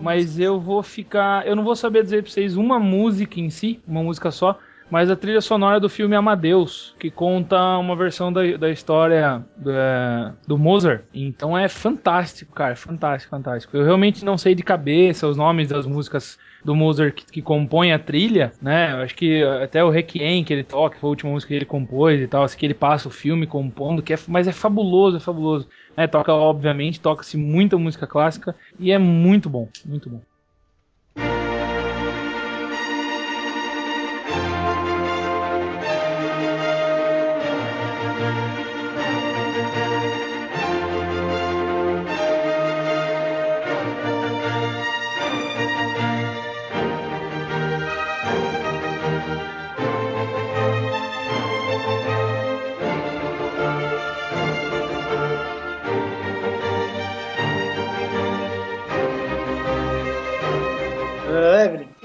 Mas 0.00 0.38
eu 0.38 0.58
vou 0.60 0.82
ficar. 0.82 1.46
Eu 1.46 1.54
não 1.56 1.64
vou 1.64 1.76
saber 1.76 2.02
dizer 2.02 2.22
pra 2.22 2.30
vocês 2.30 2.56
uma 2.56 2.78
música 2.78 3.38
em 3.40 3.50
si, 3.50 3.80
uma 3.86 4.02
música 4.02 4.30
só, 4.30 4.58
mas 4.90 5.10
a 5.10 5.16
trilha 5.16 5.40
sonora 5.40 5.78
do 5.78 5.88
filme 5.88 6.16
Amadeus, 6.16 6.94
que 6.98 7.10
conta 7.10 7.76
uma 7.78 7.94
versão 7.94 8.32
da, 8.32 8.40
da 8.56 8.70
história 8.70 9.44
do, 9.56 9.70
é, 9.70 10.32
do 10.46 10.56
Mozart. 10.58 11.02
Então 11.14 11.56
é 11.56 11.68
fantástico, 11.68 12.52
cara, 12.54 12.74
fantástico, 12.76 13.30
fantástico. 13.30 13.76
Eu 13.76 13.84
realmente 13.84 14.24
não 14.24 14.36
sei 14.38 14.54
de 14.54 14.62
cabeça 14.62 15.26
os 15.28 15.36
nomes 15.36 15.68
das 15.68 15.86
músicas 15.86 16.38
do 16.64 16.74
Mozart 16.74 17.14
que, 17.14 17.24
que 17.26 17.42
compõe 17.42 17.92
a 17.92 17.98
trilha, 17.98 18.52
né? 18.60 18.92
Eu 18.92 18.98
acho 18.98 19.14
que 19.14 19.42
até 19.42 19.82
o 19.82 19.90
Requiem 19.90 20.44
que 20.44 20.52
ele 20.52 20.64
toca, 20.64 20.98
foi 20.98 21.08
a 21.08 21.10
última 21.10 21.32
música 21.32 21.48
que 21.48 21.54
ele 21.54 21.64
compôs 21.64 22.20
e 22.20 22.26
tal, 22.28 22.42
assim, 22.42 22.58
que 22.58 22.66
ele 22.66 22.74
passa 22.74 23.08
o 23.08 23.10
filme 23.10 23.46
compondo, 23.46 24.02
que 24.02 24.12
é, 24.12 24.18
mas 24.28 24.46
é 24.46 24.52
fabuloso, 24.52 25.16
é 25.16 25.20
fabuloso. 25.20 25.68
É, 25.96 26.06
toca, 26.06 26.32
obviamente, 26.32 27.00
toca-se 27.00 27.36
muita 27.36 27.76
música 27.76 28.06
clássica 28.06 28.54
e 28.78 28.90
é 28.92 28.98
muito 28.98 29.48
bom, 29.50 29.68
muito 29.84 30.08
bom. 30.08 30.22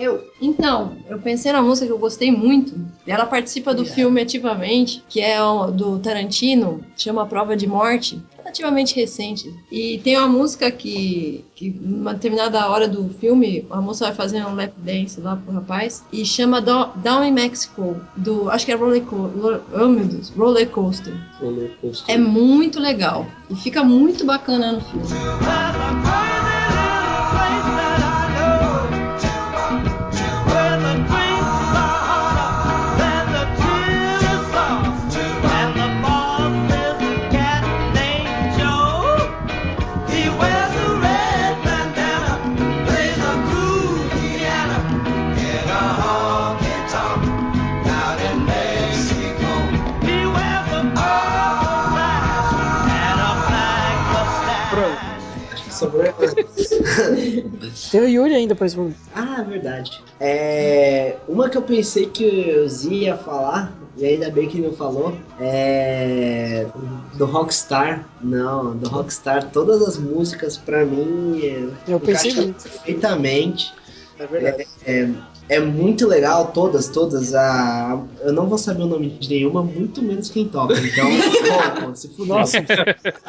Eu. 0.05 0.23
Então, 0.41 0.97
eu 1.09 1.17
pensei 1.19 1.51
na 1.51 1.61
música 1.61 1.87
que 1.87 1.91
eu 1.91 1.97
gostei 1.97 2.31
muito. 2.31 2.75
E 3.07 3.11
ela 3.11 3.25
participa 3.25 3.73
do 3.73 3.83
filme 3.85 4.21
ativamente, 4.21 5.03
que 5.09 5.19
é 5.19 5.37
do 5.73 5.97
Tarantino, 5.99 6.83
chama 6.95 7.25
Prova 7.25 7.55
de 7.55 7.65
Morte. 7.65 8.15
Ela 8.33 8.43
relativamente 8.45 8.95
recente. 8.95 9.51
E 9.71 9.97
tem 10.03 10.15
uma 10.17 10.27
música 10.27 10.69
que, 10.69 11.43
que 11.55 11.69
numa 11.81 12.13
determinada 12.13 12.67
hora 12.69 12.87
do 12.87 13.09
filme, 13.19 13.65
a 13.71 13.81
moça 13.81 14.05
vai 14.05 14.13
fazer 14.13 14.45
um 14.45 14.53
lap 14.53 14.71
dance 14.77 15.19
lá 15.19 15.35
pro 15.35 15.53
rapaz 15.53 16.03
e 16.13 16.23
chama 16.23 16.61
Do- 16.61 16.89
Down 16.97 17.23
in 17.23 17.31
Mexico, 17.31 17.95
do. 18.15 18.49
Acho 18.51 18.65
que 18.65 18.71
é 18.71 18.75
Roller, 18.75 19.01
Co- 19.03 19.31
oh, 19.73 19.87
meu 19.87 20.05
Deus, 20.05 20.29
Roller 20.29 20.69
Coaster. 20.69 21.13
É 22.07 22.17
muito 22.17 22.79
legal. 22.79 23.25
E 23.49 23.55
fica 23.55 23.83
muito 23.83 24.23
bacana 24.25 24.73
no 24.73 24.81
filme. 24.81 25.07
Tem 57.91 58.01
o 58.01 58.07
Yuri 58.07 58.33
ainda 58.35 58.55
pra 58.55 58.65
responder. 58.65 58.95
Ah, 59.13 59.43
verdade. 59.47 60.01
É, 60.19 61.17
uma 61.27 61.49
que 61.49 61.57
eu 61.57 61.61
pensei 61.61 62.07
que 62.07 62.55
o 62.57 62.69
Z 62.69 62.89
ia 62.89 63.17
falar, 63.17 63.73
e 63.97 64.05
ainda 64.05 64.29
bem 64.29 64.47
que 64.47 64.59
não 64.61 64.73
falou, 64.73 65.17
é 65.39 66.65
do 67.15 67.25
Rockstar. 67.25 68.05
Não, 68.21 68.75
do 68.75 68.89
Rockstar, 68.89 69.49
todas 69.51 69.81
as 69.81 69.97
músicas 69.97 70.57
pra 70.57 70.85
mim 70.85 71.41
é, 71.43 71.91
Eu 71.91 71.99
pensei 71.99 72.33
muito. 72.33 72.63
perfeitamente. 72.63 73.73
É 74.19 74.27
verdade. 74.27 74.67
É, 74.85 75.01
é 75.01 75.09
muito 75.59 76.07
legal, 76.07 76.47
todas, 76.47 76.87
todas. 76.87 77.35
A, 77.35 78.01
eu 78.21 78.33
não 78.33 78.47
vou 78.47 78.57
saber 78.57 78.83
o 78.83 78.87
nome 78.87 79.09
de 79.09 79.29
nenhuma, 79.29 79.61
muito 79.61 80.01
menos 80.01 80.29
quem 80.29 80.47
toca. 80.47 80.73
Então, 80.73 81.07
pô, 81.79 81.85
pô, 81.87 81.95
se 81.95 82.07
fuder. 82.09 82.27
Nossa. 82.35 82.57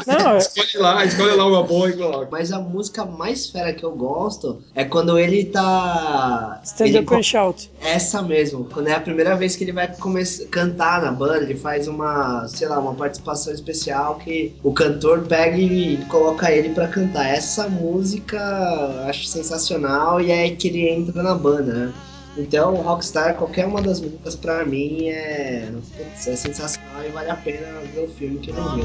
Não, 0.06 0.30
é- 0.30 0.38
Escolhe 0.38 0.78
lá, 0.78 1.04
escolhe 1.04 1.34
lá 1.36 1.46
uma 1.46 1.62
boa 1.62 1.90
e 1.90 1.92
coloca. 1.92 2.28
Mas 2.30 2.52
a 2.52 2.58
música 2.58 3.04
mais 3.04 3.48
fera 3.48 3.72
que 3.74 3.84
eu 3.84 3.92
gosto 3.92 4.62
é 4.74 4.84
quando 4.84 5.18
ele 5.18 5.44
tá. 5.44 6.60
Stand 6.64 6.86
ele 6.86 6.98
Up 7.00 7.14
and 7.14 7.22
Shout. 7.22 7.70
Essa 7.82 8.22
mesmo, 8.22 8.64
quando 8.72 8.88
é 8.88 8.94
a 8.94 9.00
primeira 9.00 9.36
vez 9.36 9.54
que 9.54 9.64
ele 9.64 9.72
vai 9.72 9.94
começar 9.96 10.46
cantar 10.46 11.02
na 11.02 11.12
banda, 11.12 11.42
ele 11.44 11.54
faz 11.56 11.86
uma, 11.86 12.48
sei 12.48 12.66
lá, 12.68 12.78
uma 12.78 12.94
participação 12.94 13.52
especial 13.52 14.16
que 14.16 14.54
o 14.62 14.72
cantor 14.72 15.20
pega 15.26 15.56
e 15.58 15.98
coloca 16.08 16.50
ele 16.50 16.70
pra 16.70 16.88
cantar. 16.88 17.26
Essa 17.28 17.68
música 17.68 18.36
eu 18.36 19.08
acho 19.08 19.26
sensacional 19.26 20.20
e 20.20 20.30
é 20.30 20.42
aí 20.42 20.56
que 20.56 20.68
ele 20.68 20.88
entra 20.88 21.22
na 21.22 21.34
banda, 21.34 21.72
né? 21.72 21.92
Então, 22.36 22.74
Rockstar, 22.74 23.34
qualquer 23.36 23.66
uma 23.66 23.80
das 23.80 24.00
músicas 24.00 24.36
pra 24.36 24.64
mim 24.64 25.08
é, 25.08 25.72
putz, 25.96 26.26
é 26.26 26.36
sensacional 26.36 27.02
e 27.06 27.08
vale 27.08 27.30
a 27.30 27.36
pena 27.36 27.80
ver 27.94 28.00
o 28.00 28.08
filme 28.08 28.38
que 28.38 28.52
não 28.52 28.74
viu. 28.74 28.84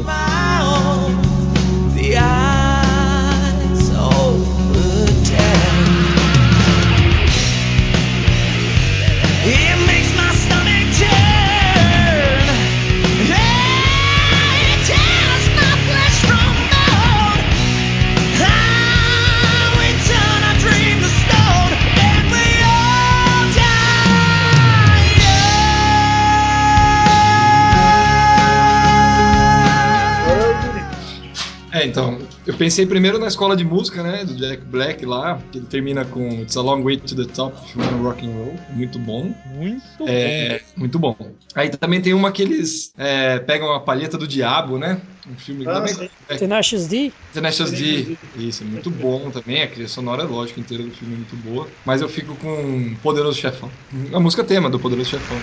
É, 31.81 31.85
então, 31.85 32.19
eu 32.45 32.55
pensei 32.55 32.85
primeiro 32.85 33.17
na 33.17 33.25
escola 33.25 33.55
de 33.55 33.63
música, 33.63 34.03
né, 34.03 34.23
do 34.23 34.35
Jack 34.35 34.63
Black 34.65 35.03
lá, 35.03 35.39
que 35.51 35.57
ele 35.57 35.65
termina 35.65 36.05
com 36.05 36.29
It's 36.41 36.55
a 36.55 36.61
Long 36.61 36.83
Way 36.83 36.97
to 36.97 37.15
the 37.15 37.25
Top, 37.33 37.57
wanna 37.75 37.97
rock 38.03 38.23
and 38.23 38.31
roll, 38.33 38.53
muito 38.69 38.99
bom. 38.99 39.33
Muito 39.47 40.07
É, 40.07 40.61
muito 40.77 40.99
bom. 40.99 41.15
Aí 41.55 41.69
também 41.71 41.99
tem 41.99 42.13
uma 42.13 42.31
que 42.31 42.43
eles 42.43 42.93
é, 42.95 43.39
pegam 43.39 43.73
a 43.73 43.79
palheta 43.79 44.15
do 44.15 44.27
diabo, 44.27 44.77
né, 44.77 45.01
um 45.27 45.35
filme 45.35 45.67
Ah, 45.67 45.81
também... 45.81 46.11
É, 46.29 46.37
Tenacious 46.37 46.87
D? 46.87 47.11
Tenacious 47.31 47.71
D, 47.71 48.19
isso, 48.35 48.63
é 48.63 48.67
muito 48.67 48.91
bom 48.91 49.31
também, 49.31 49.63
a 49.63 49.67
trilha 49.67 49.87
sonora, 49.87 50.23
lógico, 50.23 50.59
inteira 50.59 50.83
do 50.83 50.91
filme 50.91 51.15
é 51.15 51.17
muito 51.17 51.35
boa, 51.35 51.71
mas 51.83 52.01
eu 52.01 52.09
fico 52.09 52.35
com 52.35 52.95
Poderoso 53.01 53.39
Chefão, 53.39 53.71
a 54.13 54.19
música 54.19 54.43
tema 54.43 54.69
do 54.69 54.79
Poderoso 54.79 55.09
Chefão. 55.09 55.41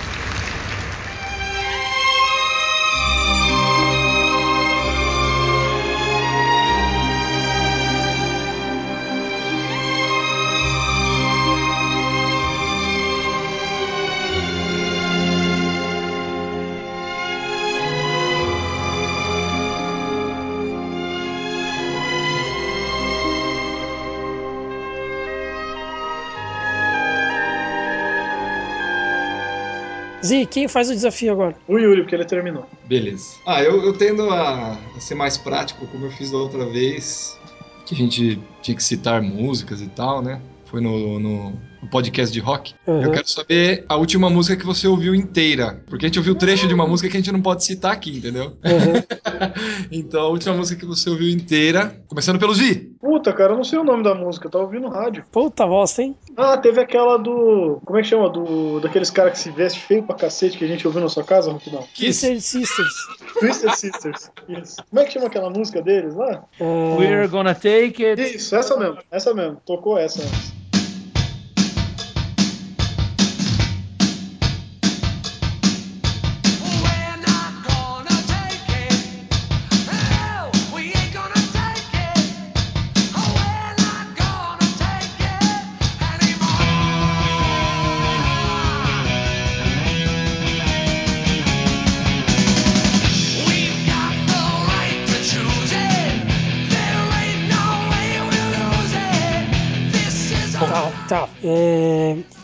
Zi, 30.28 30.44
quem 30.44 30.68
faz 30.68 30.90
o 30.90 30.94
desafio 30.94 31.32
agora? 31.32 31.56
O 31.66 31.78
Yuri, 31.78 32.02
porque 32.02 32.14
ele 32.14 32.24
terminou. 32.26 32.66
Beleza. 32.84 33.36
Ah, 33.46 33.62
eu, 33.62 33.82
eu 33.82 33.94
tendo 33.94 34.28
a, 34.28 34.72
a 34.72 35.00
ser 35.00 35.14
mais 35.14 35.38
prático, 35.38 35.86
como 35.86 36.04
eu 36.04 36.10
fiz 36.10 36.30
da 36.30 36.36
outra 36.36 36.66
vez, 36.66 37.38
que 37.86 37.94
a 37.94 37.96
gente 37.96 38.38
tinha 38.60 38.76
que 38.76 38.82
citar 38.82 39.22
músicas 39.22 39.80
e 39.80 39.86
tal, 39.86 40.20
né? 40.20 40.38
Foi 40.66 40.82
no, 40.82 41.18
no, 41.18 41.58
no 41.82 41.88
podcast 41.88 42.32
de 42.32 42.40
rock. 42.40 42.74
Uhum. 42.86 43.02
Eu 43.02 43.12
quero 43.12 43.28
saber 43.28 43.84
a 43.88 43.96
última 43.96 44.28
música 44.28 44.56
que 44.56 44.66
você 44.66 44.86
ouviu 44.86 45.14
inteira. 45.14 45.82
Porque 45.88 46.06
a 46.06 46.08
gente 46.08 46.18
ouviu 46.18 46.34
trecho 46.34 46.66
de 46.66 46.74
uma 46.74 46.86
música 46.86 47.08
que 47.08 47.16
a 47.16 47.20
gente 47.20 47.32
não 47.32 47.42
pode 47.42 47.64
citar 47.64 47.92
aqui, 47.92 48.16
entendeu? 48.16 48.56
então, 49.90 50.22
a 50.22 50.28
última 50.28 50.54
música 50.54 50.80
que 50.80 50.86
você 50.86 51.08
ouviu 51.10 51.28
inteira, 51.28 52.02
começando 52.08 52.38
pelo 52.38 52.54
G. 52.54 52.90
Puta, 53.00 53.32
cara, 53.32 53.52
eu 53.52 53.56
não 53.56 53.64
sei 53.64 53.78
o 53.78 53.84
nome 53.84 54.02
da 54.02 54.14
música, 54.14 54.46
eu 54.46 54.50
tava 54.50 54.64
ouvindo 54.64 54.88
rádio. 54.88 55.24
Puta 55.30 55.66
bosta, 55.66 56.02
hein? 56.02 56.16
Ah, 56.36 56.56
teve 56.56 56.80
aquela 56.80 57.16
do. 57.16 57.80
Como 57.84 57.98
é 57.98 58.02
que 58.02 58.08
chama? 58.08 58.28
Do, 58.28 58.80
daqueles 58.80 59.10
caras 59.10 59.32
que 59.32 59.38
se 59.38 59.50
vestem 59.50 59.80
feio 59.82 60.02
pra 60.02 60.16
cacete 60.16 60.58
que 60.58 60.64
a 60.64 60.68
gente 60.68 60.86
ouviu 60.86 61.02
na 61.02 61.08
sua 61.08 61.24
casa, 61.24 61.52
Rapidão. 61.52 61.86
Twisted 61.96 62.40
Sisters. 62.40 62.94
Twisted 63.38 63.74
Sisters. 63.74 64.30
Isso. 64.48 64.76
Como 64.90 65.00
é 65.00 65.04
que 65.04 65.12
chama 65.12 65.26
aquela 65.26 65.50
música 65.50 65.80
deles 65.80 66.14
lá? 66.14 66.44
We're 66.60 67.28
gonna 67.28 67.54
take 67.54 68.04
it. 68.04 68.20
Isso, 68.20 68.54
essa 68.56 68.76
mesmo, 68.76 68.98
essa 69.10 69.32
mesmo. 69.32 69.60
Tocou 69.64 69.96
essa 69.96 70.22
antes. 70.22 70.57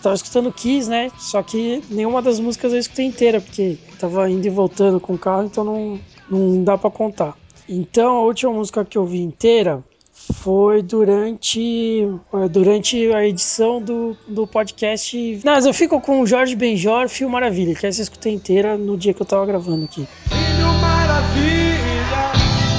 Tava 0.04 0.14
escutando 0.14 0.52
Kiss, 0.52 0.88
né? 0.88 1.10
Só 1.18 1.42
que 1.42 1.82
nenhuma 1.90 2.20
das 2.20 2.38
músicas 2.38 2.72
eu 2.72 2.78
escutei 2.78 3.06
inteira, 3.06 3.40
porque 3.40 3.78
tava 3.98 4.28
indo 4.30 4.46
e 4.46 4.50
voltando 4.50 5.00
com 5.00 5.14
o 5.14 5.18
carro, 5.18 5.44
então 5.44 5.64
não, 5.64 6.00
não 6.30 6.62
dá 6.62 6.76
pra 6.76 6.90
contar. 6.90 7.34
Então 7.68 8.18
a 8.18 8.22
última 8.22 8.52
música 8.52 8.84
que 8.84 8.98
eu 8.98 9.06
vi 9.06 9.22
inteira 9.22 9.82
foi 10.14 10.82
durante, 10.82 12.06
é, 12.32 12.48
durante 12.48 13.12
a 13.12 13.26
edição 13.26 13.80
do, 13.80 14.16
do 14.28 14.46
podcast. 14.46 15.40
Mas 15.42 15.64
eu 15.64 15.72
fico 15.72 16.00
com 16.00 16.20
o 16.20 16.26
Jorge 16.26 16.54
Benjor, 16.54 17.08
Fio 17.08 17.28
Maravilha, 17.28 17.74
que 17.74 17.86
essa 17.86 18.00
eu 18.00 18.04
escutei 18.04 18.32
inteira 18.34 18.76
no 18.76 18.96
dia 18.96 19.14
que 19.14 19.22
eu 19.22 19.26
tava 19.26 19.44
gravando 19.46 19.86
aqui. 19.86 20.06
Filho 20.28 20.72
maravilha, 20.80 22.32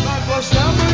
nós 0.06 0.36
gostamos 0.36 0.85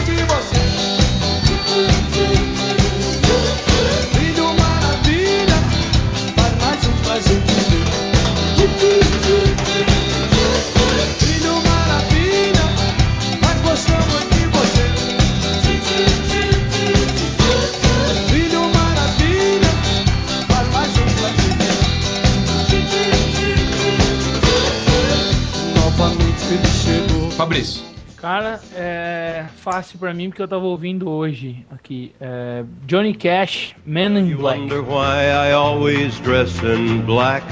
Fabrício. 27.51 27.83
Cara, 28.15 28.61
é 28.75 29.45
fácil 29.57 29.99
pra 29.99 30.13
mim 30.13 30.29
porque 30.29 30.41
eu 30.41 30.47
tava 30.47 30.63
ouvindo 30.63 31.09
hoje 31.09 31.65
aqui. 31.69 32.13
é, 32.21 32.63
Johnny 32.85 33.13
Cash, 33.13 33.75
Man 33.85 34.17
in 34.19 34.35
Black. 34.35 34.61
Wonder 34.61 34.81
why 34.81 35.25
I 35.25 35.51
always 35.51 36.17
dress 36.19 36.55
in 36.63 37.01
black. 37.01 37.43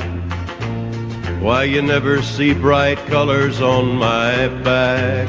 Why 1.41 1.65
you 1.65 1.81
never 1.81 2.21
see 2.21 2.53
bright 2.53 2.97
colors 3.09 3.59
on 3.61 3.95
my 3.95 4.47
back. 4.63 5.27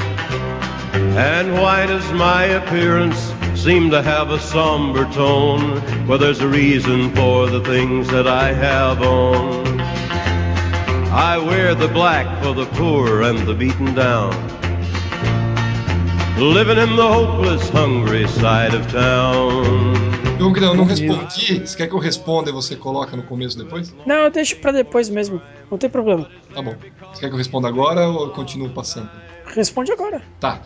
And 1.17 1.53
why 1.59 1.85
does 1.85 2.09
my 2.13 2.45
appearance 2.45 3.17
seem 3.55 3.89
to 3.89 4.01
have 4.01 4.29
a 4.29 4.39
somber 4.39 5.05
tone? 5.11 5.81
Well, 6.07 6.19
there's 6.19 6.39
a 6.39 6.47
reason 6.47 7.13
for 7.15 7.47
the 7.47 7.61
things 7.61 8.07
that 8.09 8.27
I 8.27 8.53
have 8.53 9.01
on. 9.01 9.81
I 11.11 11.37
wear 11.39 11.75
the 11.75 11.89
black 11.89 12.41
for 12.43 12.53
the 12.53 12.65
poor 12.77 13.23
and 13.23 13.39
the 13.39 13.53
beaten 13.53 13.93
down. 13.95 14.60
Living 16.37 16.77
in 16.77 16.95
the 16.95 17.03
hopeless, 17.03 17.69
hungry 17.69 18.27
side 18.27 18.75
of 18.75 18.87
town. 18.91 19.93
Eu 20.39 20.49
não, 20.49 20.75
não 20.75 20.85
respondi. 20.85 21.59
Você 21.59 21.77
quer 21.77 21.87
que 21.87 21.93
eu 21.93 21.99
responda 21.99 22.49
e 22.49 22.53
você 22.53 22.75
coloca 22.75 23.15
no 23.15 23.21
começo 23.23 23.57
depois? 23.57 23.93
Não, 24.07 24.15
eu 24.15 24.31
deixo 24.31 24.55
pra 24.57 24.71
depois 24.71 25.07
mesmo. 25.07 25.39
Não 25.69 25.77
tem 25.77 25.89
problema. 25.89 26.27
Tá 26.53 26.61
bom. 26.61 26.75
Você 27.13 27.21
quer 27.21 27.27
que 27.27 27.33
eu 27.33 27.37
responda 27.37 27.67
agora 27.67 28.07
ou 28.07 28.23
eu 28.25 28.29
continuo 28.31 28.69
passando? 28.69 29.09
Responde 29.45 29.91
agora. 29.91 30.21
Tá. 30.39 30.61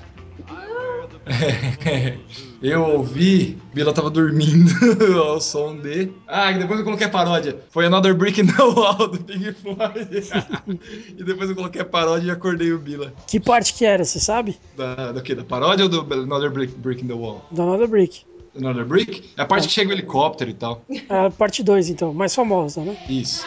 Eu 2.62 2.84
ouvi, 2.84 3.58
Bila 3.74 3.94
tava 3.94 4.10
dormindo 4.10 4.72
ao 5.22 5.40
som 5.40 5.78
de. 5.78 6.12
Ah, 6.28 6.52
e 6.52 6.58
depois 6.58 6.80
eu 6.80 6.86
coloquei 6.86 7.06
a 7.06 7.10
paródia. 7.10 7.60
Foi 7.70 7.86
Another 7.86 8.16
Brick 8.16 8.42
in 8.42 8.48
the 8.48 8.62
Wall 8.62 9.08
do 9.08 9.20
Pink 9.20 9.54
Floyd. 9.54 10.10
e 11.18 11.24
depois 11.24 11.50
eu 11.50 11.56
coloquei 11.56 11.82
a 11.82 11.86
paródia 11.86 12.28
e 12.28 12.32
acordei 12.32 12.72
o 12.72 12.80
Bila. 12.80 13.14
Que 13.28 13.40
parte 13.40 13.74
que 13.74 13.86
era, 13.86 14.04
você 14.04 14.20
sabe? 14.20 14.58
Da, 14.76 15.12
do 15.12 15.22
quê? 15.22 15.36
Da 15.36 15.44
paródia 15.44 15.84
ou 15.84 15.90
do 15.90 16.14
Another 16.14 16.50
Brick, 16.50 16.74
Brick 16.76 17.04
in 17.04 17.08
the 17.08 17.14
Wall? 17.14 17.46
Do 17.52 17.62
Another 17.62 17.88
Brick. 17.88 18.24
Another 18.58 18.86
Brick? 18.86 19.30
É 19.38 19.42
a 19.42 19.46
parte 19.46 19.68
que 19.68 19.74
chega 19.74 19.90
o 19.90 19.94
helicóptero 19.94 20.50
e 20.50 20.54
tal. 20.54 20.84
A 21.10 21.30
parte 21.30 21.62
2, 21.62 21.90
então. 21.90 22.14
Mais 22.14 22.34
famosa, 22.34 22.82
né? 22.82 22.98
Isso. 23.10 23.46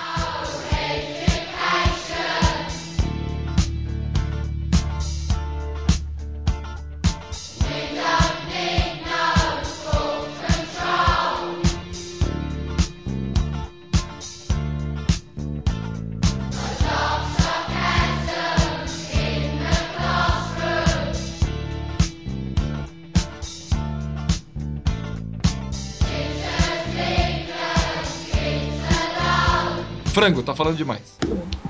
Frango, 30.08 30.42
tá 30.42 30.54
falando 30.54 30.76
demais. 30.76 31.00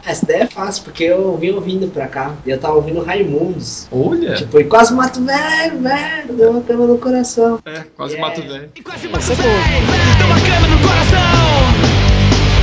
Essa 0.05 0.25
daí 0.27 0.41
é 0.43 0.47
fácil, 0.47 0.85
porque 0.85 1.05
eu 1.05 1.37
vim 1.37 1.51
ouvindo 1.51 1.89
pra 1.89 2.07
cá. 2.07 2.35
E 2.47 2.51
eu 2.51 2.59
tava 2.59 2.75
ouvindo 2.75 3.03
Raimundos. 3.03 3.87
Olha! 3.93 4.35
Tipo, 4.35 4.61
e 4.61 4.65
quase 4.65 4.95
mato 4.95 5.23
velho, 5.23 5.79
velho, 5.81 6.33
deu 6.33 6.51
uma 6.51 6.63
cama 6.63 6.87
no 6.87 6.99
coração. 6.99 7.59
É, 7.65 7.85
quase 7.97 8.17
mato 8.17 8.41
velho. 8.41 8.71
Essa 9.19 9.33
é 9.33 9.37
boa. 9.37 10.17
Deu 10.19 10.27
uma 10.27 10.41
cama 10.41 10.69
no 10.69 10.79
coração. 10.81 11.99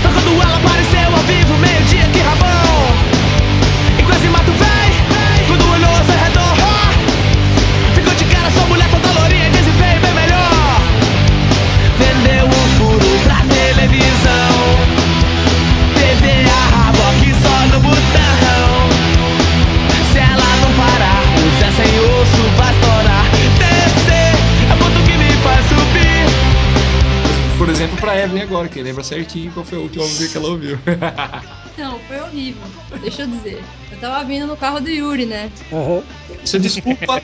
Só 0.01 0.09
quando 0.11 0.41
ela 0.41 0.57
apareceu 0.57 1.15
ao 1.15 1.23
vivo, 1.23 1.57
meio-dia 1.59 2.09
que 2.11 2.19
rabão. 2.19 2.64
Exemplo, 27.75 27.97
pra 27.97 28.17
Evelyn 28.17 28.41
agora, 28.43 28.67
que 28.69 28.81
lembra 28.81 29.03
certinho 29.03 29.51
qual 29.51 29.65
foi 29.65 29.77
a 29.77 29.81
última 29.81 30.03
música 30.03 30.31
que 30.31 30.37
ela 30.37 30.47
ouviu. 30.49 30.79
Não, 31.77 31.99
foi 31.99 32.19
horrível. 32.21 32.61
Deixa 33.01 33.23
eu 33.23 33.27
dizer. 33.27 33.61
Eu 33.91 33.97
tava 33.99 34.23
vindo 34.23 34.47
no 34.47 34.55
carro 34.55 34.79
do 34.79 34.89
Yuri, 34.89 35.25
né? 35.25 35.51
Aham. 35.73 36.01
Você 36.43 36.57
desculpa. 36.57 37.21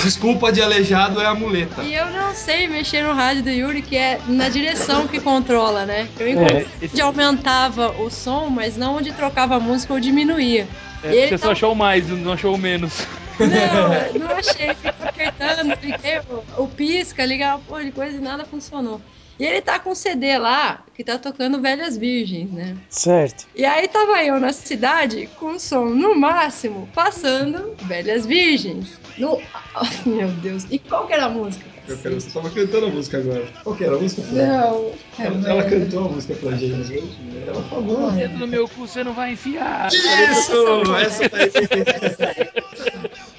desculpa 0.00 0.52
de 0.52 0.62
aleijado 0.62 1.20
é 1.20 1.26
a 1.26 1.34
muleta. 1.34 1.82
E 1.82 1.94
eu 1.94 2.06
não 2.10 2.32
sei 2.32 2.68
mexer 2.68 3.02
no 3.02 3.12
rádio 3.12 3.42
do 3.42 3.50
Yuri, 3.50 3.82
que 3.82 3.96
é 3.96 4.20
na 4.28 4.48
direção 4.48 5.08
que 5.08 5.18
controla, 5.18 5.84
né? 5.86 6.08
Eu 6.20 6.28
inclusive 6.28 7.00
aumentava 7.00 7.90
o 8.00 8.08
som, 8.10 8.46
mas 8.48 8.76
não 8.76 8.96
onde 8.96 9.12
trocava 9.12 9.56
a 9.56 9.60
música 9.60 9.92
ou 9.92 9.98
diminuía. 9.98 10.68
É, 11.02 11.12
E 11.12 11.16
ele 11.16 11.28
você 11.30 11.38
só 11.38 11.42
tava- 11.42 11.52
achou 11.52 11.74
mais, 11.74 12.08
não 12.08 12.32
achou 12.32 12.54
o 12.54 12.58
menos. 12.58 12.92
Não, 13.40 14.20
não 14.28 14.36
achei. 14.36 14.72
Fiquei 14.74 15.26
apertando, 15.26 15.76
liguei 15.82 16.20
o, 16.28 16.62
o 16.62 16.68
pisca, 16.68 17.24
uma 17.24 17.58
porra 17.58 17.84
de 17.84 17.90
coisa 17.90 18.16
e 18.18 18.20
nada 18.20 18.44
funcionou. 18.44 19.00
E 19.40 19.46
ele 19.46 19.62
tá 19.62 19.78
com 19.78 19.92
um 19.92 19.94
CD 19.94 20.36
lá 20.36 20.84
que 20.94 21.02
tá 21.02 21.16
tocando 21.16 21.62
Velhas 21.62 21.96
Virgens, 21.96 22.52
né? 22.52 22.76
Certo. 22.90 23.46
E 23.56 23.64
aí 23.64 23.88
tava 23.88 24.22
eu 24.22 24.38
na 24.38 24.52
cidade 24.52 25.30
com 25.38 25.52
o 25.52 25.58
som 25.58 25.86
no 25.86 26.14
máximo, 26.14 26.86
passando 26.94 27.74
Velhas 27.84 28.26
Virgens. 28.26 28.98
No... 29.16 29.40
Ai, 29.74 29.88
meu 30.04 30.28
Deus. 30.28 30.66
E 30.70 30.78
qual 30.78 31.06
que 31.06 31.14
era 31.14 31.24
a 31.24 31.28
música? 31.30 31.64
Eu 31.88 31.96
quero, 31.96 32.20
você 32.20 32.30
tava 32.30 32.50
cantando 32.50 32.84
a 32.84 32.88
música 32.90 33.16
agora. 33.16 33.48
Qual 33.64 33.74
que 33.74 33.82
era 33.84 33.96
a 33.96 33.98
música? 33.98 34.22
Não. 34.30 34.92
Ela, 35.18 35.48
ela 35.48 35.64
cantou 35.64 36.04
a 36.04 36.08
música 36.10 36.34
pra 36.34 36.52
gente. 36.52 37.02
Ela 37.46 37.62
falou. 37.62 38.10
Dedo 38.12 38.38
no 38.40 38.46
meu 38.46 38.68
cu 38.68 38.86
você 38.86 39.02
não 39.02 39.14
vai 39.14 39.32
enfiar. 39.32 39.88
Isso! 39.90 40.94
Essa 41.00 41.28
daí. 41.30 42.50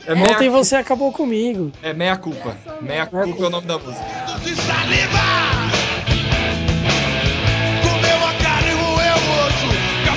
É 0.07 0.15
meia, 0.15 0.31
Ontem 0.31 0.49
você 0.49 0.75
acabou 0.75 1.11
comigo. 1.11 1.71
é 1.83 1.93
meia 1.93 2.17
culpa. 2.17 2.57
Meia 2.81 3.05
culpa 3.05 3.43
é 3.43 3.45
o 3.45 3.49
nome 3.51 3.67
da 3.67 3.77
música. 3.77 4.03
de 4.43 4.55
saliva. 4.55 5.80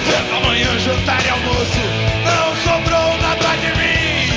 Café 0.05 0.23
da 0.31 0.41
manhã, 0.41 0.79
jantar 0.81 1.25
e 1.25 1.29
almoço. 1.31 1.81
Não 2.25 2.57
sobrou 2.63 3.17
nada 3.23 3.57
de 3.57 3.69
mim. 3.79 4.29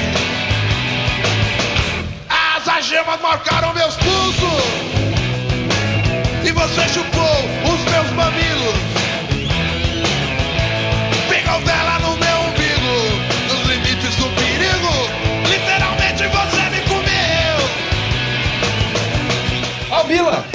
As 2.29 2.67
algemas 2.67 3.19
marcaram 3.21 3.73
meus 3.73 3.95
pulsos. 3.95 4.63
E 6.45 6.51
você 6.51 6.87
chupou 6.93 7.37
os 7.65 7.91
meus 7.91 8.11
mamilos. 8.11 8.75
Pegou 11.29 11.59
vela 11.59 11.99
no 11.99 12.15
meu 12.17 12.37
umbigo. 12.47 12.95
Nos 13.49 13.61
limites 13.67 14.15
do 14.15 14.29
perigo. 14.35 14.93
Literalmente 15.49 16.27
você 16.27 16.69
me 16.69 16.81
comeu. 16.87 17.57
Ó, 19.91 20.03
Bila! 20.03 20.45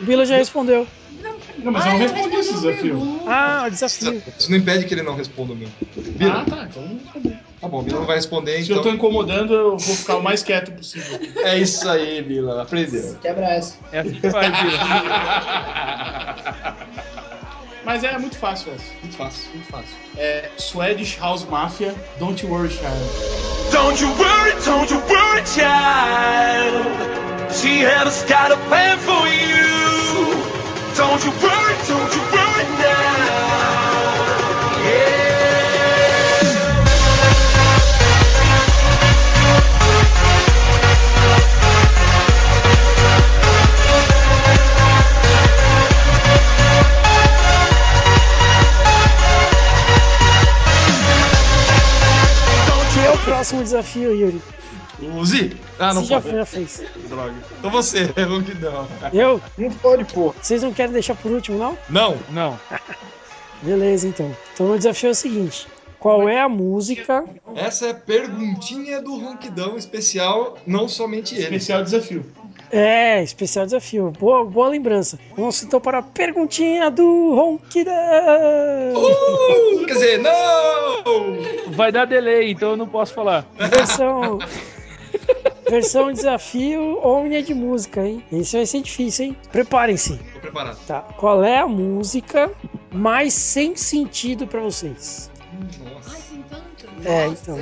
O 0.00 0.04
Bila 0.04 0.24
já 0.24 0.36
respondeu. 0.36 0.86
Não, 1.62 1.72
mas 1.72 1.84
eu 1.86 1.92
não 1.92 1.98
respondi 1.98 2.36
esse 2.36 2.52
desafio. 2.54 3.20
Ah, 3.26 3.68
desafio. 3.68 4.22
Isso 4.38 4.50
não 4.50 4.58
impede 4.58 4.84
que 4.86 4.94
ele 4.94 5.02
não 5.02 5.14
responda 5.14 5.52
o 5.52 5.56
meu. 5.56 5.68
Bila. 5.96 6.40
Ah, 6.46 6.50
tá. 6.50 6.68
Então, 6.70 6.98
Tá 7.60 7.68
bom, 7.68 7.80
Bila 7.84 8.00
não 8.00 8.06
vai 8.06 8.16
responder, 8.16 8.60
se 8.64 8.70
eu 8.72 8.76
tô 8.76 8.82
então. 8.82 8.94
incomodando, 8.94 9.54
eu 9.54 9.78
vou 9.78 9.96
ficar 9.96 10.16
o 10.16 10.22
mais 10.22 10.42
quieto 10.42 10.72
possível. 10.72 11.20
É 11.44 11.56
isso 11.58 11.88
aí, 11.88 12.20
Bila. 12.20 12.62
Aprendeu. 12.62 13.16
Quebra 13.22 13.46
essa. 13.46 13.76
É 13.92 14.00
assim 14.00 14.14
que 14.14 14.30
faz, 14.30 14.48
Bila. 14.48 14.78
Mas 17.84 18.04
é 18.04 18.16
muito 18.18 18.36
fácil 18.38 18.72
essa. 18.72 18.84
Muito 19.00 19.16
fácil. 19.16 19.50
Muito 19.54 19.66
fácil. 19.70 19.96
É 20.16 20.48
Swedish 20.56 21.18
House 21.20 21.44
Mafia, 21.44 21.94
Don't 22.18 22.44
You 22.44 22.50
Worry 22.52 22.70
Child. 22.70 23.72
Don't 23.72 24.00
you 24.02 24.08
worry, 24.18 24.52
don't 24.64 24.92
you 24.92 25.00
worry, 25.08 25.42
child. 25.46 26.84
She 27.52 27.82
has 27.84 28.22
got 28.24 28.52
a 28.52 28.56
plan 28.68 28.98
for 28.98 29.26
you. 29.28 30.61
Don't 30.94 31.24
you 31.24 31.30
worry, 31.40 31.62
é 53.04 53.16
próximo 53.24 53.62
desafio, 53.62 54.14
Yuri? 54.14 54.42
O 55.02 55.24
Zi? 55.24 55.56
Ah, 55.78 55.92
não 55.92 56.02
Você 56.02 56.08
já, 56.08 56.20
pode. 56.20 56.36
já 56.36 56.46
fez. 56.46 56.82
Droga. 57.08 57.34
Então 57.58 57.70
você, 57.70 58.04
vamos 58.14 58.44
que 58.48 58.54
não. 58.54 58.86
Eu? 59.12 59.40
Não 59.58 59.70
pode 59.70 60.04
pôr. 60.04 60.34
Vocês 60.40 60.62
não 60.62 60.72
querem 60.72 60.92
deixar 60.92 61.16
por 61.16 61.32
último, 61.32 61.58
não? 61.58 61.76
Não. 61.88 62.16
Não. 62.30 62.58
Beleza, 63.62 64.06
então. 64.06 64.34
Então 64.54 64.70
o 64.72 64.76
desafio 64.76 65.08
é 65.08 65.10
o 65.10 65.14
seguinte: 65.14 65.66
Qual 65.98 66.28
é 66.28 66.40
a 66.40 66.48
música? 66.48 67.24
Essa 67.54 67.86
é 67.86 67.94
perguntinha 67.94 69.00
do 69.00 69.16
Ronquidão 69.16 69.76
especial, 69.76 70.56
não 70.66 70.88
somente 70.88 71.34
ele. 71.34 71.44
Especial 71.44 71.82
desafio. 71.82 72.24
É, 72.70 73.22
especial 73.22 73.66
desafio. 73.66 74.10
Boa, 74.18 74.44
boa 74.46 74.68
lembrança. 74.68 75.18
Vamos 75.36 75.62
então 75.62 75.78
para 75.78 75.98
a 75.98 76.02
perguntinha 76.02 76.90
do 76.90 77.34
Ronquidão. 77.34 77.92
Uh, 78.94 79.84
quer 79.84 79.92
dizer, 79.92 80.18
não! 80.18 81.72
Vai 81.72 81.92
dar 81.92 82.06
delay, 82.06 82.50
então 82.50 82.70
eu 82.70 82.76
não 82.76 82.88
posso 82.88 83.12
falar. 83.12 83.46
Versão. 83.58 84.38
Versão 85.72 86.12
desafio 86.12 87.00
Omnia 87.02 87.42
de 87.42 87.54
música, 87.54 88.06
hein? 88.06 88.22
Esse 88.30 88.58
vai 88.58 88.66
ser 88.66 88.82
difícil, 88.82 89.24
hein? 89.24 89.36
Preparem-se. 89.50 90.18
Tô 90.18 90.40
preparado. 90.40 90.78
Tá. 90.86 91.00
Qual 91.16 91.42
é 91.42 91.60
a 91.60 91.66
música 91.66 92.52
mais 92.92 93.32
sem 93.32 93.74
sentido 93.74 94.46
pra 94.46 94.60
vocês? 94.60 95.30
Nossa. 95.82 96.31
É, 97.04 97.26
então. 97.26 97.58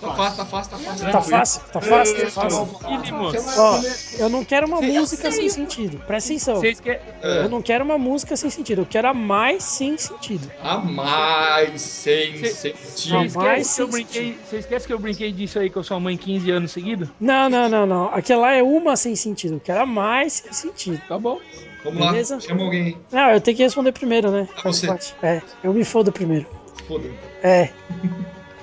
Tá 0.00 0.14
fácil, 0.14 0.36
tá 0.36 0.44
fácil, 0.46 0.70
tá 0.70 0.78
fácil. 0.78 1.10
Tá 1.10 1.22
fácil? 1.22 1.60
Tá 1.72 1.80
fácil? 1.80 2.16
Tá 2.24 2.30
fácil? 2.30 2.90
Mínimo. 2.90 3.32
Ó, 3.56 3.80
eu 4.18 4.28
não 4.28 4.44
quero 4.44 4.66
uma 4.66 4.80
música 4.80 5.30
sem 5.30 5.48
sentido. 5.48 5.98
Presta 6.06 6.32
atenção. 6.32 6.60
Querem. 6.60 7.00
Eu 7.22 7.48
não 7.48 7.62
quero 7.62 7.84
uma 7.84 7.98
música 7.98 8.36
sem 8.36 8.50
sentido. 8.50 8.82
Eu 8.82 8.86
quero 8.86 9.08
a 9.08 9.14
mais 9.14 9.62
sem 9.64 9.96
sentido. 9.98 10.50
A 10.62 10.78
mais 10.78 11.80
sem 11.82 12.42
A 12.42 12.46
sentido. 12.46 13.34
mais 13.34 13.74
que 13.74 13.82
eu 13.82 13.86
sem 13.86 13.92
brinquei, 13.92 14.38
vocês 14.48 14.64
esquecem 14.64 14.86
que 14.86 14.92
eu 14.92 14.98
brinquei 14.98 15.32
disso 15.32 15.58
aí 15.58 15.70
com 15.70 15.80
a 15.80 15.84
sua 15.84 15.98
mãe 16.00 16.16
15 16.16 16.50
anos 16.50 16.72
seguidos? 16.72 17.08
Não, 17.20 17.48
não, 17.48 17.68
não, 17.68 17.86
não. 17.86 18.14
Aquela 18.14 18.42
lá 18.42 18.52
é 18.54 18.62
uma 18.62 18.96
sem 18.96 19.16
sentido. 19.16 19.54
Eu 19.54 19.60
quero 19.60 19.80
a 19.80 19.86
mais 19.86 20.34
sem 20.34 20.52
sentido. 20.52 21.00
Tá 21.08 21.18
bom. 21.18 21.40
Vamos 21.84 22.00
lá, 22.00 22.10
Beleza? 22.12 22.40
chama 22.40 22.62
alguém 22.64 22.84
aí. 22.86 22.96
Não, 23.12 23.30
eu 23.30 23.40
tenho 23.40 23.56
que 23.56 23.62
responder 23.62 23.92
primeiro, 23.92 24.30
né? 24.30 24.48
Ah, 24.56 24.62
você. 24.62 24.88
É, 25.22 25.40
eu 25.62 25.72
me 25.72 25.84
fodo 25.84 26.12
primeiro. 26.12 26.46
Foda. 26.86 27.08
É. 27.42 27.70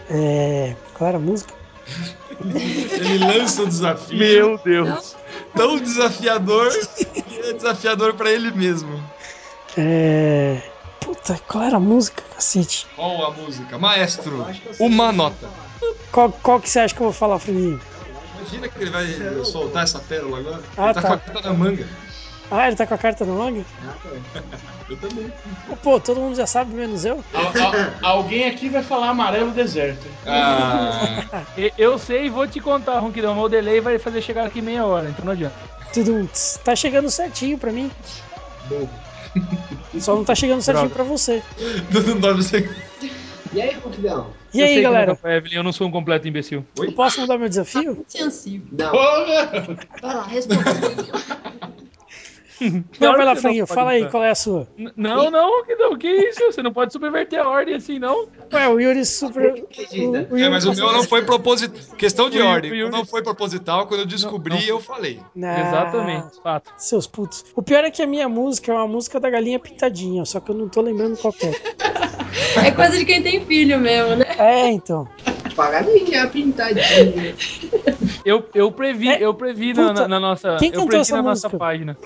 É. 0.10 0.76
Qual 0.94 1.08
era 1.08 1.18
a 1.18 1.22
música? 1.22 1.54
Ele 2.92 3.18
lança 3.20 3.64
o 3.64 3.68
desafio. 3.68 4.18
Meu 4.18 4.58
Deus. 4.64 5.16
Tão 5.56 5.78
desafiador 5.78 6.70
que 6.96 7.40
é 7.40 7.54
desafiador 7.54 8.14
pra 8.14 8.32
ele 8.32 8.52
mesmo. 8.52 9.02
É. 9.78 10.62
Puta, 11.00 11.40
qual 11.48 11.64
era 11.64 11.78
a 11.78 11.80
música, 11.80 12.24
cacete? 12.34 12.88
Qual 12.96 13.26
a 13.26 13.32
música? 13.32 13.78
Maestro, 13.78 14.46
uma 14.80 15.12
nota. 15.12 15.50
Qual, 16.12 16.32
qual 16.32 16.60
que 16.60 16.70
você 16.70 16.80
acha 16.80 16.96
que 16.96 17.02
eu 17.02 17.06
vou 17.06 17.14
falar, 17.14 17.40
Franguinho? 17.40 17.80
Imagina 18.40 18.68
que 18.68 18.82
ele 18.82 18.90
vai 18.90 19.46
soltar 19.46 19.84
essa 19.84 20.00
pérola 20.00 20.40
agora. 20.40 20.62
Ah, 20.78 20.86
ele 20.86 20.94
tá, 20.94 21.02
tá. 21.02 21.08
com 21.08 21.14
a 21.14 21.18
carta 21.18 21.50
na 21.50 21.54
manga. 21.54 21.88
Ah, 22.52 22.68
ele 22.68 22.76
tá 22.76 22.86
com 22.86 22.94
a 22.94 22.98
carta 22.98 23.26
na 23.26 23.34
manga? 23.36 23.66
Eu 24.90 24.98
também. 24.98 25.32
Pô, 25.82 26.00
todo 26.00 26.20
mundo 26.22 26.36
já 26.36 26.46
sabe, 26.46 26.74
menos 26.76 27.04
eu. 27.06 27.24
Al- 27.34 27.46
al- 27.48 28.18
alguém 28.20 28.46
aqui 28.46 28.70
vai 28.70 28.84
falar 28.84 29.10
amarelo 29.10 29.52
deserto. 29.52 30.08
Ah, 30.26 31.44
E- 31.58 31.74
Eu 31.78 31.98
sei 31.98 32.26
e 32.26 32.30
vou 32.30 32.48
te 32.48 32.60
contar, 32.60 33.00
Ronquidão, 33.00 33.34
mas 33.36 33.46
o 33.46 33.50
delay 33.50 33.82
vai 33.82 33.98
fazer 33.98 34.22
chegar 34.22 34.46
aqui 34.46 34.62
meia 34.62 34.86
hora, 34.86 35.10
então 35.10 35.26
não 35.26 35.34
adianta. 35.34 35.56
Tudo 35.94 36.30
tá 36.64 36.76
chegando 36.76 37.10
certinho 37.10 37.58
pra 37.58 37.72
mim. 37.72 37.92
Só 40.00 40.16
não 40.16 40.24
tá 40.26 40.36
chegando 40.36 40.62
certinho 40.62 40.90
pra 40.90 41.04
você. 41.04 41.42
não 42.08 42.20
dá 42.20 42.30
pra 42.30 42.38
você. 42.38 42.70
E 43.54 43.62
aí, 43.62 43.76
Ronquidão? 43.76 44.34
E 44.54 44.60
eu 44.60 44.66
aí, 44.66 44.74
sei 44.74 44.82
galera? 44.84 45.16
Que 45.16 45.24
não, 45.24 45.32
Evelyn, 45.32 45.56
eu 45.58 45.64
não 45.64 45.72
sou 45.72 45.88
um 45.88 45.92
completo 45.92 46.28
imbecil. 46.28 46.66
Eu 46.78 46.92
posso 46.94 47.22
mudar 47.22 47.38
meu 47.38 47.48
desafio? 47.48 48.06
Sensível. 48.08 48.68
Não. 48.72 48.92
Vai 48.92 50.16
lá, 50.16 50.24
responde. 50.24 50.62
Não, 52.62 52.84
Claro 52.98 53.18
vai 53.18 53.26
lá, 53.26 53.32
que 53.32 53.36
não 53.36 53.42
Franguinho, 53.42 53.68
fala 53.68 53.92
aí 53.92 54.10
qual 54.10 54.24
é 54.24 54.30
a 54.32 54.36
sua. 54.36 54.68
Não, 54.96 55.30
não, 55.30 55.60
Ronquidão, 55.60 55.98
que 55.98 56.08
isso? 56.08 56.40
Você 56.46 56.62
não 56.64 56.72
pode 56.72 56.94
subverter 56.94 57.40
a 57.40 57.50
ordem 57.50 57.76
assim, 57.76 58.00
não. 58.00 58.28
Ué, 58.54 58.68
o 58.70 58.80
Yuri 58.80 59.06
super. 59.06 59.54
O, 59.54 60.12
o 60.12 60.16
É, 60.18 60.40
Yuri 60.40 60.50
mas 60.50 60.66
o 60.66 60.74
meu 60.74 60.92
não 60.92 61.04
foi 61.04 61.24
proposital. 61.24 61.96
Questão 61.98 62.30
de 62.30 62.42
ordem. 62.42 62.72
o 62.72 62.76
Yuri- 62.76 62.92
Não 62.92 63.06
foi 63.06 63.22
proposital. 63.22 63.88
Quando 63.88 64.02
eu 64.02 64.06
descobri, 64.06 64.68
eu 64.68 64.80
falei. 64.80 65.20
Não, 65.36 65.50
Exatamente, 65.58 66.42
fato. 66.42 66.72
Seus 66.78 67.06
putos. 67.08 67.44
O 67.56 67.62
pior 67.62 67.84
é 67.84 67.92
que 67.92 68.02
a 68.02 68.08
minha 68.08 68.30
música 68.30 68.72
é 68.72 68.76
uma 68.76 68.88
música 68.88 69.20
da 69.20 69.30
galinha 69.30 69.60
pintadinha, 69.60 70.24
só 70.26 70.40
que 70.40 70.50
eu 70.52 70.56
não 70.56 70.70
tô 70.70 70.82
lembrando 70.82 71.18
qual 71.18 71.34
que 71.34 71.48
é. 71.48 71.52
É 72.66 72.72
coisa 72.72 72.98
de 72.98 73.06
quem 73.06 73.22
tem 73.24 73.46
filho 73.46 73.80
mesmo, 73.80 74.16
né? 74.18 74.26
É, 74.38 74.68
então. 74.68 75.08
Paganinha 75.56 76.28
pintadinha. 76.28 77.36
Eu, 78.26 78.44
eu 78.54 78.72
previ, 78.72 79.08
eu 79.22 79.34
previ 79.34 79.74
na, 79.74 79.84
É, 79.84 79.88
Puta, 79.88 80.02
na- 80.02 80.08
na 80.08 80.20
nossa. 80.20 80.58
quem 80.58 80.72
eu 80.74 80.86
previ 80.86 81.02
essa 81.02 81.16
na 81.16 81.24
música? 81.24 81.48
nossa 81.48 81.58
página. 81.58 81.98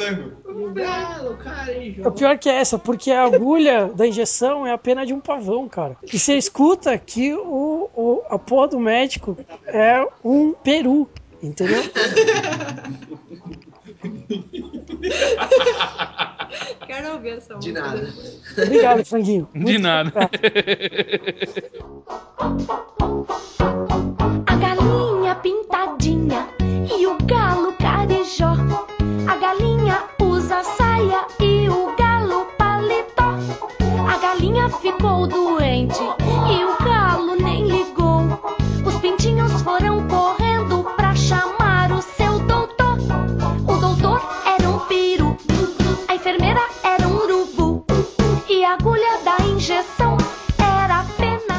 Cara, 1.44 1.74
hein, 1.74 2.02
O 2.06 2.12
pior 2.12 2.38
que 2.38 2.50
é 2.50 2.56
essa, 2.56 2.78
porque 2.78 3.12
a 3.12 3.24
agulha 3.24 3.90
da 3.96 4.06
injeção 4.08 4.68
é 4.68 4.72
a 4.74 4.78
pena 4.78 5.06
de 5.06 5.14
um 5.14 5.20
pavão, 5.20 5.68
cara. 5.68 5.96
E 6.12 6.20
você 6.20 6.36
escuta 6.38 6.98
que 6.98 7.34
o, 7.34 7.90
o, 7.96 8.22
a 8.30 8.38
porra 8.38 8.68
do 8.70 8.80
médico 8.80 9.38
é 9.68 10.06
um 10.24 10.54
peru, 10.54 11.10
entendeu? 11.42 11.82
Quero 16.88 17.14
ouvir 17.14 17.38
essa 17.38 17.56
De 17.56 17.72
música 17.72 17.82
nada. 17.82 17.98
depois. 18.02 18.42
Obrigado, 18.58 19.06
Franguinho. 19.06 19.50
De 19.54 19.78
nada. 19.78 20.12
A 24.46 24.56
galinha 24.56 25.36
pintadinha 25.36 26.48
e 26.98 27.06
o 27.08 27.18
galo 27.26 27.74
carijó. 27.74 28.54
A 29.28 29.36
galinha 29.38 30.04
usa 30.22 30.64
saia 30.64 31.26
e 31.40 31.70
o 31.70 31.96
galo 31.96 32.46
paletó. 32.58 33.36
A 34.08 34.18
galinha 34.18 34.70
ficou 34.70 35.28
doente 35.28 36.02
e 36.02 36.64
o 36.64 36.79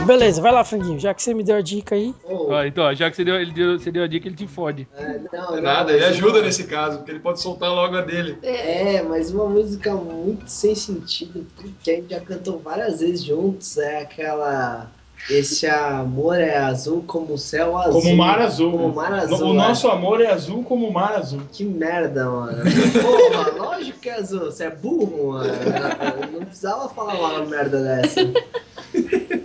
Beleza, 0.07 0.40
vai 0.42 0.53
lá, 0.53 0.64
Franguinho. 0.64 0.98
Já 0.98 1.14
que 1.14 1.22
você 1.22 1.32
me 1.34 1.44
deu 1.44 1.57
a 1.57 1.61
dica 1.61 1.94
aí. 1.94 2.14
Ô, 2.24 2.53
Ó, 2.53 2.64
então, 2.64 2.92
já 2.94 3.11
que 3.11 3.16
você 3.16 3.24
deu, 3.24 3.36
ele 3.36 3.53
deu, 3.53 3.78
você 3.78 3.92
deu 3.92 4.03
a 4.03 4.07
dica, 4.07 4.26
ele 4.26 4.36
te 4.36 4.46
fode. 4.46 4.88
é, 4.96 5.20
não, 5.32 5.53
É 5.53 5.57
não, 5.57 5.62
nada, 5.62 5.92
ele 5.92 6.05
ajuda 6.05 6.42
nesse 6.42 6.64
caso, 6.64 6.98
porque 6.98 7.12
ele 7.12 7.20
pode 7.20 7.40
soltar 7.40 7.70
logo 7.70 7.96
a 7.96 8.01
dele. 8.01 8.38
É, 8.42 9.03
mas 9.03 9.30
uma 9.30 9.46
música 9.46 9.94
muito 9.94 10.48
sem 10.48 10.74
sentido, 10.74 11.46
que 11.82 11.90
a 11.90 11.94
gente 11.94 12.11
já 12.11 12.20
cantou 12.20 12.59
várias 12.59 13.01
vezes 13.01 13.24
juntos, 13.24 13.76
é 13.78 14.03
aquela. 14.03 14.90
Esse 15.28 15.66
amor 15.66 16.40
é 16.40 16.57
azul 16.57 17.05
como 17.07 17.34
o 17.34 17.38
céu 17.38 17.76
azul. 17.76 18.01
Como 18.01 18.14
o 18.14 18.16
mar 18.16 18.40
azul. 18.40 18.72
Como 18.72 18.86
o 18.86 18.94
mar 18.94 19.12
azul. 19.12 19.48
o 19.48 19.53
é. 19.53 19.57
nosso 19.57 19.88
amor 19.88 20.20
é 20.22 20.26
azul 20.28 20.64
como 20.64 20.88
o 20.88 20.92
mar 20.92 21.12
azul. 21.12 21.42
Que 21.53 21.62
merda, 21.62 22.24
mano. 22.24 22.62
Porra, 23.03 23.51
lógico 23.51 23.98
que 23.98 24.09
é 24.09 24.14
azul. 24.14 24.46
Você 24.46 24.64
é 24.64 24.70
burro, 24.70 25.32
mano. 25.32 25.53
Eu 25.53 26.32
não 26.40 26.46
precisava 26.46 26.88
falar 26.88 27.18
uma 27.20 27.44
merda 27.44 27.82
dessa. 27.82 28.20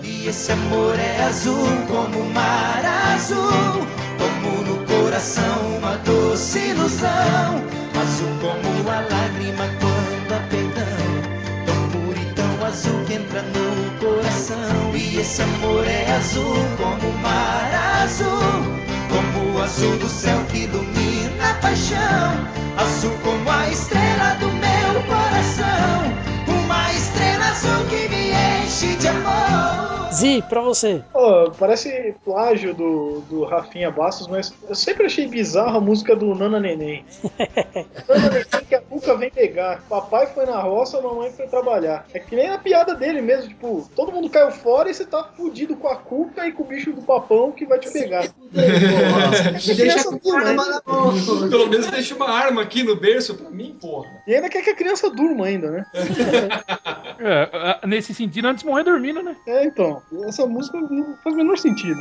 E 0.00 0.28
esse 0.28 0.52
amor 0.52 0.96
é 0.96 1.24
azul 1.24 1.66
como 1.88 2.20
o 2.20 2.32
mar 2.32 2.84
azul, 3.14 3.84
como 4.16 4.62
no 4.62 4.86
coração 4.86 5.76
uma 5.76 5.96
doce 5.96 6.58
ilusão, 6.68 7.60
azul 8.00 8.28
como 8.40 8.88
a 8.88 9.00
lágrima 9.00 9.64
quando 9.80 10.32
há 10.34 10.40
perdão, 10.48 11.66
tão 11.66 11.88
puro 11.90 12.16
e 12.16 12.32
tão 12.34 12.64
azul 12.64 13.04
que 13.06 13.14
entra 13.14 13.42
no 13.42 13.98
coração. 13.98 14.94
E 14.94 15.18
esse 15.18 15.42
amor 15.42 15.84
é 15.84 16.12
azul 16.12 16.54
como 16.76 17.08
o 17.08 17.18
mar 17.18 18.04
azul, 18.04 18.62
como 19.08 19.52
o 19.52 19.62
azul 19.62 19.96
do 19.98 20.08
céu 20.08 20.44
que 20.52 20.58
ilumina 20.58 21.50
a 21.50 21.54
paixão, 21.54 22.46
azul 22.76 23.18
como 23.24 23.50
a 23.50 23.68
estrela 23.68 24.36
do 24.38 24.46
meu 24.46 25.02
coração. 25.08 26.30
Uma 26.46 26.92
estrela 26.92 27.39
azul 27.60 27.86
que 27.88 28.08
me 28.08 28.30
enche 28.30 28.96
de 28.96 29.08
amor. 29.08 29.99
Zi, 30.12 30.42
pra 30.48 30.60
você. 30.60 31.02
Pô, 31.12 31.50
parece 31.52 32.14
plágio 32.24 32.74
do, 32.74 33.20
do 33.28 33.44
Rafinha 33.44 33.90
Bastos, 33.90 34.26
mas 34.26 34.52
eu 34.68 34.74
sempre 34.74 35.06
achei 35.06 35.26
bizarro 35.26 35.78
a 35.78 35.80
música 35.80 36.16
do 36.16 36.34
Nana 36.34 36.58
Neném. 36.58 37.04
Nana 38.08 38.30
Neném 38.30 38.64
que 38.68 38.74
a 38.74 38.80
Cuca 38.80 39.16
vem 39.16 39.30
pegar. 39.30 39.82
Papai 39.88 40.26
foi 40.26 40.46
na 40.46 40.60
roça, 40.60 40.98
a 40.98 41.02
mamãe 41.02 41.30
foi 41.30 41.46
trabalhar. 41.46 42.06
É 42.12 42.18
que 42.18 42.34
nem 42.34 42.48
a 42.48 42.58
piada 42.58 42.94
dele 42.94 43.20
mesmo, 43.20 43.48
tipo, 43.48 43.88
todo 43.94 44.12
mundo 44.12 44.28
caiu 44.28 44.50
fora 44.50 44.90
e 44.90 44.94
você 44.94 45.04
tá 45.04 45.30
fudido 45.36 45.76
com 45.76 45.88
a 45.88 45.96
Cuca 45.96 46.46
e 46.46 46.52
com 46.52 46.64
o 46.64 46.66
bicho 46.66 46.92
do 46.92 47.02
papão 47.02 47.52
que 47.52 47.64
vai 47.64 47.78
te 47.78 47.90
pegar. 47.90 48.28
Deixa 48.52 50.00
arma 50.36 50.66
na 50.66 50.82
mão. 50.84 51.12
Pelo 51.48 51.68
menos 51.68 51.86
deixa 51.88 52.14
uma 52.14 52.28
arma 52.28 52.62
aqui 52.62 52.82
no 52.82 52.96
berço 52.96 53.34
pra 53.34 53.50
mim, 53.50 53.76
porra. 53.80 54.08
E 54.26 54.34
ainda 54.34 54.48
quer 54.48 54.62
que 54.62 54.70
a 54.70 54.74
criança 54.74 55.08
durma 55.10 55.46
ainda, 55.46 55.70
né? 55.70 55.86
É, 57.22 57.86
nesse 57.86 58.14
sentido, 58.14 58.48
antes 58.48 58.62
de 58.62 58.68
morrer 58.68 58.82
dormindo, 58.82 59.22
né? 59.22 59.36
É, 59.46 59.64
então. 59.66 59.99
Essa 60.26 60.46
música 60.46 60.80
não 60.80 61.16
faz 61.18 61.34
o 61.34 61.38
menor 61.38 61.58
sentido. 61.58 62.00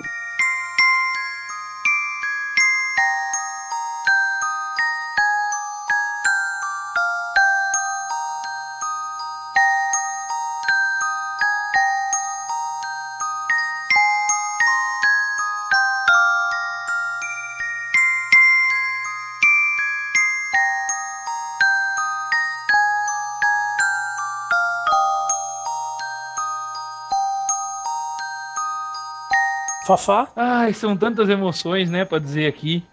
Fafá? 29.89 30.27
Ai, 30.35 30.71
são 30.71 30.95
tantas 30.95 31.29
emoções, 31.29 31.89
né, 31.89 32.05
pra 32.05 32.19
dizer 32.19 32.45
aqui. 32.45 32.83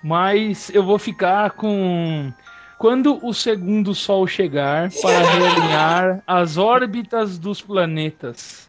Mas 0.00 0.70
eu 0.72 0.84
vou 0.84 0.96
ficar 0.96 1.50
com. 1.50 2.32
Quando 2.78 3.18
o 3.26 3.34
segundo 3.34 3.92
sol 3.94 4.26
chegar 4.28 4.88
para 5.02 5.18
realinhar 5.32 6.22
as 6.24 6.56
órbitas 6.56 7.36
dos 7.36 7.60
planetas, 7.60 8.68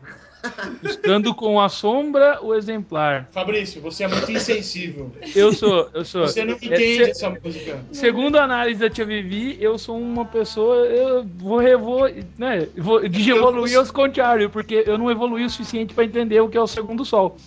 buscando 0.81 1.35
com 1.35 1.61
a 1.61 1.69
sombra 1.69 2.39
o 2.41 2.55
exemplar. 2.55 3.29
Fabrício, 3.31 3.79
você 3.79 4.05
é 4.05 4.07
muito 4.07 4.31
insensível. 4.31 5.11
Eu 5.35 5.53
sou, 5.53 5.87
eu 5.93 6.03
sou. 6.03 6.27
Você 6.27 6.43
não 6.43 6.53
É, 6.53 6.57
entende 6.57 6.83
se- 7.05 7.11
essa 7.11 7.29
música. 7.43 7.85
Segundo 7.91 8.37
a 8.37 8.43
análise 8.43 8.79
da 8.79 8.89
Tia 8.89 9.05
Vivi, 9.05 9.57
eu 9.61 9.77
sou 9.77 9.99
uma 9.99 10.25
pessoa. 10.25 10.77
Eu 10.87 11.23
vou, 11.37 11.57
revou, 11.59 12.09
né, 12.37 12.67
vou 12.77 13.07
de 13.07 13.29
evoluir 13.29 13.77
aos 13.77 13.91
contrários, 13.91 14.51
porque 14.51 14.83
eu 14.87 14.97
não 14.97 15.11
evoluí 15.11 15.45
o 15.45 15.49
suficiente 15.49 15.93
pra 15.93 16.05
entender 16.05 16.39
o 16.41 16.49
que 16.49 16.57
é 16.57 16.61
o 16.61 16.67
segundo 16.67 17.05
sol. 17.05 17.37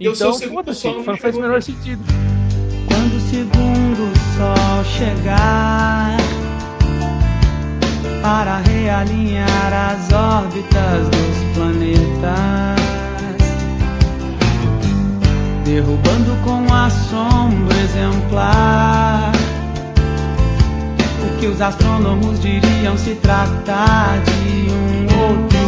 Eu 0.00 0.14
sou 0.14 0.28
Então, 0.28 0.30
o 0.30 0.34
segundo 0.34 0.54
foda-se, 0.54 0.80
sol, 0.80 0.94
não 0.94 1.04
não 1.04 1.16
faz 1.16 1.36
o 1.36 1.40
menor 1.40 1.62
sentido. 1.62 2.02
Quando 2.88 3.16
o 3.16 3.20
segundo 3.20 4.12
sol 4.36 4.84
chegar 4.84 6.16
para 8.22 8.58
realinhar 8.58 9.72
as 9.72 10.12
órbitas 10.12 11.08
dos 11.08 11.54
planetas, 11.54 12.84
derrubando 15.64 16.34
com 16.42 16.72
a 16.72 16.88
sombra 16.88 17.76
exemplar 17.78 19.32
o 21.22 21.38
que 21.38 21.46
os 21.46 21.60
astrônomos 21.60 22.40
diriam 22.40 22.96
se 22.96 23.14
tratar 23.16 24.18
de 24.22 24.70
um 24.72 25.04
outro 25.28 25.63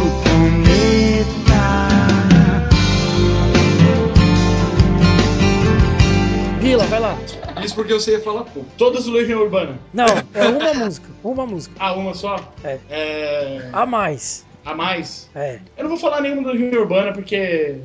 Vila, 6.67 6.83
vai 6.87 6.99
lá. 6.99 7.17
Isso 7.63 7.73
porque 7.75 7.93
você 7.93 8.11
ia 8.11 8.19
falar 8.19 8.43
pouco. 8.43 8.69
Todas 8.77 9.05
do 9.05 9.11
Legião 9.11 9.41
Urbana. 9.41 9.79
Não, 9.93 10.05
é 10.33 10.47
uma 10.49 10.73
música. 10.73 11.07
Uma 11.23 11.45
música. 11.45 11.73
Ah, 11.79 11.93
uma 11.93 12.13
só? 12.13 12.53
É. 12.61 12.77
É... 12.89 13.69
A 13.71 13.85
mais. 13.85 14.45
A 14.65 14.75
mais? 14.75 15.29
É. 15.33 15.59
Eu 15.77 15.83
não 15.83 15.91
vou 15.91 15.97
falar 15.97 16.19
nenhuma 16.19 16.43
do 16.43 16.49
Legião 16.49 16.81
Urbana 16.81 17.13
porque. 17.13 17.77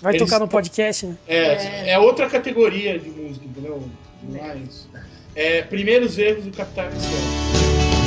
Vai 0.00 0.12
eles- 0.14 0.22
tocar 0.22 0.38
no 0.38 0.46
podcast, 0.46 1.06
né? 1.06 1.16
É, 1.26 1.90
é 1.90 1.98
outra 1.98 2.30
categoria 2.30 3.00
de 3.00 3.10
música, 3.10 3.44
entendeu? 3.44 3.82
Mas. 4.22 4.88
É, 5.34 5.62
primeiros 5.62 6.16
erros 6.16 6.44
do 6.44 6.52
Capitão 6.56 6.84
Inicial. 6.84 7.12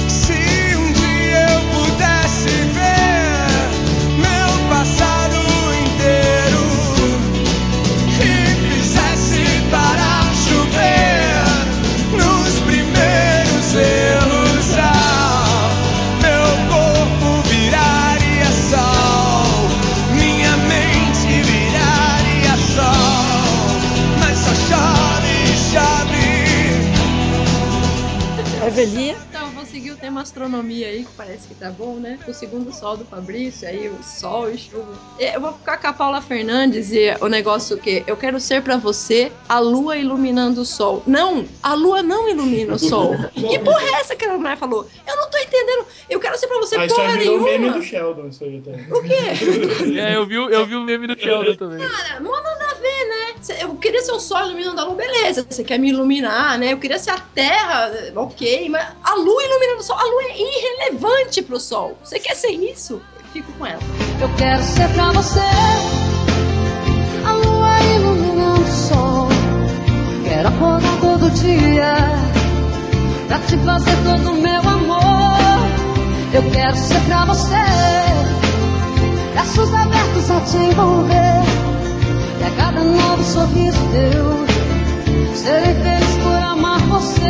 Se 0.07 0.31
um 0.77 0.93
dia 0.93 1.47
eu 1.51 1.91
pudesse 1.91 2.12
É. 28.83 29.15
Então, 29.29 29.41
eu 29.47 29.51
vou 29.53 29.65
seguir 29.65 29.91
o 29.91 29.97
tema 29.97 30.21
astronomia 30.21 30.87
aí, 30.87 31.05
que 31.05 31.11
parece 31.13 31.47
que 31.47 31.55
tá 31.55 31.69
bom, 31.71 31.95
né? 31.95 32.19
O 32.27 32.33
segundo 32.33 32.71
sol 32.73 32.97
do 32.97 33.05
Fabrício, 33.05 33.67
aí 33.67 33.87
o 33.89 34.03
sol 34.03 34.49
e 34.51 34.57
chuva. 34.57 34.93
Eu 35.19 35.39
vou 35.41 35.53
ficar 35.53 35.77
com 35.77 35.87
a 35.87 35.93
Paula 35.93 36.21
Fernandes 36.21 36.91
e 36.91 37.15
o 37.21 37.27
negócio 37.27 37.77
que 37.77 38.03
eu 38.05 38.17
quero 38.17 38.39
ser 38.39 38.61
pra 38.61 38.77
você 38.77 39.31
a 39.47 39.59
lua 39.59 39.95
iluminando 39.97 40.61
o 40.61 40.65
sol. 40.65 41.01
Não, 41.07 41.45
a 41.61 41.73
lua 41.73 42.03
não 42.03 42.27
ilumina 42.29 42.75
o 42.75 42.79
sol. 42.79 43.15
que 43.33 43.59
porra 43.59 43.81
é 43.83 43.91
essa 44.01 44.15
que 44.15 44.25
a 44.25 44.37
mulher 44.37 44.57
falou? 44.57 44.87
Eu 45.07 45.15
não 45.15 45.29
tô 45.29 45.37
entendendo. 45.37 45.85
Eu 46.09 46.19
quero 46.19 46.37
ser 46.37 46.47
pra 46.47 46.57
você 46.57 46.75
Ah, 46.75 46.87
porra 46.87 47.17
virou 47.17 47.37
o 47.37 47.43
meme 47.43 47.57
nenhuma. 47.59 47.77
do 47.77 47.83
Sheldon, 47.83 48.27
isso 48.27 48.43
aí 48.43 48.59
até. 48.65 48.71
O 48.95 49.01
quê? 49.01 49.93
É, 49.99 50.15
eu 50.15 50.25
vi, 50.25 50.37
o- 50.37 50.49
eu 50.49 50.65
vi 50.65 50.75
o 50.75 50.81
meme 50.83 51.07
do 51.07 51.17
Sheldon 51.19 51.55
também. 51.55 51.79
Cara, 51.87 52.19
mó 52.21 52.31
nada 52.31 52.65
a 52.71 52.73
ver, 52.75 53.05
né? 53.07 53.25
Cê- 53.32 53.32
Eu 53.49 53.75
queria 53.75 54.01
ser 54.01 54.13
o 54.13 54.19
sol 54.19 54.45
iluminando 54.45 54.79
a 54.79 54.83
lua, 54.85 54.95
beleza. 54.95 55.45
Você 55.49 55.63
quer 55.63 55.77
me 55.77 55.89
iluminar, 55.89 56.57
né? 56.57 56.73
Eu 56.73 56.77
queria 56.77 56.97
ser 56.97 57.11
a 57.11 57.19
terra, 57.19 57.91
ok. 58.15 58.69
Mas 58.69 58.87
a 59.03 59.15
lua 59.15 59.43
iluminando 59.43 59.79
o 59.79 59.83
sol, 59.83 59.97
a 59.97 60.03
lua 60.03 60.23
é 60.23 60.37
irrelevante 60.39 61.41
pro 61.41 61.59
sol. 61.59 61.97
Você 62.03 62.19
quer 62.19 62.35
ser 62.35 62.51
isso? 62.51 63.01
Eu 63.19 63.25
fico 63.33 63.51
com 63.53 63.65
ela. 63.65 63.81
Eu 64.21 64.29
quero 64.37 64.63
ser 64.63 64.87
pra 64.93 65.11
você 65.11 65.39
a 67.25 67.31
lua 67.33 67.81
iluminando 67.95 68.61
o 68.61 68.67
sol. 68.67 69.27
Quero 70.23 70.47
acordar 70.47 71.01
todo 71.01 71.29
dia 71.31 71.95
pra 73.27 73.39
te 73.39 73.57
fazer 73.57 73.95
todo 74.03 74.31
o 74.31 74.41
meu 74.41 74.61
amor. 74.61 75.03
Eu 76.33 76.49
quero 76.51 76.75
ser 76.75 76.99
pra 77.01 77.25
você 77.25 78.33
braços 79.33 79.73
abertos 79.73 80.31
a 80.31 80.39
te 80.41 80.57
envolver. 80.57 81.52
E 82.43 82.45
a 82.45 82.55
cada 82.57 82.83
novo 82.83 83.23
sorriso 83.23 83.79
teu, 83.89 85.33
serei 85.33 85.73
feliz 85.75 86.17
por 86.21 86.43
amar 86.43 86.81
você. 86.81 87.21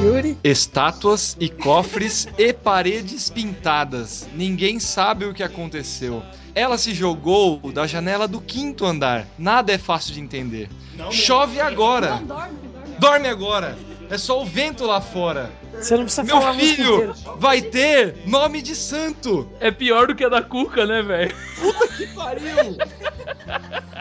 Yuri. 0.00 0.38
Estátuas 0.44 1.36
e 1.40 1.48
cofres 1.48 2.28
e 2.38 2.52
paredes 2.52 3.28
pintadas. 3.28 4.28
Ninguém 4.36 4.78
sabe 4.78 5.24
o 5.24 5.34
que 5.34 5.42
aconteceu. 5.42 6.22
Ela 6.54 6.78
se 6.78 6.94
jogou 6.94 7.58
da 7.72 7.88
janela 7.88 8.28
do 8.28 8.40
quinto 8.40 8.86
andar. 8.86 9.26
Nada 9.36 9.72
é 9.72 9.78
fácil 9.78 10.14
de 10.14 10.20
entender. 10.20 10.70
Chove 11.10 11.60
agora. 11.60 12.22
Dorme 13.00 13.26
agora. 13.26 13.76
É 14.08 14.16
só 14.16 14.40
o 14.40 14.44
vento 14.44 14.86
lá 14.86 15.00
fora. 15.00 15.50
Você 15.74 15.96
não 15.96 16.04
precisa 16.04 16.24
Meu 16.24 16.40
falar 16.40 16.54
filho 16.54 17.14
vai 17.38 17.62
ter 17.62 18.16
nome 18.26 18.60
de 18.60 18.74
santo. 18.74 19.48
É 19.60 19.70
pior 19.70 20.06
do 20.06 20.14
que 20.14 20.24
a 20.24 20.28
da 20.28 20.42
Cuca, 20.42 20.84
né, 20.86 21.02
velho? 21.02 21.34
Puta 21.58 21.88
que 21.88 22.06
pariu! 22.08 22.76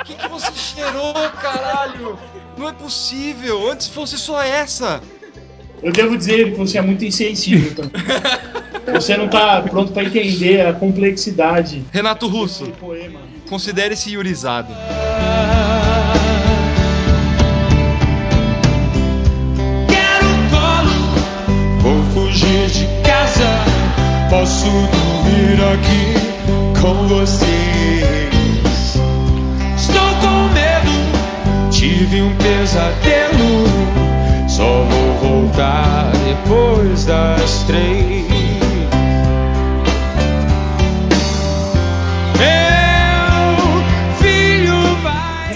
O 0.02 0.04
que, 0.04 0.16
que 0.16 0.28
você 0.28 0.52
cheirou, 0.54 1.14
caralho? 1.42 2.18
Não 2.58 2.70
é 2.70 2.74
possível. 2.74 3.72
Antes 3.72 3.88
fosse 3.88 4.18
só 4.18 4.42
essa. 4.42 5.02
Eu 5.82 5.94
devo 5.94 6.18
dizer 6.18 6.52
que 6.52 6.58
você 6.58 6.78
é 6.78 6.82
muito 6.82 7.06
insensível 7.06 7.74
também. 7.76 7.92
Você 8.94 9.16
não 9.16 9.28
tá 9.28 9.62
pronto 9.62 9.92
pra 9.92 10.04
entender 10.04 10.66
a 10.66 10.74
complexidade. 10.74 11.86
Renato 11.92 12.28
Russo, 12.28 12.72
considere-se 13.48 14.10
iurizado. 14.10 14.74
Posso 24.30 24.66
dormir 24.66 25.60
aqui 25.74 26.80
com 26.80 27.08
vocês. 27.08 28.30
Estou 29.76 30.10
com 30.22 30.54
medo, 30.54 31.72
tive 31.72 32.22
um 32.22 32.36
pesadelo. 32.36 33.66
Só 34.48 34.84
vou 34.84 35.48
voltar 35.48 36.12
depois 36.28 37.06
das 37.06 37.64
três. 37.64 38.39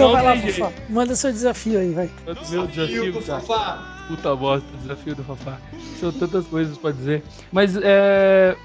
Então 0.03 0.11
vai 0.11 0.23
lá. 0.23 0.71
Manda 0.89 1.15
seu 1.15 1.31
desafio 1.31 1.79
aí, 1.79 1.91
vai. 1.91 2.09
Meu 2.49 2.67
desafio, 2.67 3.23
cara. 3.23 3.93
Puta 4.07 4.35
bosta, 4.35 4.67
desafio 4.81 5.15
do 5.15 5.23
Fafá. 5.23 5.57
São 5.99 6.11
tantas 6.11 6.45
coisas 6.47 6.77
pra 6.77 6.91
dizer. 6.91 7.23
Mas 7.51 7.77
é. 7.81 8.55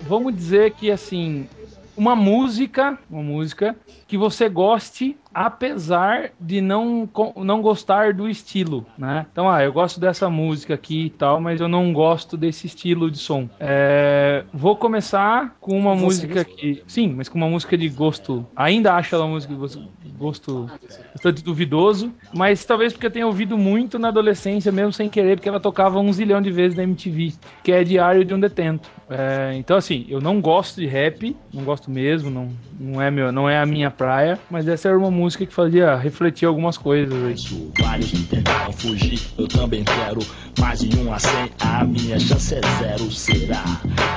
Vamos 0.00 0.34
dizer 0.34 0.72
que 0.72 0.90
assim. 0.90 1.48
Uma 1.96 2.14
música, 2.14 2.98
uma 3.08 3.22
música 3.22 3.74
que 4.06 4.18
você 4.18 4.50
goste, 4.50 5.16
apesar 5.36 6.30
de 6.40 6.62
não, 6.62 7.06
não 7.36 7.60
gostar 7.60 8.14
do 8.14 8.26
estilo, 8.26 8.86
né? 8.96 9.26
Então, 9.30 9.50
ah, 9.50 9.62
eu 9.62 9.70
gosto 9.70 10.00
dessa 10.00 10.30
música 10.30 10.72
aqui 10.72 11.04
e 11.04 11.10
tal, 11.10 11.42
mas 11.42 11.60
eu 11.60 11.68
não 11.68 11.92
gosto 11.92 12.38
desse 12.38 12.66
estilo 12.66 13.10
de 13.10 13.18
som. 13.18 13.46
É, 13.60 14.44
vou 14.50 14.74
começar 14.74 15.54
com 15.60 15.78
uma 15.78 15.94
Você 15.94 16.04
música 16.04 16.42
que, 16.42 16.82
sim, 16.86 17.12
mas 17.14 17.28
com 17.28 17.36
uma 17.36 17.50
música 17.50 17.76
de 17.76 17.86
gosto. 17.90 18.46
Ainda 18.56 18.94
acho 18.94 19.14
ela 19.14 19.26
uma 19.26 19.34
música 19.34 19.52
de 19.52 19.60
gosto, 19.60 19.82
gosto 20.16 20.70
bastante 21.12 21.44
duvidoso, 21.44 22.10
mas 22.34 22.64
talvez 22.64 22.94
porque 22.94 23.06
eu 23.06 23.10
tenha 23.10 23.26
ouvido 23.26 23.58
muito 23.58 23.98
na 23.98 24.08
adolescência, 24.08 24.72
mesmo 24.72 24.94
sem 24.94 25.10
querer, 25.10 25.36
porque 25.36 25.50
ela 25.50 25.60
tocava 25.60 26.00
um 26.00 26.10
zilhão 26.14 26.40
de 26.40 26.50
vezes 26.50 26.74
na 26.74 26.82
MTV, 26.82 27.34
que 27.62 27.72
é 27.72 27.84
Diário 27.84 28.24
de 28.24 28.32
um 28.32 28.40
Detento. 28.40 28.88
É, 29.10 29.52
então, 29.54 29.76
assim, 29.76 30.06
eu 30.08 30.20
não 30.20 30.40
gosto 30.40 30.80
de 30.80 30.86
rap, 30.86 31.36
não 31.52 31.62
gosto 31.62 31.90
mesmo, 31.90 32.30
não, 32.30 32.48
não, 32.80 33.02
é 33.02 33.10
meu, 33.10 33.30
não 33.30 33.48
é 33.48 33.58
a 33.58 33.66
minha 33.66 33.90
praia, 33.90 34.38
mas 34.50 34.66
essa 34.66 34.88
era 34.88 34.98
uma 34.98 35.10
música 35.10 35.25
música 35.26 35.44
que 35.44 35.52
fazia 35.52 35.96
refletir 35.96 36.46
algumas 36.46 36.78
coisas 36.78 37.12
aí. 37.12 37.34
Vários 37.80 38.12
tentaram 38.12 38.72
fugir, 38.72 39.20
eu 39.36 39.48
também 39.48 39.82
quero. 39.82 40.20
Mais 40.60 40.78
de 40.78 40.96
um 41.00 41.12
a 41.12 41.18
cem, 41.18 41.50
a 41.58 41.84
minha 41.84 42.18
chance 42.20 42.54
é 42.54 42.60
zero. 42.78 43.10
Será 43.10 43.64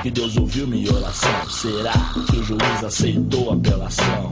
que 0.02 0.10
Deus 0.10 0.36
ouviu 0.36 0.68
minha 0.68 0.92
oração? 0.92 1.48
Será 1.48 1.92
que 2.30 2.36
o 2.36 2.44
juiz 2.44 2.84
aceitou 2.84 3.50
a 3.50 3.54
apelação? 3.54 4.30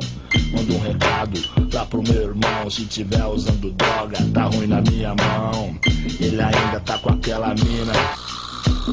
Manda 0.53 0.73
um 0.73 0.81
recado 0.81 1.41
lá 1.75 1.85
pro 1.85 2.01
meu 2.01 2.23
irmão. 2.23 2.71
Se 2.71 2.85
tiver 2.85 3.27
usando 3.27 3.73
droga, 3.73 4.19
tá 4.33 4.45
ruim 4.45 4.69
na 4.69 4.81
minha 4.81 5.17
mão. 5.17 5.77
Ele 6.21 6.41
ainda 6.41 6.79
tá 6.79 6.97
com 6.99 7.11
aquela 7.11 7.49
mina. 7.57 8.38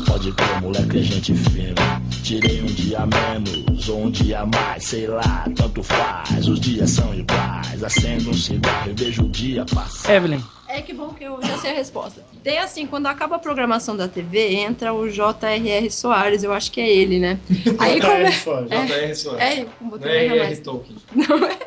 Pode 0.06 0.32
crer, 0.34 0.62
moleque, 0.62 1.00
é 1.00 1.02
gente 1.02 1.34
fina. 1.34 2.02
Tirei 2.24 2.62
um 2.62 2.66
dia 2.66 3.00
menos 3.06 3.88
ou 3.90 4.04
um 4.06 4.12
dia 4.12 4.46
mais, 4.46 4.84
sei 4.84 5.08
lá, 5.08 5.46
tanto 5.56 5.82
faz. 5.84 6.48
Os 6.48 6.60
dias 6.60 6.90
são 6.92 7.14
iguais. 7.14 7.84
Acendo 7.84 8.30
um 8.30 8.34
cigarro 8.34 8.92
e 8.92 8.94
vejo 8.94 9.24
o 9.24 9.30
dia 9.30 9.66
passar. 9.66 10.14
Evelyn. 10.16 10.42
É 10.68 10.82
que 10.82 10.94
bom 10.94 11.10
que 11.10 11.24
eu 11.24 11.40
já 11.42 11.58
sei 11.60 11.72
a 11.72 11.76
resposta. 11.76 12.26
Tem 12.44 12.58
assim, 12.58 12.86
quando 12.88 13.06
acaba 13.08 13.36
a 13.36 13.40
programação 13.40 13.96
da 13.96 14.08
TV, 14.08 14.56
entra 14.56 14.94
o 14.94 15.08
J.R.R. 15.10 15.90
Soares, 15.92 16.44
eu 16.44 16.52
acho 16.52 16.72
que 16.72 16.82
é 16.82 16.90
ele, 16.90 17.20
né? 17.20 17.40
Aí 17.80 18.02
come- 18.02 18.32
Soares. 18.32 18.72
É, 18.72 18.86
J.R. 18.88 19.16
Soares. 19.16 19.42
É, 19.42 19.66
Não 19.82 19.98
é 20.08 20.26
R.R. 20.26 20.40
mais. 20.40 20.60
Tolkien. 20.60 20.98
Não 21.16 21.46
é 21.46 21.58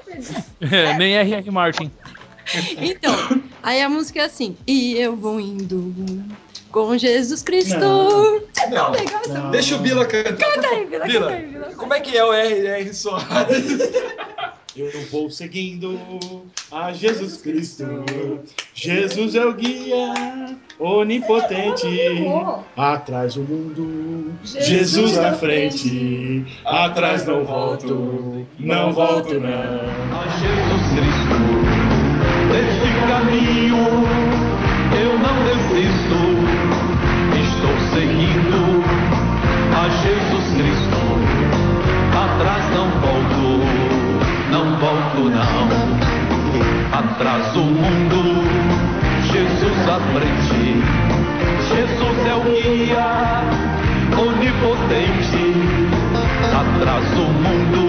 É, 0.91 0.99
nem 0.99 1.15
R.R. 1.15 1.51
Martin. 1.51 1.91
Então, 2.79 3.15
aí 3.63 3.81
a 3.83 3.89
música 3.89 4.21
é 4.21 4.25
assim. 4.25 4.57
E 4.67 4.95
eu 4.97 5.15
vou 5.17 5.39
indo 5.39 5.95
com 6.71 6.97
Jesus 6.97 7.43
Cristo. 7.43 7.79
Não. 7.79 8.39
É 8.59 8.67
tão 8.71 8.71
Não. 8.71 8.91
legal 8.91 9.21
essa 9.21 9.29
música. 9.29 9.51
Deixa 9.51 9.77
o 9.77 9.79
Bila 9.79 10.05
cantar. 10.05 10.53
Canta 10.53 10.69
aí, 10.69 10.87
Bila, 10.87 11.05
Bila, 11.05 11.21
canta 11.27 11.37
aí, 11.37 11.47
Bila. 11.47 11.67
como 11.77 11.95
é 11.95 12.01
que 12.01 12.17
é 12.17 12.25
o 12.25 12.33
R.R. 12.33 12.93
Soares? 12.93 13.79
Eu 14.77 14.91
vou 15.11 15.29
seguindo 15.29 15.99
a 16.71 16.93
Jesus 16.93 17.39
Cristo. 17.39 17.85
Jesus 18.75 19.35
é 19.35 19.45
o 19.45 19.53
guia 19.53 20.15
onipotente. 20.79 21.89
Atrás 22.77 23.37
o 23.37 23.41
mundo, 23.41 24.33
Jesus 24.45 25.19
à 25.19 25.33
frente. 25.33 26.47
Atrás 26.65 27.27
não 27.27 27.45
volto, 27.45 28.47
não 28.61 28.93
volto 28.93 29.35
não. 29.41 29.51
A 29.51 30.29
Jesus 30.39 30.83
Cristo, 30.95 31.39
neste 32.53 33.09
caminho 33.09 34.38
eu 35.39 35.39
não 35.39 35.47
desisto, 35.47 36.19
estou 37.39 37.77
seguindo 37.93 38.83
a 39.73 39.89
Jesus 39.89 40.47
Cristo, 40.57 41.01
atrás 42.13 42.65
não 42.75 42.89
volto, 43.01 43.47
não 44.51 44.65
volto 44.79 45.31
não. 45.31 45.69
Atrás 46.99 47.55
o 47.55 47.61
mundo, 47.61 48.21
Jesus 49.31 49.89
à 49.89 50.01
frente, 50.13 50.61
Jesus 51.69 52.19
é 52.27 52.35
o 52.35 52.43
guia 52.45 53.09
onipotente, 54.19 55.47
atrás 56.53 57.07
o 57.13 57.17
mundo, 57.17 57.83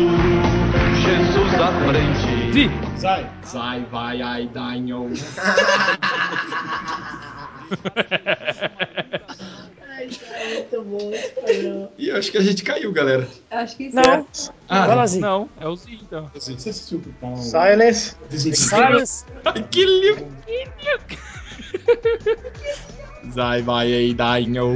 Jesus 1.02 1.54
à 1.60 1.72
frente. 1.88 2.70
Sai. 2.98 3.26
Sai, 3.44 3.86
vai, 3.90 4.22
ai, 4.22 4.48
danho. 4.54 5.10
Muito 10.50 10.84
bom 10.84 11.12
esse 11.14 11.30
programa. 11.32 11.90
E 11.98 12.10
eu 12.10 12.18
acho 12.18 12.32
que 12.32 12.38
a 12.38 12.42
gente 12.42 12.64
caiu, 12.64 12.92
galera. 12.92 13.28
Acho 13.52 13.76
que 13.78 13.90
Não. 13.94 14.26
Ah, 14.68 14.88
Vai 14.88 14.96
lá, 14.96 15.08
Zi. 15.08 15.20
Não, 15.20 15.50
é 15.60 15.68
o 15.68 15.76
Z 15.76 15.92
então. 15.92 16.30
Você 16.34 16.54
assistiu 16.54 17.00
pro 17.00 17.12
pau. 17.14 17.38
Silence. 17.38 18.16
Silence. 18.54 19.26
que 19.72 19.86
lindo. 19.86 20.28
Sai, 23.34 23.62
vai, 23.62 23.94
ai, 23.94 24.14
danho. 24.14 24.74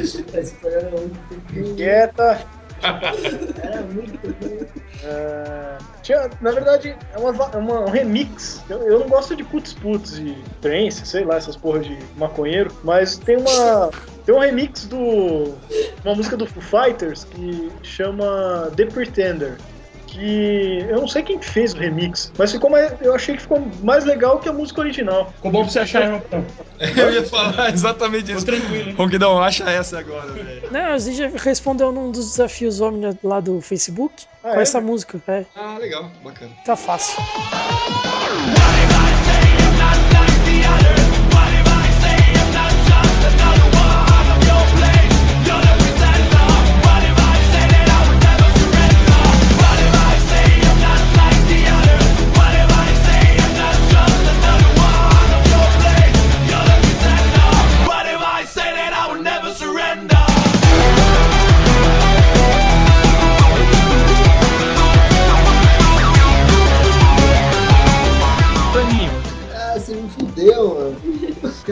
Esse 0.00 0.54
programa 0.54 0.88
é 0.88 1.00
muito 1.00 1.76
Quieta. 1.76 2.46
Era 2.82 3.82
muito. 3.82 4.18
É, 5.04 5.78
tinha, 6.02 6.30
na 6.40 6.52
verdade, 6.52 6.96
é, 7.12 7.18
uma, 7.18 7.30
é 7.52 7.56
uma- 7.56 7.80
um 7.80 7.90
remix. 7.90 8.62
Eu, 8.68 8.78
eu 8.82 8.98
não 9.00 9.08
gosto 9.08 9.34
de 9.34 9.42
putz 9.44 9.72
putz 9.72 10.18
e 10.18 10.36
trance, 10.60 11.04
sei 11.06 11.24
lá, 11.24 11.36
essas 11.36 11.56
porra 11.56 11.80
de 11.80 11.98
maconheiro, 12.16 12.72
mas 12.84 13.18
tem 13.18 13.36
uma. 13.36 13.90
Tem 14.24 14.34
um 14.34 14.38
remix 14.38 14.84
do. 14.86 15.54
Uma 16.04 16.14
música 16.14 16.36
do 16.36 16.46
Foo 16.46 16.62
Fighters 16.62 17.24
que 17.24 17.70
chama 17.82 18.70
The 18.76 18.86
Pretender. 18.86 19.56
Que 20.12 20.84
eu 20.90 21.00
não 21.00 21.08
sei 21.08 21.22
quem 21.22 21.40
fez 21.40 21.72
o 21.72 21.78
remix, 21.78 22.30
mas 22.36 22.52
ficou 22.52 22.68
mais, 22.68 22.92
eu 23.00 23.14
achei 23.14 23.34
que 23.34 23.40
ficou 23.40 23.66
mais 23.82 24.04
legal 24.04 24.38
que 24.38 24.46
a 24.46 24.52
música 24.52 24.82
original. 24.82 25.32
Ficou 25.36 25.50
bom 25.50 25.62
pra 25.62 25.72
você 25.72 25.78
achar, 25.78 26.02
irmão. 26.02 26.22
Eu 26.96 27.12
ia 27.14 27.24
falar 27.24 27.72
exatamente 27.72 28.30
isso. 28.30 28.44
tranquilo, 28.44 28.90
hein? 28.90 28.94
Ronquidão, 28.94 29.42
acha 29.42 29.64
essa 29.70 29.98
agora, 29.98 30.30
velho. 30.32 30.68
Não, 30.70 30.92
a 30.92 30.98
já 30.98 31.28
respondeu 31.28 31.90
num 31.90 32.10
dos 32.10 32.32
desafios 32.32 32.78
Omnia 32.82 33.18
lá 33.24 33.40
do 33.40 33.60
Facebook 33.62 34.26
Ah, 34.44 34.50
com 34.52 34.58
é? 34.58 34.62
essa 34.62 34.82
música. 34.82 35.18
É, 35.26 35.46
Ah, 35.56 35.78
legal, 35.80 36.10
bacana. 36.22 36.50
tá 36.62 36.76
fácil. 36.76 37.16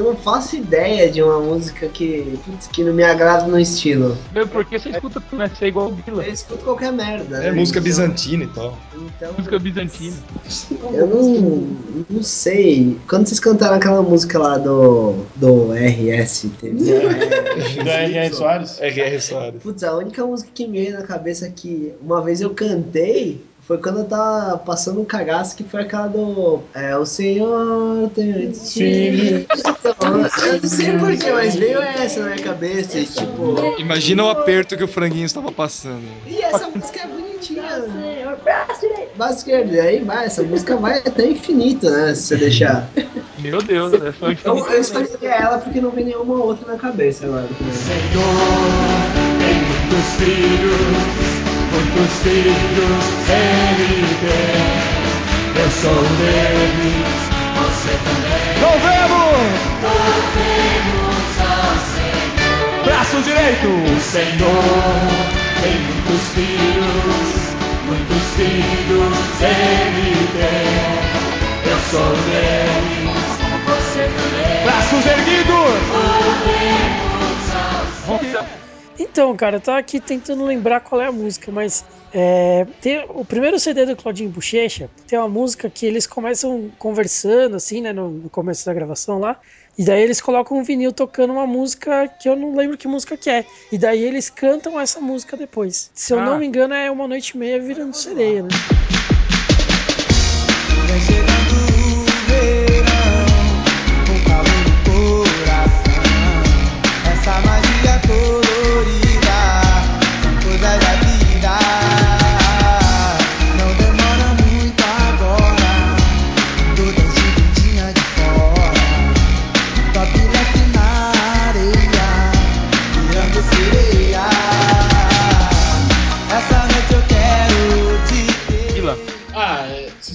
Eu 0.00 0.04
não 0.06 0.16
faço 0.16 0.56
ideia 0.56 1.10
de 1.10 1.22
uma 1.22 1.38
música 1.40 1.86
que, 1.88 2.38
putz, 2.44 2.66
que 2.66 2.82
não 2.82 2.92
me 2.92 3.02
agrada 3.04 3.46
no 3.46 3.58
estilo. 3.58 4.16
Meu, 4.32 4.46
por 4.48 4.64
que 4.64 4.78
você 4.78 4.88
escuta 4.90 5.22
né? 5.32 5.48
Você 5.54 5.66
é 5.66 5.68
igual 5.68 5.88
o 5.88 5.92
Bila? 5.92 6.24
Eu 6.24 6.32
escuto 6.32 6.64
qualquer 6.64 6.92
merda. 6.92 7.36
É 7.38 7.50
né? 7.50 7.52
música 7.52 7.78
Então- 7.78 7.84
bizantina 7.84 8.44
e 8.44 8.46
tal. 8.48 8.78
Então, 8.94 9.32
Música 9.36 9.58
bizantina. 9.58 10.16
eu 10.92 11.06
não, 11.06 11.66
não 12.08 12.22
sei. 12.22 12.98
Quando 13.08 13.26
vocês 13.26 13.38
cantaram 13.40 13.76
aquela 13.76 14.02
música 14.02 14.38
lá 14.38 14.56
do, 14.58 15.24
do 15.36 15.72
RST. 15.72 16.48
Do 16.70 17.88
R.R. 17.88 18.34
Soares? 18.34 18.80
R.R. 18.80 19.20
Soares. 19.20 19.62
Putz, 19.62 19.82
a 19.84 19.94
única 19.96 20.24
música 20.24 20.50
que 20.54 20.66
me 20.66 20.80
veio 20.84 20.94
na 20.98 21.02
cabeça 21.02 21.48
que 21.50 21.92
uma 22.00 22.22
vez 22.22 22.40
eu 22.40 22.50
cantei 22.50 23.42
foi 23.62 23.78
quando 23.78 24.00
eu 24.00 24.04
tava 24.04 24.58
passando 24.58 25.00
um 25.00 25.04
cagaço, 25.04 25.56
que 25.56 25.64
foi 25.64 25.82
aquela 25.82 26.08
do. 26.08 26.60
É, 26.74 26.96
o 26.96 27.06
Senhor 27.06 28.10
tem. 28.10 28.52
Sim. 28.52 29.46
Eu 30.02 30.18
não 30.18 30.68
sei 30.68 30.98
porquê, 30.98 31.32
mas 31.32 31.54
veio 31.54 31.80
essa 31.80 32.20
na 32.20 32.34
minha 32.34 32.42
cabeça. 32.42 32.98
E 32.98 33.06
tipo. 33.06 33.56
Imagina 33.78 34.24
o 34.24 34.30
aperto 34.30 34.76
que 34.76 34.84
o 34.84 34.88
franguinho 34.88 35.26
estava 35.26 35.52
passando. 35.52 36.02
E 36.26 36.40
essa 36.42 36.68
música 36.68 37.00
é 37.00 37.06
bonitinha. 37.06 37.62
Senhor, 37.82 38.38
braço 39.16 39.38
esquerdo. 39.38 39.72
E 39.72 39.80
aí 39.80 40.02
vai, 40.02 40.26
essa 40.26 40.42
música 40.42 40.76
vai 40.76 40.98
até 40.98 41.26
infinito, 41.26 41.88
né? 41.88 42.14
Se 42.14 42.22
você 42.22 42.36
deixar. 42.36 42.88
Meu 43.38 43.62
Deus, 43.62 43.92
é 43.94 44.12
só 44.12 44.30
Eu, 44.30 44.66
eu 44.66 44.80
escolhi 44.80 45.08
ela 45.22 45.58
porque 45.58 45.80
não 45.80 45.90
vem 45.90 46.04
nenhuma 46.06 46.34
outra 46.34 46.72
na 46.72 46.78
cabeça 46.78 47.26
agora. 47.26 47.48
Tem 49.38 49.54
muitos 49.64 50.14
filhos, 50.18 51.29
muitos 51.90 52.18
filhos 52.22 53.04
ele 53.28 54.06
tem. 54.20 55.00
Eu 55.62 55.70
sou 55.70 56.02
deles, 56.18 57.20
você 57.56 57.92
também. 58.04 58.54
Louvemos! 58.60 59.58
Louvemos 59.82 61.34
ao 61.40 61.72
Senhor. 61.90 62.84
Braço 62.84 63.16
direito! 63.22 63.68
O 63.68 64.00
Senhor 64.00 64.64
tem 65.62 65.76
muitos 65.80 66.22
filhos, 66.34 67.28
muitos 67.86 68.24
filhos 68.36 69.18
ele 69.42 70.10
tem. 70.32 71.70
Eu 71.70 71.78
sou 71.90 72.10
deles, 72.26 73.24
você 73.66 74.02
também. 74.02 74.64
Braços 74.64 75.04
erguidos! 75.06 75.80
Louvemos 75.92 77.44
ao 77.54 78.20
Senhor. 78.22 78.44
Então, 79.02 79.34
cara, 79.34 79.56
eu 79.56 79.60
tava 79.62 79.78
aqui 79.78 79.98
tentando 79.98 80.44
lembrar 80.44 80.80
qual 80.80 81.00
é 81.00 81.06
a 81.06 81.12
música, 81.12 81.50
mas 81.50 81.82
é, 82.12 82.66
tem 82.82 83.02
o 83.08 83.24
primeiro 83.24 83.58
CD 83.58 83.86
do 83.86 83.96
Claudinho 83.96 84.28
Bochecha 84.28 84.90
tem 85.08 85.18
uma 85.18 85.26
música 85.28 85.70
que 85.70 85.86
eles 85.86 86.06
começam 86.06 86.70
conversando, 86.78 87.56
assim, 87.56 87.80
né, 87.80 87.94
no, 87.94 88.10
no 88.10 88.28
começo 88.28 88.66
da 88.66 88.74
gravação 88.74 89.18
lá, 89.18 89.38
e 89.78 89.84
daí 89.86 90.02
eles 90.02 90.20
colocam 90.20 90.58
um 90.58 90.62
vinil 90.62 90.92
tocando 90.92 91.32
uma 91.32 91.46
música 91.46 92.08
que 92.20 92.28
eu 92.28 92.36
não 92.36 92.54
lembro 92.54 92.76
que 92.76 92.86
música 92.86 93.16
que 93.16 93.30
é, 93.30 93.46
e 93.72 93.78
daí 93.78 94.02
eles 94.02 94.28
cantam 94.28 94.78
essa 94.78 95.00
música 95.00 95.34
depois. 95.34 95.90
Se 95.94 96.12
eu 96.12 96.18
Ah. 96.20 96.24
não 96.26 96.38
me 96.38 96.44
engano, 96.46 96.74
é 96.74 96.90
Uma 96.90 97.08
Noite 97.08 97.30
e 97.30 97.38
Meia 97.38 97.58
virando 97.58 97.94
sereia, 97.96 98.42
né? 98.42 98.48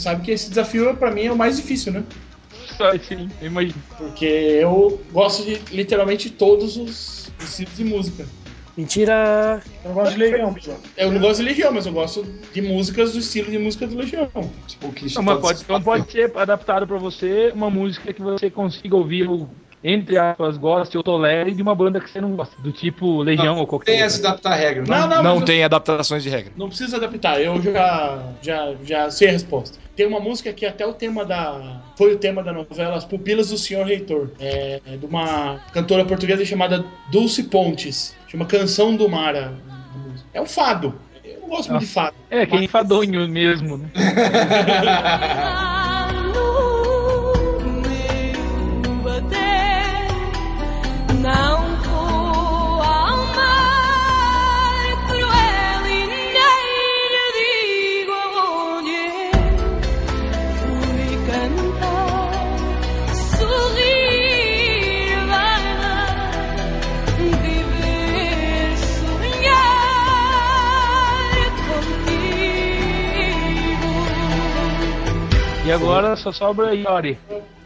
Sabe 0.06 0.24
que 0.24 0.32
esse 0.32 0.50
desafio 0.50 0.96
pra 0.96 1.10
mim 1.10 1.24
é 1.26 1.32
o 1.32 1.36
mais 1.36 1.58
difícil, 1.58 1.92
né? 1.92 2.04
Sim, 3.08 3.28
eu 3.42 3.48
imagino. 3.48 3.82
Porque 3.98 4.26
eu 4.26 5.02
gosto 5.12 5.44
de 5.44 5.56
literalmente 5.76 6.30
todos 6.30 6.78
os 6.78 7.32
estilos 7.40 7.76
de 7.76 7.84
música. 7.84 8.26
Mentira. 8.78 9.64
Eu 9.84 9.90
não 9.90 9.96
gosto 9.96 10.12
de 10.14 10.20
Legião. 10.20 10.56
Eu 10.98 11.12
não 11.12 11.20
gosto 11.22 11.38
de 11.38 11.44
Legião, 11.44 11.72
mas 11.72 11.86
eu 11.86 11.94
gosto 11.94 12.24
de 12.54 12.62
músicas 12.62 13.14
do 13.14 13.20
estilo 13.20 13.50
de 13.50 13.58
música 13.58 13.88
do 13.88 13.96
Legião. 13.98 14.30
Tipo, 14.68 14.92
que 14.92 15.16
Não, 15.16 15.24
mas 15.24 15.40
pode, 15.40 15.62
então 15.64 15.82
pode 15.82 16.12
ser 16.12 16.32
adaptado 16.38 16.86
pra 16.86 16.98
você 16.98 17.52
uma 17.56 17.70
música 17.70 18.14
que 18.14 18.22
você 18.22 18.50
consiga 18.50 18.96
ouvir, 18.96 19.28
o- 19.30 19.50
entre 19.88 20.18
aspas, 20.18 20.58
goste 20.58 20.98
ou 20.98 21.04
tolere 21.04 21.52
de 21.54 21.62
uma 21.62 21.76
banda 21.76 22.00
que 22.00 22.10
você 22.10 22.20
não 22.20 22.36
gosta. 22.36 22.56
Do 22.62 22.72
tipo 22.72 23.22
Legião 23.22 23.58
ou 23.58 23.68
qualquer 23.68 23.86
Tem 23.86 23.94
outra. 23.96 24.08
essa 24.08 24.20
de 24.20 24.28
adaptar 24.28 24.52
a 24.54 24.56
regra. 24.56 24.84
Não, 24.88 25.08
não, 25.08 25.24
não 25.24 25.36
eu- 25.38 25.46
tem 25.46 25.64
adaptações 25.64 26.24
de 26.24 26.30
regra. 26.30 26.52
Não 26.58 26.68
precisa 26.68 26.98
adaptar, 26.98 27.40
eu 27.42 27.62
já, 27.62 28.24
já, 28.42 28.74
já 28.84 29.12
sei 29.12 29.30
a 29.30 29.32
resposta. 29.32 29.78
Tem 29.96 30.06
uma 30.08 30.20
música 30.20 30.52
que 30.52 30.66
até 30.66 30.86
o 30.86 30.94
tema 30.94 31.24
da. 31.24 31.82
Foi 31.98 32.14
o 32.14 32.18
tema 32.18 32.44
da 32.44 32.52
novela 32.52 32.96
As 32.96 33.06
Pupilas 33.06 33.50
do 33.50 33.58
Senhor 33.58 33.86
Reitor. 33.86 34.30
É, 34.40 34.82
é 34.86 34.98
de 34.98 35.06
uma 35.06 35.60
cantora 35.72 36.04
portuguesa 36.04 36.44
chamada 36.44 36.84
Dulce 37.12 37.44
Pontes. 37.44 38.16
Chama 38.28 38.46
Canção 38.46 38.96
do 38.96 39.08
Mar. 39.08 39.36
a- 39.36 39.48
a 39.48 39.98
música. 39.98 40.28
É 40.34 40.42
um 40.42 40.46
fado. 40.46 40.96
Eu 41.24 41.40
não 41.42 41.48
gosto 41.50 41.70
muito 41.70 41.86
de 41.86 41.92
fado. 41.92 42.16
É, 42.30 42.46
que 42.46 42.56
é 42.58 42.64
enfadonho 42.64 43.28
mesmo, 43.30 43.78
né? 43.78 43.90
E 75.66 75.72
agora 75.72 76.16
só 76.16 76.32
sobra 76.32 76.76
Yori. 76.76 77.18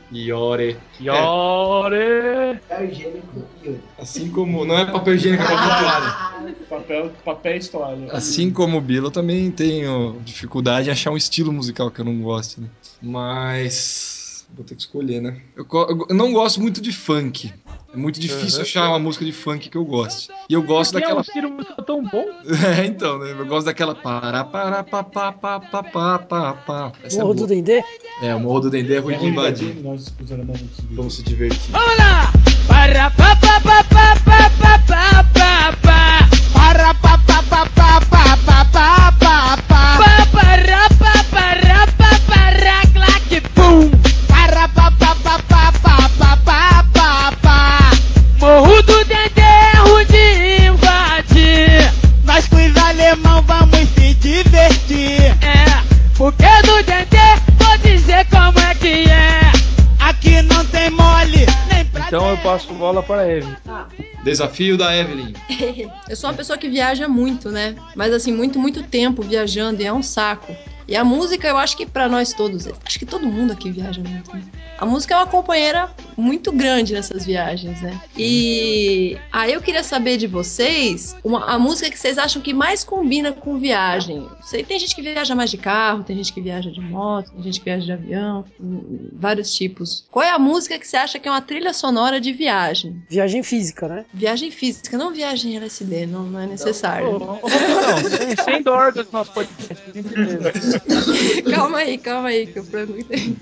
Iore. 0.09 0.77
Yori. 1.01 2.59
Papel 2.67 2.89
higiênico 2.89 3.45
e. 3.61 3.75
Assim 3.99 4.31
como. 4.31 4.63
Não 4.63 4.77
é 4.77 4.85
papel 4.85 5.15
higiênico, 5.15 5.43
é 5.43 5.47
papel 5.47 5.69
toalha. 5.69 6.55
Papel, 6.69 7.11
papel 7.25 7.69
toalha. 7.69 8.11
Assim 8.13 8.51
como 8.51 8.77
o 8.77 8.81
Bilo, 8.81 9.07
eu 9.07 9.11
também 9.11 9.51
tenho 9.51 10.17
dificuldade 10.23 10.87
em 10.87 10.91
achar 10.93 11.11
um 11.11 11.17
estilo 11.17 11.51
musical 11.51 11.91
que 11.91 11.99
eu 11.99 12.05
não 12.05 12.21
gosto, 12.21 12.61
né? 12.61 12.67
Mas. 13.01 14.47
Vou 14.55 14.65
ter 14.65 14.75
que 14.75 14.81
escolher, 14.81 15.21
né? 15.21 15.41
Eu, 15.55 15.67
eu 16.09 16.15
não 16.15 16.31
gosto 16.31 16.61
muito 16.61 16.81
de 16.81 16.93
funk. 16.93 17.53
É 17.91 17.97
muito 17.97 18.19
difícil 18.19 18.57
Uhum. 18.57 18.61
achar 18.63 18.89
uma 18.89 18.99
música 18.99 19.25
de 19.25 19.31
funk 19.31 19.67
que 19.69 19.75
eu 19.77 19.83
goste. 19.83 20.29
E 20.47 20.53
eu 20.53 20.61
gosto 20.61 20.91
Porque 20.91 21.05
é 21.05 21.13
um 21.13 21.17
daquela. 21.17 21.49
musical 21.49 21.85
tão 21.85 22.03
bom. 22.03 22.25
É, 22.79 22.85
então, 22.85 23.17
né? 23.17 23.31
Eu 23.37 23.45
gosto 23.47 23.65
daquela. 23.65 23.95
Para, 23.95 24.43
para, 24.43 24.83
pa, 24.83 25.03
pa, 25.03 25.31
pa, 25.31 25.59
pa, 25.59 25.83
pa, 25.83 26.19
pa, 26.19 26.53
pa. 26.53 26.91
É 27.03 27.15
Morro 27.17 27.33
do 27.33 27.37
boa. 27.37 27.47
Dendê? 27.47 27.83
É, 28.21 28.35
o 28.35 28.39
Morro 28.39 28.59
do 28.61 28.69
Dendê 28.69 28.95
é 28.95 28.99
ruim 28.99 29.17
de 29.17 29.25
invadir. 29.25 29.75
Vamos 30.91 31.15
se 31.15 31.23
divertir. 31.23 31.71
Vamos 31.71 31.97
lá! 31.97 32.31
Para 32.67 33.09
pa 33.11 33.35
pa 33.35 33.59
pa 33.59 33.83
pa 33.83 33.83
pa 33.85 33.98
bola 62.89 63.03
para 63.03 63.27
Eve. 63.27 63.55
Desafio 64.23 64.75
da 64.75 64.95
Evelyn. 64.95 65.33
Eu 66.09 66.15
sou 66.15 66.29
uma 66.29 66.35
pessoa 66.35 66.57
que 66.57 66.67
viaja 66.67 67.07
muito, 67.07 67.51
né? 67.51 67.75
Mas 67.95 68.11
assim, 68.11 68.33
muito, 68.33 68.57
muito 68.57 68.81
tempo 68.81 69.21
viajando 69.21 69.81
e 69.81 69.85
é 69.85 69.93
um 69.93 70.01
saco. 70.01 70.55
E 70.89 70.95
a 70.95 71.03
música, 71.03 71.47
eu 71.47 71.55
acho 71.55 71.77
que 71.77 71.85
pra 71.85 72.09
nós 72.09 72.33
todos, 72.33 72.67
acho 72.83 72.97
que 72.97 73.05
todo 73.05 73.27
mundo 73.27 73.53
aqui 73.53 73.69
viaja 73.69 74.01
muito. 74.01 74.35
Né? 74.35 74.41
A 74.79 74.87
música 74.87 75.13
é 75.13 75.17
uma 75.17 75.27
companheira 75.27 75.87
muito 76.17 76.51
grande 76.51 76.93
nessas 76.93 77.25
viagens, 77.25 77.79
né? 77.79 78.01
E 78.17 79.15
aí 79.31 79.53
eu 79.53 79.61
queria 79.61 79.83
saber 79.83 80.17
de 80.17 80.25
vocês 80.25 81.15
uma, 81.23 81.45
a 81.45 81.59
música 81.59 81.91
que 81.91 81.99
vocês 81.99 82.17
acham 82.17 82.41
que 82.41 82.55
mais 82.55 82.83
combina 82.83 83.31
com 83.31 83.59
viagem. 83.59 84.27
Sei, 84.41 84.63
tem 84.63 84.79
gente 84.79 84.95
que 84.95 85.01
viaja 85.03 85.35
mais 85.35 85.51
de 85.51 85.57
carro, 85.57 86.03
tem 86.03 86.15
gente 86.15 86.33
que 86.33 86.41
viaja 86.41 86.71
de 86.71 86.81
moto, 86.81 87.31
tem 87.33 87.43
gente 87.43 87.59
que 87.59 87.65
viaja 87.65 87.85
de 87.85 87.91
avião, 87.91 88.45
hum, 88.59 89.09
vários 89.13 89.53
tipos. 89.53 90.07
Qual 90.09 90.25
é 90.25 90.31
a 90.31 90.39
música 90.39 90.79
que 90.79 90.87
você 90.87 90.97
acha 90.97 91.19
que 91.19 91.27
é 91.27 91.31
uma 91.31 91.41
trilha 91.41 91.71
sonora 91.71 92.19
de 92.19 92.31
viagem? 92.31 93.03
Viagem 93.07 93.43
física, 93.43 93.87
né? 93.87 94.05
Viagem 94.11 94.49
física, 94.49 94.97
não 94.97 95.13
viagem 95.13 95.55
LSD, 95.55 96.07
não, 96.07 96.23
não 96.23 96.39
é 96.39 96.47
necessário. 96.47 97.19
Não, 97.19 97.39
sem, 98.09 98.43
sem 98.43 98.63
dorgas 98.63 99.05
no 99.05 99.19
nosso 99.19 99.33
podcast. 99.33 99.83
calma 101.49 101.79
aí, 101.79 101.97
calma 101.97 102.29
aí, 102.29 102.47
que 102.47 102.59
eu 102.59 102.63
perguntei. 102.63 103.35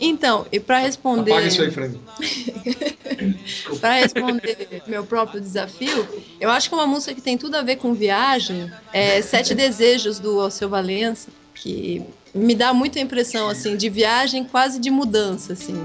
Então, 0.00 0.46
e 0.52 0.60
pra 0.60 0.78
responder. 0.78 1.32
Apaga 1.32 1.46
isso 1.48 1.62
aí, 1.62 1.70
Frango. 1.70 2.00
Pra 3.80 3.94
responder 3.94 4.82
meu 4.86 5.04
próprio 5.04 5.40
desafio, 5.40 6.06
eu 6.40 6.50
acho 6.50 6.68
que 6.68 6.74
uma 6.74 6.86
música 6.86 7.14
que 7.14 7.20
tem 7.20 7.38
tudo 7.38 7.56
a 7.56 7.62
ver 7.62 7.76
com 7.76 7.94
viagem 7.94 8.70
é 8.92 9.20
Sete 9.22 9.54
Desejos 9.54 10.18
do 10.18 10.40
Alceu 10.40 10.68
Valença, 10.68 11.28
que 11.54 12.02
me 12.34 12.54
dá 12.54 12.72
muita 12.72 12.98
impressão 12.98 13.48
assim 13.48 13.76
de 13.76 13.88
viagem, 13.88 14.44
quase 14.44 14.78
de 14.80 14.90
mudança 14.90 15.52
assim. 15.52 15.76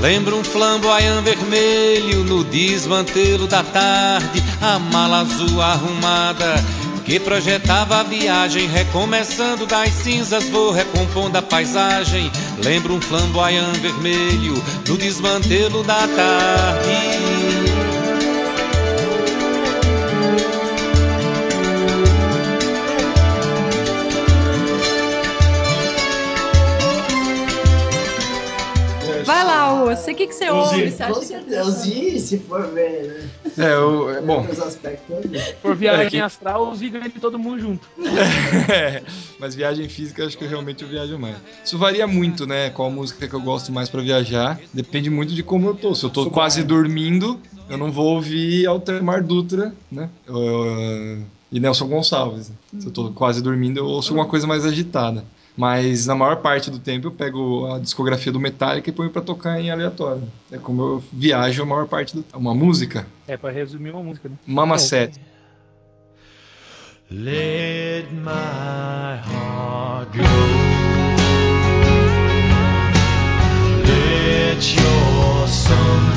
Lembra 0.00 0.34
um 0.34 0.44
flamboyant 0.44 1.22
vermelho 1.22 2.24
no 2.24 2.44
desmantelo 2.44 3.46
da 3.46 3.62
tarde, 3.62 4.42
a 4.60 4.78
mala 4.78 5.20
azul 5.20 5.60
arrumada 5.60 6.54
que 7.06 7.20
projetava 7.20 8.00
a 8.00 8.02
viagem, 8.02 8.66
recomeçando 8.66 9.64
das 9.64 9.90
cinzas, 9.90 10.48
vou 10.48 10.72
recompondo 10.72 11.38
a 11.38 11.42
paisagem. 11.42 12.30
Lembra 12.64 12.92
um 12.92 13.00
flamboyant 13.00 13.76
vermelho 13.76 14.60
no 14.88 14.98
desmantelo 14.98 15.84
da 15.84 16.08
tarde. 16.08 17.36
Vai 29.26 29.44
lá, 29.44 29.84
você 29.84 30.12
o 30.12 30.14
que, 30.14 30.26
que 30.28 30.34
você 30.34 30.48
ouve? 30.50 30.90
Você 30.90 31.04
Com 31.04 31.20
que 31.20 31.26
certeza, 31.26 31.62
Ozzy, 31.64 32.20
se 32.20 32.38
for 32.38 32.66
ver, 32.72 33.06
né? 33.08 33.30
É, 33.58 33.72
eu, 33.74 34.08
é, 34.10 34.20
bom. 34.22 34.46
Os 34.48 34.60
aspectos 34.60 35.16
ali. 35.16 35.38
Por 35.60 35.74
viagem 35.74 36.06
É, 36.06 36.10
que- 36.10 36.20
astral, 36.20 36.70
os 36.70 36.80
ganha 36.80 37.08
de 37.08 37.18
todo 37.20 37.38
mundo 37.38 37.58
junto. 37.58 37.88
É, 38.72 39.02
mas 39.38 39.54
viagem 39.54 39.88
física 39.88 40.24
acho 40.24 40.36
que 40.38 40.46
realmente 40.46 40.82
eu 40.82 40.88
viajo 40.88 41.18
mais. 41.18 41.36
Isso 41.64 41.76
varia 41.78 42.06
muito, 42.06 42.46
né? 42.46 42.70
Qual 42.70 42.90
música 42.90 43.26
que 43.28 43.34
eu 43.34 43.40
gosto 43.40 43.72
mais 43.72 43.88
pra 43.88 44.00
viajar. 44.02 44.60
Depende 44.72 45.10
muito 45.10 45.34
de 45.34 45.42
como 45.42 45.68
eu 45.68 45.74
tô. 45.74 45.94
Se 45.94 46.04
eu 46.04 46.10
tô 46.10 46.30
quase 46.30 46.62
dormindo, 46.62 47.40
eu 47.68 47.76
não 47.78 47.90
vou 47.90 48.14
ouvir 48.14 48.66
Altemar 48.66 49.22
Dutra, 49.24 49.74
né? 49.90 50.08
Eu- 50.26 50.36
eu- 50.36 51.22
e 51.50 51.60
Nelson 51.60 51.86
Gonçalves. 51.88 52.52
Se 52.78 52.86
eu 52.86 52.92
tô 52.92 53.10
quase 53.12 53.40
dormindo, 53.42 53.78
eu 53.78 53.86
ouço 53.86 54.10
alguma 54.10 54.28
coisa 54.28 54.46
mais 54.46 54.64
agitada. 54.64 55.24
Mas 55.56 56.06
na 56.06 56.14
maior 56.14 56.36
parte 56.36 56.70
do 56.70 56.78
tempo 56.78 57.06
eu 57.06 57.10
pego 57.10 57.72
a 57.72 57.78
discografia 57.78 58.30
do 58.30 58.38
Metallica 58.38 58.90
e 58.90 58.92
ponho 58.92 59.10
pra 59.10 59.22
tocar 59.22 59.58
em 59.58 59.70
aleatório. 59.70 60.22
É 60.52 60.58
como 60.58 60.82
eu 60.82 61.04
viajo 61.12 61.62
a 61.62 61.66
maior 61.66 61.86
parte 61.86 62.14
do 62.14 62.24
Uma 62.34 62.54
música, 62.54 63.06
É, 63.26 63.36
pra 63.36 63.50
resumir 63.50 63.90
uma 63.90 64.02
música, 64.02 64.28
né? 64.28 64.36
Mama 64.46 64.76
Set. 64.78 65.18
Let 67.10 68.12
my 68.12 69.16
heart 69.24 70.08
go. 70.16 70.22
Let 73.86 74.74
your 74.76 75.48
sun 75.48 76.15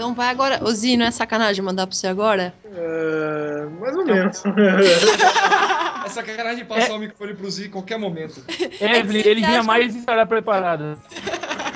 então 0.00 0.14
vai 0.14 0.28
agora. 0.28 0.64
Ô, 0.64 0.70
Zi, 0.70 0.96
não 0.96 1.04
é 1.04 1.10
sacanagem 1.10 1.62
mandar 1.62 1.86
pra 1.86 1.94
você 1.94 2.06
agora? 2.06 2.54
É, 2.64 3.66
mais 3.78 3.96
ou 3.96 4.06
menos. 4.06 4.42
É 6.02 6.08
sacanagem 6.08 6.64
passar 6.64 6.94
o 6.94 6.98
microfone 6.98 7.34
pro 7.34 7.50
Zi 7.50 7.66
em 7.66 7.70
qualquer 7.70 7.98
momento. 7.98 8.42
É, 8.80 9.00
ele, 9.00 9.18
ele 9.18 9.46
vinha 9.46 9.62
mais 9.62 9.94
estará 9.94 10.24
preparado. 10.24 10.98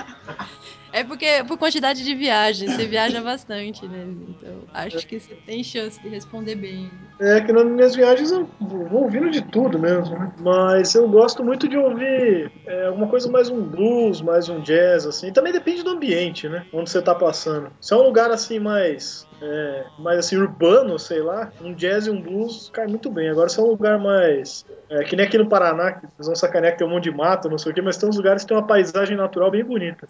É 0.95 1.03
porque 1.03 1.43
por 1.49 1.59
quantidade 1.59 2.05
de 2.05 2.15
viagem, 2.15 2.69
você 2.69 2.87
viaja 2.87 3.21
bastante, 3.21 3.85
né? 3.89 4.07
Então 4.29 4.63
acho 4.73 5.05
que 5.09 5.19
você 5.19 5.35
tem 5.35 5.65
chance 5.65 6.01
de 6.01 6.09
responder 6.09 6.55
bem. 6.55 6.89
É 7.21 7.41
que 7.41 7.53
nas 7.53 7.65
minhas 7.65 7.97
viagens 7.97 8.31
eu 8.31 8.49
vou 8.61 9.03
ouvindo 9.03 9.29
de 9.29 9.43
tudo 9.43 9.77
mesmo, 9.77 10.17
né? 10.17 10.33
Mas 10.39 10.95
eu 10.95 11.09
gosto 11.09 11.43
muito 11.43 11.67
de 11.67 11.77
ouvir 11.77 12.49
é, 12.65 12.87
alguma 12.87 13.09
coisa 13.09 13.29
mais 13.29 13.51
um 13.51 13.61
blues, 13.61 14.23
mais 14.23 14.49
um 14.49 14.61
jazz, 14.61 15.05
assim. 15.05 15.33
Também 15.33 15.53
depende 15.53 15.83
do 15.83 15.91
ambiente, 15.91 16.49
né? 16.49 16.65
Onde 16.73 16.89
você 16.89 17.03
tá 17.03 17.13
passando. 17.13 17.73
Se 17.81 17.93
é 17.93 17.97
um 17.97 18.03
lugar 18.03 18.31
assim 18.31 18.61
mais. 18.61 19.27
É, 19.43 19.85
mais 19.99 20.21
assim, 20.21 20.37
urbano, 20.37 20.97
sei 20.97 21.21
lá, 21.21 21.53
um 21.61 21.75
jazz 21.75 22.07
e 22.07 22.11
um 22.11 22.23
blues 22.23 22.71
cai 22.73 22.87
muito 22.87 23.11
bem. 23.11 23.29
Agora, 23.31 23.49
se 23.49 23.59
é 23.59 23.63
um 23.65 23.67
lugar 23.67 23.99
mais. 23.99 24.65
É, 24.89 25.03
que 25.03 25.17
nem 25.17 25.27
aqui 25.27 25.37
no 25.37 25.49
Paraná, 25.49 25.93
que 25.93 26.07
eles 26.07 26.27
vão 26.27 26.37
sacanear 26.37 26.73
que 26.73 26.79
tem 26.79 26.87
um 26.87 26.91
monte 26.91 27.05
de 27.05 27.11
mato, 27.11 27.51
não 27.51 27.59
sei 27.59 27.73
o 27.73 27.75
quê, 27.75 27.83
mas 27.83 27.97
tem 27.97 28.09
uns 28.09 28.17
lugares 28.17 28.43
que 28.43 28.49
tem 28.49 28.57
uma 28.57 28.67
paisagem 28.67 29.17
natural 29.17 29.51
bem 29.51 29.65
bonita. 29.65 30.09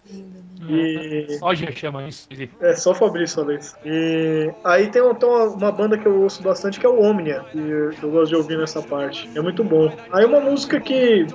E. 0.69 1.37
Soja 1.39 1.71
chama 1.71 2.07
isso. 2.07 2.27
É, 2.61 2.73
só 2.73 2.91
o 2.91 2.95
Fabrício 2.95 3.35
falou 3.35 3.53
isso. 3.53 3.75
E 3.85 4.51
aí 4.63 4.89
tem, 4.89 5.01
tem 5.15 5.29
uma, 5.29 5.43
uma 5.45 5.71
banda 5.71 5.97
que 5.97 6.07
eu 6.07 6.21
ouço 6.21 6.41
bastante 6.41 6.79
que 6.79 6.85
é 6.85 6.89
o 6.89 7.01
Omnia, 7.01 7.45
que 7.51 7.57
eu, 7.57 7.91
eu 8.01 8.11
gosto 8.11 8.29
de 8.29 8.35
ouvir 8.35 8.57
nessa 8.57 8.81
parte. 8.81 9.29
É 9.35 9.41
muito 9.41 9.63
bom. 9.63 9.95
Aí 10.11 10.25
uma 10.25 10.39
música 10.39 10.79
que. 10.79 11.25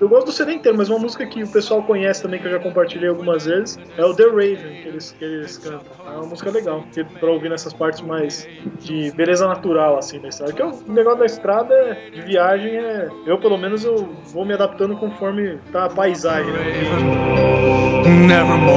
Eu 0.00 0.08
gosto 0.08 0.26
do 0.26 0.32
CD 0.32 0.54
inteiro, 0.54 0.76
mas 0.76 0.88
uma 0.88 0.98
música 0.98 1.24
que 1.26 1.44
o 1.44 1.48
pessoal 1.48 1.82
conhece 1.82 2.22
também, 2.22 2.40
que 2.40 2.46
eu 2.46 2.50
já 2.50 2.58
compartilhei 2.58 3.08
algumas 3.08 3.44
vezes, 3.44 3.78
é 3.96 4.04
o 4.04 4.14
The 4.14 4.24
Raven, 4.24 4.76
que 4.82 4.88
eles, 4.88 5.12
que 5.12 5.24
eles 5.24 5.58
cantam. 5.58 5.92
É 6.06 6.10
uma 6.10 6.26
música 6.26 6.50
legal, 6.50 6.84
que, 6.92 7.04
pra 7.04 7.30
ouvir 7.30 7.48
nessas 7.48 7.72
partes 7.72 8.00
mais 8.02 8.48
de 8.80 9.12
beleza 9.12 9.46
natural, 9.46 9.96
assim, 9.98 10.18
da 10.18 10.28
estrada. 10.28 10.52
Porque 10.52 10.90
o 10.90 10.92
negócio 10.92 11.18
da 11.20 11.26
estrada, 11.26 11.72
é- 11.74 11.96
de 12.12 12.20
viagem, 12.22 12.76
é. 12.76 13.10
Eu, 13.26 13.38
pelo 13.38 13.56
menos, 13.56 13.84
eu 13.84 13.96
vou 14.32 14.44
me 14.44 14.54
adaptando 14.54 14.96
conforme 14.96 15.58
tá 15.70 15.84
a 15.84 15.88
paisagem, 15.88 16.52
né? 16.52 16.58
Nevermore. 18.26 18.71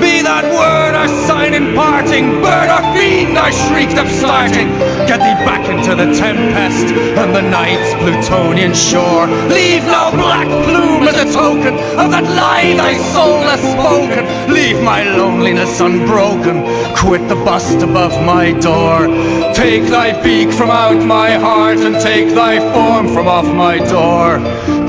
Be 0.00 0.22
that 0.22 0.44
word 0.44 0.94
or 0.94 1.08
sign 1.26 1.54
in 1.54 1.74
parting, 1.74 2.42
bird 2.42 2.68
or 2.70 2.82
fiend, 2.94 3.38
I 3.38 3.50
shrieked 3.50 3.98
of 3.98 4.08
starting. 4.10 4.68
Get 5.06 5.20
thee 5.20 5.38
back 5.46 5.68
into 5.68 5.94
the 5.94 6.14
tempest 6.14 6.86
and 7.20 7.34
the 7.34 7.42
night's 7.42 7.94
Plutonian 8.02 8.74
shore. 8.74 9.26
Leave 9.48 9.84
no 9.84 10.10
black 10.12 10.46
plume 10.64 11.06
as 11.08 11.16
a 11.16 11.32
token 11.32 11.74
of 11.74 12.10
that 12.10 12.24
lie 12.24 12.74
thy 12.76 12.94
soul 13.14 13.40
has 13.42 13.60
spoken. 13.60 14.52
Leave 14.52 14.82
my 14.82 15.02
loneliness 15.04 15.80
unbroken. 15.80 16.62
Quit 16.96 17.28
the 17.28 17.36
bust 17.36 17.82
above 17.82 18.12
my 18.24 18.52
door. 18.60 19.06
Take 19.54 19.84
thy 19.84 20.20
beak 20.22 20.52
from 20.52 20.70
out 20.70 21.02
my 21.04 21.32
heart 21.32 21.78
and 21.78 21.94
take 22.00 22.34
thy 22.34 22.58
form 22.72 23.08
from 23.08 23.28
off 23.28 23.46
my 23.46 23.78
door. 23.78 24.38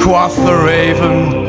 Quoth 0.02 0.36
the 0.46 0.56
raven. 0.66 1.47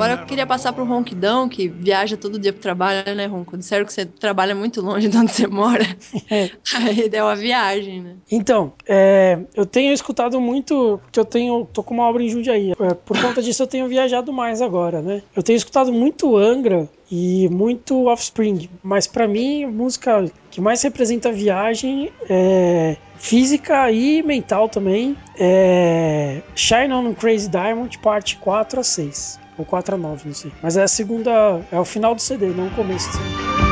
Agora 0.00 0.22
eu 0.22 0.26
queria 0.26 0.46
passar 0.46 0.72
pro 0.72 0.82
Ronquidão, 0.82 1.46
que 1.46 1.68
viaja 1.68 2.16
todo 2.16 2.38
dia 2.38 2.54
pro 2.54 2.62
trabalho, 2.62 3.14
né, 3.14 3.26
Ronco? 3.26 3.58
Disseram 3.58 3.84
que 3.84 3.92
você 3.92 4.06
trabalha 4.06 4.54
muito 4.54 4.80
longe 4.80 5.08
de 5.08 5.16
onde 5.16 5.30
você 5.30 5.46
mora. 5.46 5.84
Aí 6.74 7.06
deu 7.06 7.26
uma 7.26 7.36
viagem, 7.36 8.00
né? 8.00 8.16
Então, 8.32 8.72
é, 8.88 9.38
eu 9.54 9.66
tenho 9.66 9.92
escutado 9.92 10.40
muito, 10.40 10.98
porque 11.02 11.20
eu 11.20 11.24
tenho, 11.24 11.68
tô 11.70 11.82
com 11.82 11.92
uma 11.92 12.08
obra 12.08 12.22
em 12.22 12.30
Jundiaí. 12.30 12.72
É, 12.72 12.94
por 12.94 13.20
conta 13.20 13.42
disso 13.42 13.62
eu 13.62 13.66
tenho 13.66 13.86
viajado 13.88 14.32
mais 14.32 14.62
agora, 14.62 15.02
né? 15.02 15.22
Eu 15.36 15.42
tenho 15.42 15.58
escutado 15.58 15.92
muito 15.92 16.34
Angra 16.34 16.88
e 17.10 17.48
muito 17.50 18.06
Offspring, 18.06 18.70
mas 18.82 19.06
pra 19.06 19.26
mim 19.28 19.64
a 19.64 19.68
música 19.68 20.24
que 20.50 20.60
mais 20.60 20.80
representa 20.82 21.28
a 21.28 21.32
viagem 21.32 22.10
é 22.28 22.96
física 23.16 23.90
e 23.90 24.22
mental 24.22 24.68
também 24.68 25.16
é 25.38 26.40
Shine 26.54 26.92
on 26.92 27.12
Crazy 27.14 27.50
Diamond, 27.50 27.98
parte 27.98 28.36
4 28.36 28.80
a 28.80 28.84
6. 28.84 29.39
Ou 29.60 29.66
4 29.66 29.94
a 29.94 29.98
9, 29.98 30.22
não 30.26 30.34
sei. 30.34 30.50
Mas 30.62 30.78
é 30.78 30.82
a 30.82 30.88
segunda. 30.88 31.60
É 31.70 31.78
o 31.78 31.84
final 31.84 32.14
do 32.14 32.22
CD, 32.22 32.48
não 32.48 32.68
o 32.68 32.70
começo 32.70 33.10
do 33.10 33.16
CD. 33.18 33.69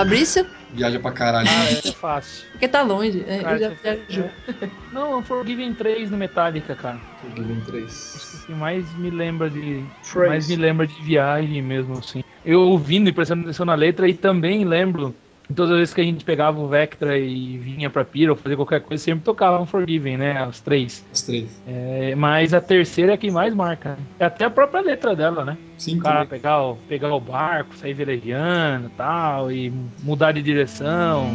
Fabrício? 0.00 0.46
Viaja 0.72 0.98
pra 0.98 1.10
caralho. 1.12 1.48
Ah, 1.50 1.70
é 1.70 1.92
fácil. 1.92 2.46
Porque 2.52 2.68
tá 2.68 2.82
longe. 2.82 3.24
É, 3.26 3.40
Cara, 3.40 3.56
ele 3.56 3.64
já 3.64 3.70
viajou. 3.82 4.30
Não, 4.92 5.22
Forgiven 5.22 5.74
3 5.74 6.10
no 6.10 6.16
Metallica, 6.16 6.74
cara. 6.74 6.98
Forgiven 7.20 7.60
3. 7.66 8.40
O 8.42 8.46
que 8.46 8.52
mais 8.54 8.94
me 8.96 9.10
lembra 9.10 9.50
de. 9.50 9.84
Phrase. 10.02 10.28
Mais 10.28 10.48
me 10.48 10.56
lembra 10.56 10.86
de 10.86 11.02
viagem 11.02 11.60
mesmo, 11.60 11.98
assim. 11.98 12.22
Eu 12.44 12.60
ouvindo 12.62 13.08
e 13.08 13.12
prestando 13.12 13.42
atenção 13.42 13.66
na 13.66 13.74
letra 13.74 14.08
e 14.08 14.14
também 14.14 14.64
lembro. 14.64 15.14
Todas 15.54 15.72
as 15.72 15.78
vezes 15.78 15.94
que 15.94 16.00
a 16.00 16.04
gente 16.04 16.24
pegava 16.24 16.58
o 16.60 16.68
Vectra 16.68 17.18
e 17.18 17.58
vinha 17.58 17.90
pra 17.90 18.04
Pira 18.04 18.32
ou 18.32 18.36
fazer 18.36 18.56
qualquer 18.56 18.80
coisa, 18.80 19.02
sempre 19.02 19.24
tocava 19.24 19.60
um 19.60 19.66
Forgiven, 19.66 20.16
né? 20.16 20.46
Os 20.46 20.60
três. 20.60 21.04
Os 21.12 21.22
três. 21.22 21.60
É, 21.66 22.14
mas 22.14 22.54
a 22.54 22.60
terceira 22.60 23.12
é 23.12 23.14
a 23.14 23.18
que 23.18 23.30
mais 23.30 23.54
marca. 23.54 23.90
né? 23.90 23.96
É 24.18 24.24
até 24.26 24.44
a 24.44 24.50
própria 24.50 24.80
letra 24.80 25.14
dela, 25.16 25.44
né? 25.44 25.56
Sim, 25.78 25.98
o 25.98 26.02
cara 26.02 26.24
também. 26.24 26.40
pegar 26.40 26.62
o, 26.62 26.76
pegar 26.88 27.14
o 27.14 27.20
barco, 27.20 27.74
sair 27.76 27.94
velejando 27.94 28.86
e 28.86 28.90
tal, 28.96 29.50
e 29.52 29.72
mudar 30.02 30.32
de 30.32 30.42
direção. 30.42 31.30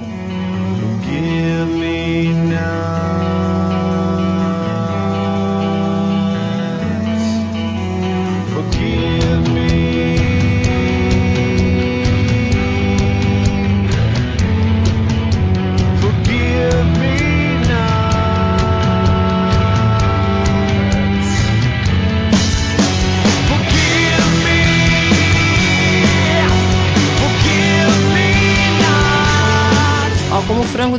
Give 1.03 1.65
me 1.77 2.33
nights. 2.49 3.54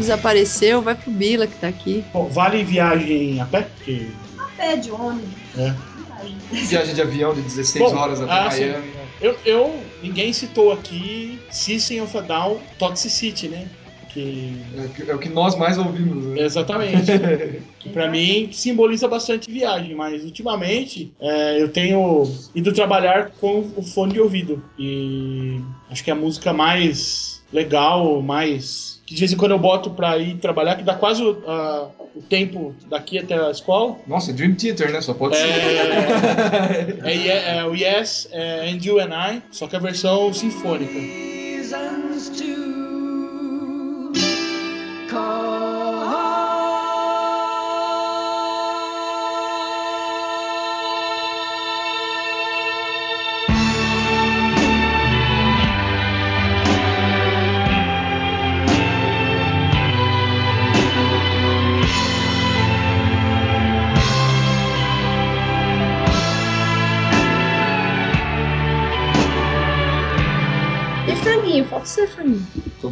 Desapareceu, 0.07 0.81
vai 0.81 0.95
pro 0.95 1.11
Bila 1.11 1.47
que 1.47 1.57
tá 1.57 1.69
aqui. 1.69 2.05
Bom, 2.13 2.29
vale 2.29 2.63
viagem 2.65 3.41
a 3.41 3.45
pé? 3.47 3.63
Porque, 3.77 4.07
Pé 4.57 4.77
de 4.77 4.91
ônibus. 4.91 5.29
é. 5.59 5.75
Viagem 6.51 6.95
de 6.95 7.03
avião 7.03 7.35
de 7.35 7.43
16 7.43 7.85
Bom, 7.93 7.97
horas 7.99 8.21
até 8.21 8.33
ah. 8.33 8.49
Miami. 8.49 8.91
Eu, 9.21 9.37
eu, 9.45 9.81
ninguém 10.03 10.33
citou 10.33 10.73
aqui 10.73 11.39
System 11.51 12.01
of 12.03 12.17
a 12.17 12.21
Down, 12.21 12.59
Toxicity, 12.79 13.49
né? 13.49 13.67
Que... 14.13 14.57
É 14.77 14.81
o 14.81 14.89
que- 14.89 15.11
É 15.11 15.15
o 15.15 15.19
que 15.19 15.29
nós 15.29 15.55
mais 15.57 15.77
ouvimos. 15.79 16.25
Né? 16.25 16.41
Exatamente. 16.43 17.13
que 17.79 17.91
pra 17.91 18.11
mim 18.11 18.49
simboliza 18.51 19.07
bastante 19.07 19.51
viagem, 19.51 19.95
mas 19.95 20.25
ultimamente 20.25 21.13
é, 21.21 21.61
eu 21.63 21.69
tenho 21.69 22.23
ido 22.55 22.73
trabalhar 22.73 23.31
com 23.41 23.71
o 23.77 23.83
fone 23.83 24.15
de 24.15 24.21
ouvido. 24.21 24.63
E 24.79 25.61
acho 25.91 26.03
que 26.03 26.11
é 26.11 26.15
a 26.15 26.17
música 26.17 26.53
mais 26.53 27.43
legal, 27.53 28.23
mais. 28.23 28.96
Que 29.07 29.15
de 29.15 29.21
vez 29.21 29.33
em 29.33 29.37
quando 29.37 29.53
eu 29.53 29.59
boto 29.59 29.91
pra 29.91 30.19
ir 30.19 30.35
trabalhar, 30.39 30.75
que 30.75 30.83
dá 30.83 30.95
quase 30.95 31.23
o, 31.23 31.43
a- 31.49 31.89
o 32.17 32.21
tempo 32.23 32.75
daqui 32.89 33.19
até 33.19 33.35
a 33.39 33.51
escola. 33.53 33.97
Nossa, 34.07 34.33
Dream 34.33 34.55
Theater, 34.57 34.91
né? 34.91 35.01
Só 35.01 35.15
pode 35.15 35.37
ser. 35.37 35.45
É, 35.47 36.97
é, 37.05 37.15
Ye- 37.15 37.29
é 37.59 37.65
o 37.65 37.75
Yes 37.75 38.29
é, 38.33 38.69
and 38.69 38.79
You 38.85 38.99
and 39.01 39.11
I, 39.37 39.43
só 39.53 39.67
que 39.69 39.77
a 39.77 39.79
versão 39.79 40.33
sinfônica. 40.33 40.93
reasons 40.93 42.31
to 42.31 42.66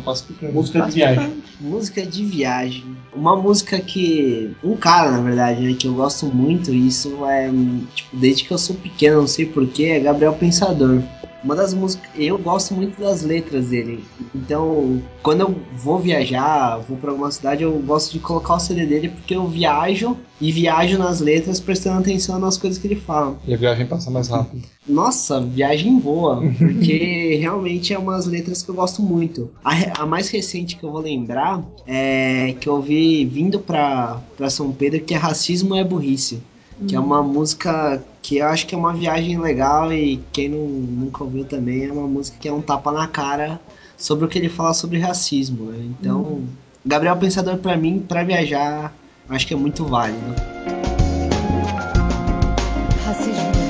passo 0.05 0.25
pro 0.25 0.35
Frango. 0.35 0.55
Música 0.55 0.87
de 0.87 0.93
viagem. 0.93 1.43
Música 1.61 2.07
de 2.07 2.25
viagem. 2.25 2.85
Uma 3.15 3.37
música 3.37 3.81
que. 3.81 4.55
Um 4.63 4.77
cara, 4.77 5.11
na 5.13 5.21
verdade, 5.21 5.63
né, 5.63 5.75
que 5.75 5.87
eu 5.87 5.95
gosto 5.95 6.27
muito, 6.27 6.73
e 6.73 6.89
isso 6.89 7.25
é. 7.27 7.51
Tipo, 7.95 8.17
desde 8.17 8.45
que 8.45 8.53
eu 8.53 8.59
sou 8.59 8.77
pequeno, 8.77 9.21
não 9.21 9.27
sei 9.27 9.47
porquê, 9.47 9.85
é 9.85 10.01
Gabriel 10.01 10.35
Pensador. 10.35 11.03
Uma 11.45 11.55
das 11.55 11.75
músicas. 11.75 12.11
Eu 12.17 12.39
gosto 12.39 12.75
muito 12.75 12.99
das 12.99 13.23
letras 13.23 13.69
dele. 13.69 14.03
Então, 14.35 15.03
quando 15.23 15.43
eu 15.43 15.55
vou 15.77 15.99
viajar, 15.99 16.79
vou 16.79 16.97
pra 16.97 17.11
alguma 17.11 17.31
cidade, 17.31 17.63
eu 17.63 17.79
gosto 17.81 18.13
de 18.13 18.19
colocar 18.19 18.55
o 18.55 18.61
CD 18.61 18.87
dele 18.87 19.11
porque 19.11 19.37
eu 19.37 19.47
viajo 19.47 20.17
e 20.41 20.51
viajo 20.51 20.97
nas 20.99 21.21
letras 21.21 21.61
prestando 21.61 22.01
atenção 22.01 22.39
nas 22.39 22.57
coisas 22.57 22.79
que 22.79 22.87
ele 22.87 22.97
fala. 22.97 23.37
E 23.47 23.53
a 23.53 23.57
viagem 23.57 23.87
passa 23.87 24.11
mais 24.11 24.29
rápido. 24.29 24.63
Nossa, 24.89 25.41
viagem 25.41 25.99
boa, 25.99 26.43
porque 26.57 27.37
realmente 27.41 27.93
é 27.93 27.99
umas 27.99 28.27
letras 28.27 28.63
que 28.63 28.71
eu 28.71 28.75
gosto 28.75 29.03
muito. 29.03 29.51
A, 29.63 30.03
a 30.03 30.07
mais 30.07 30.31
recente 30.31 30.77
que 30.77 30.85
eu 30.85 30.91
vou 30.91 31.01
lembrar 31.01 31.63
é 31.87 32.55
que 32.59 32.69
eu 32.69 32.81
vi 32.81 33.25
vindo 33.27 33.59
pra, 33.59 34.21
pra 34.37 34.49
São 34.49 34.73
Pedro, 34.73 35.01
que 35.01 35.15
é 35.15 35.17
Racismo 35.17 35.75
é 35.75 35.85
Burrice. 35.85 36.43
Que 36.87 36.97
é 36.97 37.01
uma 37.01 37.23
música 37.23 38.03
que 38.21 38.39
eu 38.39 38.47
acho 38.47 38.67
que 38.67 38.75
é 38.75 38.79
uma 38.79 38.93
viagem 38.93 39.39
legal 39.39 39.93
e 39.93 40.21
quem 40.33 40.49
não, 40.49 40.67
nunca 40.67 41.23
ouviu 41.23 41.45
também 41.45 41.85
é 41.85 41.93
uma 41.93 42.09
música 42.09 42.37
que 42.41 42.49
é 42.49 42.53
um 42.53 42.61
tapa 42.61 42.91
na 42.91 43.07
cara 43.07 43.61
sobre 43.97 44.25
o 44.25 44.29
que 44.29 44.39
ele 44.39 44.49
fala 44.49 44.75
sobre 44.75 44.99
racismo, 44.99 45.71
né? 45.71 45.79
Então, 46.01 46.43
Gabriel 46.85 47.17
Pensador 47.17 47.59
pra 47.59 47.77
mim, 47.77 48.05
pra 48.07 48.25
viajar, 48.25 48.93
acho 49.29 49.47
que 49.47 49.55
é 49.55 49.57
muito 49.57 49.85
válido. 49.85 50.35
Racismo 53.05 53.64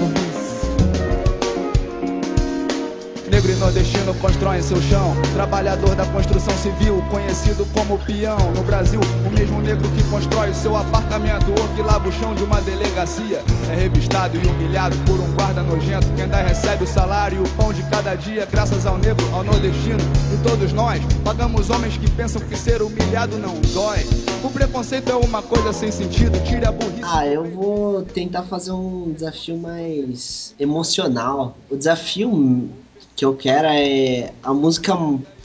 nordestino 3.65 4.15
constroem 4.17 4.61
seu 4.61 4.81
chão. 4.83 5.15
Trabalhador 5.33 5.95
da 5.95 6.05
construção 6.07 6.55
civil, 6.59 7.03
conhecido 7.11 7.65
como 7.73 7.99
peão. 7.99 8.37
No 8.55 8.63
Brasil, 8.63 9.01
o 9.27 9.31
mesmo 9.31 9.63
negro 9.63 9.89
que 9.89 10.05
constrói 10.11 10.53
seu 10.53 10.77
apartamento, 10.77 11.47
ou 11.49 11.69
que 11.75 11.81
lava 11.81 12.07
o 12.07 12.13
chão 12.13 12.35
de 12.35 12.43
uma 12.45 12.61
delegacia. 12.61 13.43
É 13.71 13.75
revistado 13.75 14.37
e 14.37 14.47
humilhado 14.47 14.95
por 15.07 15.19
um 15.19 15.33
guarda 15.33 15.63
nojento. 15.63 16.07
Que 16.15 16.23
ainda 16.23 16.43
recebe 16.43 16.85
o 16.85 16.87
salário 16.87 17.39
e 17.39 17.41
o 17.41 17.51
pão 17.57 17.73
de 17.73 17.83
cada 17.85 18.15
dia, 18.15 18.47
graças 18.51 18.85
ao 18.85 18.99
negro, 18.99 19.25
ao 19.33 19.43
nordestino. 19.43 20.01
E 20.35 20.47
todos 20.47 20.73
nós 20.75 21.03
pagamos 21.25 21.71
homens 21.71 21.97
que 21.97 22.11
pensam 22.11 22.43
que 22.43 22.57
ser 22.57 22.83
humilhado 22.83 23.39
não 23.39 23.55
dói. 23.73 24.05
O 24.43 24.51
preconceito 24.51 25.11
é 25.11 25.17
uma 25.17 25.41
coisa 25.41 25.73
sem 25.73 25.91
sentido, 25.91 26.39
tire 26.45 26.67
a 26.67 26.73
burrice. 26.73 27.01
Ah, 27.03 27.27
eu 27.27 27.45
vou 27.45 28.03
tentar 28.03 28.43
fazer 28.43 28.73
um 28.73 29.11
desafio 29.15 29.57
mais 29.57 30.55
emocional. 30.61 31.57
O 31.71 31.77
desafio 31.77 32.69
que 33.15 33.25
eu 33.25 33.35
quero 33.35 33.69
é 33.69 34.33
a 34.43 34.53
música 34.53 34.97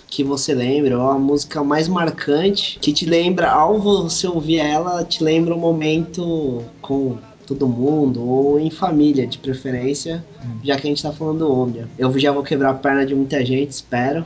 que 0.08 0.24
você 0.24 0.54
lembra, 0.54 0.98
ou 0.98 1.10
a 1.10 1.20
música 1.20 1.64
mais 1.64 1.88
marcante, 1.88 2.80
que 2.80 2.92
te 2.92 3.06
lembra, 3.06 3.50
ao 3.52 3.80
você 3.80 4.28
ouvir 4.28 4.58
ela, 4.58 5.04
te 5.04 5.24
lembra 5.24 5.54
um 5.54 5.60
momento 5.60 6.64
com 6.82 7.18
todo 7.46 7.68
mundo, 7.68 8.24
ou 8.28 8.60
em 8.60 8.70
família, 8.70 9.26
de 9.28 9.38
preferência, 9.38 10.24
já 10.64 10.76
que 10.76 10.88
a 10.88 10.90
gente 10.90 11.02
tá 11.02 11.12
falando 11.12 11.40
do 11.40 11.52
Omnia. 11.52 11.88
Eu 11.98 12.18
já 12.18 12.32
vou 12.32 12.44
quebrar 12.44 12.72
a 12.72 12.74
perna 12.74 13.06
de 13.06 13.16
muita 13.16 13.44
gente, 13.46 13.72
espero. 13.72 14.26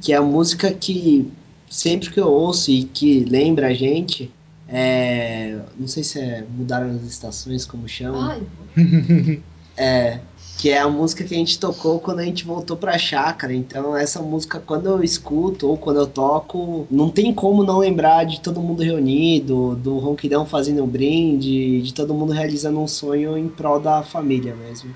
Que 0.00 0.12
é 0.12 0.16
a 0.16 0.22
música 0.22 0.72
que 0.72 1.30
sempre 1.68 2.10
que 2.10 2.20
eu 2.20 2.28
ouço 2.28 2.70
e 2.70 2.84
que 2.84 3.24
lembra 3.24 3.68
a 3.68 3.74
gente, 3.74 4.30
é. 4.68 5.58
Não 5.78 5.88
sei 5.88 6.04
se 6.04 6.18
é 6.18 6.44
mudaram 6.56 6.90
as 6.90 7.02
estações, 7.02 7.64
como 7.64 7.88
chama. 7.88 8.42
Ai, 8.76 9.42
É, 9.80 10.18
que 10.58 10.70
é 10.70 10.78
a 10.80 10.88
música 10.88 11.22
que 11.22 11.32
a 11.34 11.38
gente 11.38 11.56
tocou 11.58 12.00
quando 12.00 12.18
a 12.18 12.24
gente 12.24 12.44
voltou 12.44 12.76
pra 12.76 12.98
chácara. 12.98 13.54
Então, 13.54 13.96
essa 13.96 14.20
música, 14.20 14.58
quando 14.58 14.86
eu 14.86 15.02
escuto 15.04 15.68
ou 15.68 15.76
quando 15.76 16.00
eu 16.00 16.06
toco, 16.06 16.84
não 16.90 17.08
tem 17.08 17.32
como 17.32 17.62
não 17.62 17.78
lembrar 17.78 18.24
de 18.24 18.40
todo 18.40 18.60
mundo 18.60 18.82
reunido, 18.82 19.76
do 19.76 19.98
Ronquidão 19.98 20.44
fazendo 20.44 20.82
um 20.82 20.86
brinde, 20.88 21.80
de 21.80 21.94
todo 21.94 22.12
mundo 22.12 22.32
realizando 22.32 22.80
um 22.80 22.88
sonho 22.88 23.38
em 23.38 23.48
prol 23.48 23.78
da 23.78 24.02
família 24.02 24.54
mesmo. 24.56 24.90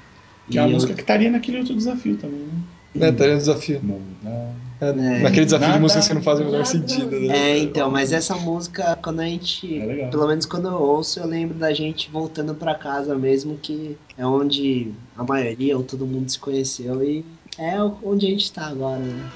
Que 0.50 0.58
é 0.58 0.62
a 0.62 0.66
E 0.66 0.70
eu- 0.70 0.74
música 0.74 0.94
que 0.94 1.00
estaria 1.00 1.30
naquele 1.30 1.58
outro 1.58 1.74
desafio 1.76 2.16
também, 2.16 2.40
né? 2.40 3.06
É, 3.06 3.12
tá 3.12 3.26
no 3.28 3.36
desafio. 3.38 3.80
É, 4.26 4.48
É. 4.83 5.20
Naquele 5.20 5.45
desafio 5.45 5.66
de 5.66 5.72
Nada, 5.72 5.80
músicas 5.80 6.09
que 6.09 6.14
não 6.14 6.22
fazem 6.22 6.45
o 6.45 6.51
menor 6.51 6.66
sentido, 6.66 7.20
né? 7.20 7.53
É, 7.53 7.59
então, 7.59 7.89
mas 7.89 8.12
essa 8.12 8.35
música, 8.35 8.99
quando 9.01 9.20
a 9.20 9.24
gente. 9.24 9.78
É 9.78 10.09
pelo 10.09 10.26
menos 10.26 10.45
quando 10.45 10.66
eu 10.66 10.74
ouço, 10.74 11.20
eu 11.20 11.26
lembro 11.26 11.57
da 11.57 11.72
gente 11.72 12.11
voltando 12.11 12.53
pra 12.53 12.74
casa 12.74 13.14
mesmo, 13.14 13.57
que 13.57 13.97
é 14.18 14.26
onde 14.26 14.91
a 15.16 15.22
maioria 15.22 15.76
ou 15.76 15.85
todo 15.85 16.05
mundo 16.05 16.28
se 16.28 16.39
conheceu 16.39 17.01
e 17.05 17.24
é 17.57 17.80
onde 18.03 18.26
a 18.26 18.30
gente 18.30 18.51
tá 18.51 18.66
agora, 18.66 18.99
né? 18.99 19.30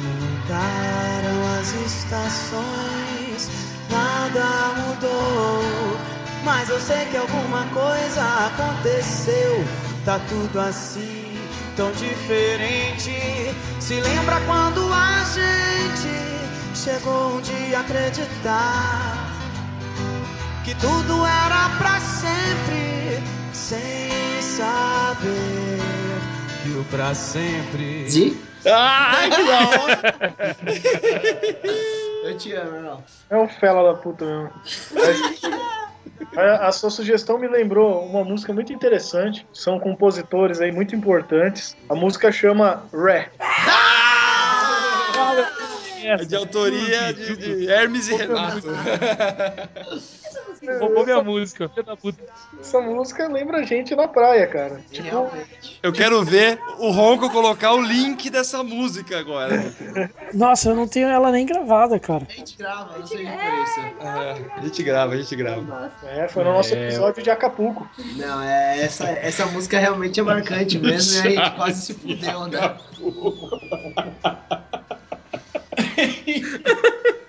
Mudaram 0.00 1.60
as 1.60 1.74
estações, 1.74 3.50
nada 3.90 4.46
mudou. 4.80 5.98
Mas 6.42 6.70
eu 6.70 6.80
sei 6.80 7.04
que 7.10 7.18
alguma 7.18 7.66
coisa 7.66 8.22
aconteceu. 8.46 9.62
Tá 10.04 10.18
tudo 10.28 10.58
assim, 10.58 11.21
tão 11.76 11.92
diferente. 11.92 13.12
Se 13.80 14.00
lembra 14.00 14.40
quando 14.46 14.92
a 14.92 15.24
gente 15.24 16.10
chegou 16.74 17.36
um 17.36 17.40
dia 17.40 17.78
a 17.78 17.80
acreditar 17.80 19.32
que 20.64 20.74
tudo 20.76 21.26
era 21.26 21.68
pra 21.78 22.00
sempre, 22.00 23.22
sem 23.52 24.40
saber 24.40 25.78
que 26.62 26.70
o 26.70 26.84
pra 26.84 27.14
sempre. 27.14 28.08
Zi? 28.08 28.40
Ai, 28.64 29.30
que 29.30 29.42
da 29.42 29.58
hora! 29.82 30.16
Eu 32.22 32.38
te 32.38 32.52
amo, 32.52 32.76
irmão. 32.76 33.04
É 33.28 33.36
um 33.36 33.48
fela 33.48 33.92
da 33.92 33.98
puta 33.98 34.24
mesmo. 34.24 34.52
Mas, 34.92 35.42
a, 36.36 36.68
a 36.68 36.72
sua 36.72 36.88
sugestão 36.88 37.36
me 37.36 37.48
lembrou 37.48 38.04
uma 38.06 38.22
música 38.22 38.52
muito 38.52 38.72
interessante. 38.72 39.46
São 39.52 39.80
compositores 39.80 40.60
aí 40.60 40.70
muito 40.70 40.94
importantes. 40.94 41.76
A 41.88 41.94
música 41.96 42.30
chama 42.30 42.88
Ré. 42.92 43.30
É 46.04 46.16
de 46.16 46.34
autoria 46.34 47.12
de, 47.12 47.36
de 47.36 47.68
Hermes 47.68 48.08
e 48.08 48.14
Renato. 48.14 48.68
Roubou 50.80 51.04
minha 51.04 51.22
música, 51.22 51.68
filho 51.68 51.84
da 51.84 51.96
puta. 51.96 52.22
Essa 52.60 52.80
música 52.80 53.26
lembra 53.28 53.58
a 53.58 53.62
gente 53.62 53.94
na 53.96 54.06
praia, 54.06 54.46
cara. 54.46 54.80
Tipo, 54.90 55.30
Eu 55.82 55.92
quero 55.92 56.22
ver 56.24 56.58
o 56.78 56.90
Ronco 56.90 57.28
colocar 57.30 57.72
o 57.74 57.80
link 57.80 58.30
dessa 58.30 58.62
música 58.62 59.18
agora. 59.18 59.72
Nossa, 60.32 60.70
eu 60.70 60.76
não 60.76 60.86
tenho 60.86 61.08
ela 61.08 61.30
nem 61.32 61.44
gravada, 61.44 61.98
cara. 61.98 62.26
A 62.28 62.32
gente 62.32 62.56
grava, 62.56 62.98
não 62.98 63.06
seja 63.06 63.30
por 63.30 63.62
isso. 63.62 63.80
É, 64.00 64.36
a 64.56 64.60
gente 64.62 64.82
grava, 64.82 65.14
a 65.14 65.16
gente 65.16 65.36
grava. 65.36 65.92
é, 66.04 66.28
foi 66.28 66.44
no 66.44 66.52
nosso 66.52 66.74
É. 66.74 66.86
episódio 66.88 67.22
de 67.22 67.30
Acapulco. 67.30 67.88
Não, 68.16 68.42
é, 68.42 68.80
essa, 68.80 69.08
essa 69.08 69.46
música 69.46 69.78
realmente 69.78 70.20
é 70.20 70.22
marcante 70.22 70.78
mesmo 70.78 71.14
e 71.14 71.18
a 71.18 71.30
gente 71.42 71.56
quase 71.56 71.82
se 71.82 71.94
fudeu, 71.94 72.46
né? 72.46 72.76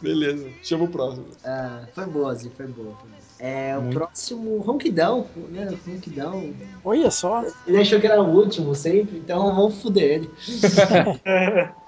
Beleza, 0.00 0.48
chama 0.62 0.84
o 0.84 0.88
próximo. 0.88 1.26
Ah, 1.44 1.86
foi 1.94 2.06
boa, 2.06 2.34
Zi, 2.34 2.50
foi 2.56 2.66
boa. 2.66 2.94
Foi 2.94 3.10
boa. 3.10 3.20
É, 3.38 3.76
o 3.76 3.82
Muito. 3.82 3.98
próximo, 3.98 4.58
Ronquidão, 4.58 5.26
né? 5.50 5.74
Ronquidão. 5.86 6.54
Olha 6.84 7.10
só. 7.10 7.42
Ele 7.66 7.78
achou 7.78 7.98
que 7.98 8.06
era 8.06 8.20
o 8.20 8.36
último 8.36 8.74
sempre, 8.74 9.18
então 9.18 9.54
vamos 9.54 9.80
fuder 9.80 10.04
ele. 10.04 10.30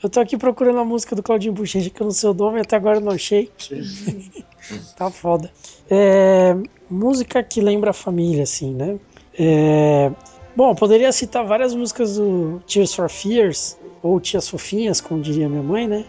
Eu 0.00 0.08
tô 0.08 0.20
aqui 0.20 0.36
procurando 0.36 0.78
a 0.78 0.84
música 0.84 1.16
do 1.16 1.24
Claudinho 1.24 1.52
Bochecha, 1.52 1.90
que 1.90 2.00
eu 2.00 2.04
não 2.04 2.12
sei 2.12 2.30
o 2.30 2.34
nome, 2.34 2.60
até 2.60 2.76
agora 2.76 2.98
eu 2.98 3.00
não 3.00 3.10
achei. 3.10 3.50
tá 4.96 5.10
foda. 5.10 5.50
É, 5.90 6.56
música 6.88 7.42
que 7.42 7.60
lembra 7.60 7.90
a 7.90 7.92
família, 7.92 8.44
assim, 8.44 8.72
né? 8.74 8.96
É, 9.36 10.12
bom, 10.54 10.70
eu 10.70 10.74
poderia 10.76 11.10
citar 11.10 11.44
várias 11.44 11.74
músicas 11.74 12.16
do 12.16 12.62
Tears 12.64 12.94
for 12.94 13.10
Fears, 13.10 13.76
ou 14.00 14.20
Tias 14.20 14.48
Fofinhas, 14.48 15.00
como 15.00 15.20
diria 15.20 15.48
minha 15.48 15.62
mãe, 15.62 15.88
né? 15.88 16.04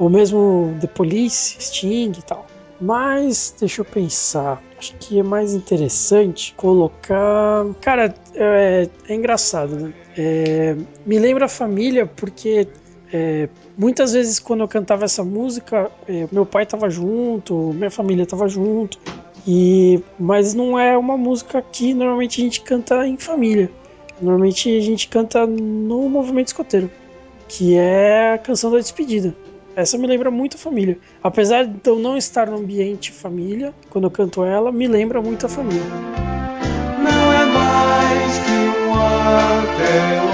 Ou 0.00 0.08
mesmo 0.08 0.74
The 0.80 0.86
Police, 0.88 1.56
Sting 1.60 2.12
e 2.18 2.22
tal. 2.22 2.46
Mas, 2.80 3.54
deixa 3.60 3.82
eu 3.82 3.84
pensar. 3.84 4.62
Acho 4.78 4.94
que 4.96 5.20
é 5.20 5.22
mais 5.22 5.52
interessante 5.52 6.54
colocar. 6.56 7.66
Cara, 7.82 8.14
é, 8.34 8.88
é 9.06 9.14
engraçado, 9.14 9.76
né? 9.76 9.92
É, 10.16 10.74
me 11.04 11.18
lembra 11.18 11.44
a 11.44 11.48
família 11.48 12.06
porque 12.06 12.66
é, 13.12 13.50
muitas 13.76 14.14
vezes 14.14 14.40
quando 14.40 14.60
eu 14.60 14.68
cantava 14.68 15.04
essa 15.04 15.22
música, 15.22 15.90
é, 16.08 16.26
meu 16.32 16.46
pai 16.46 16.64
tava 16.64 16.88
junto, 16.88 17.54
minha 17.74 17.90
família 17.90 18.24
tava 18.24 18.48
junto. 18.48 18.98
E 19.46 20.02
mas 20.18 20.54
não 20.54 20.78
é 20.78 20.96
uma 20.96 21.18
música 21.18 21.60
que 21.60 21.92
normalmente 21.92 22.40
a 22.40 22.44
gente 22.44 22.62
canta 22.62 23.06
em 23.06 23.18
família. 23.18 23.70
Normalmente 24.18 24.74
a 24.74 24.80
gente 24.80 25.08
canta 25.08 25.46
no 25.46 26.08
movimento 26.08 26.48
escoteiro, 26.48 26.90
que 27.48 27.74
é 27.76 28.32
a 28.32 28.38
canção 28.38 28.70
da 28.70 28.78
despedida. 28.78 29.34
Essa 29.80 29.96
me 29.96 30.06
lembra 30.06 30.30
muito 30.30 30.56
a 30.56 30.58
família. 30.58 30.98
Apesar 31.22 31.64
de 31.64 31.88
eu 31.88 31.98
não 31.98 32.14
estar 32.14 32.50
no 32.50 32.58
ambiente 32.58 33.10
família, 33.10 33.72
quando 33.88 34.04
eu 34.04 34.10
canto 34.10 34.44
ela, 34.44 34.70
me 34.70 34.86
lembra 34.86 35.22
muito 35.22 35.46
a 35.46 35.48
família. 35.48 35.82
Não 37.02 37.32
é 37.32 37.46
mais 37.46 38.38
que 38.40 38.52
um 38.86 38.92
até 38.94 40.29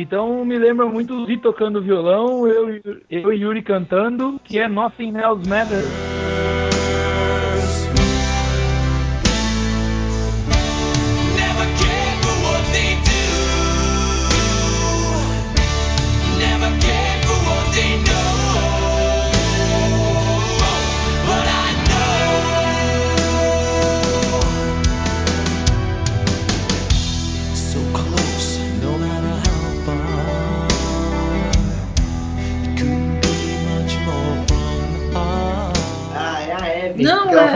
Então 0.00 0.44
me 0.44 0.56
lembra 0.56 0.86
muito 0.86 1.12
o 1.12 1.26
Zi 1.26 1.36
tocando 1.38 1.82
violão, 1.82 2.46
eu, 2.46 2.80
eu 3.10 3.32
e 3.32 3.42
Yuri 3.42 3.62
cantando, 3.62 4.40
que 4.44 4.56
é 4.56 4.68
Nothing 4.68 5.16
Else 5.16 5.48
Matters. 5.48 6.17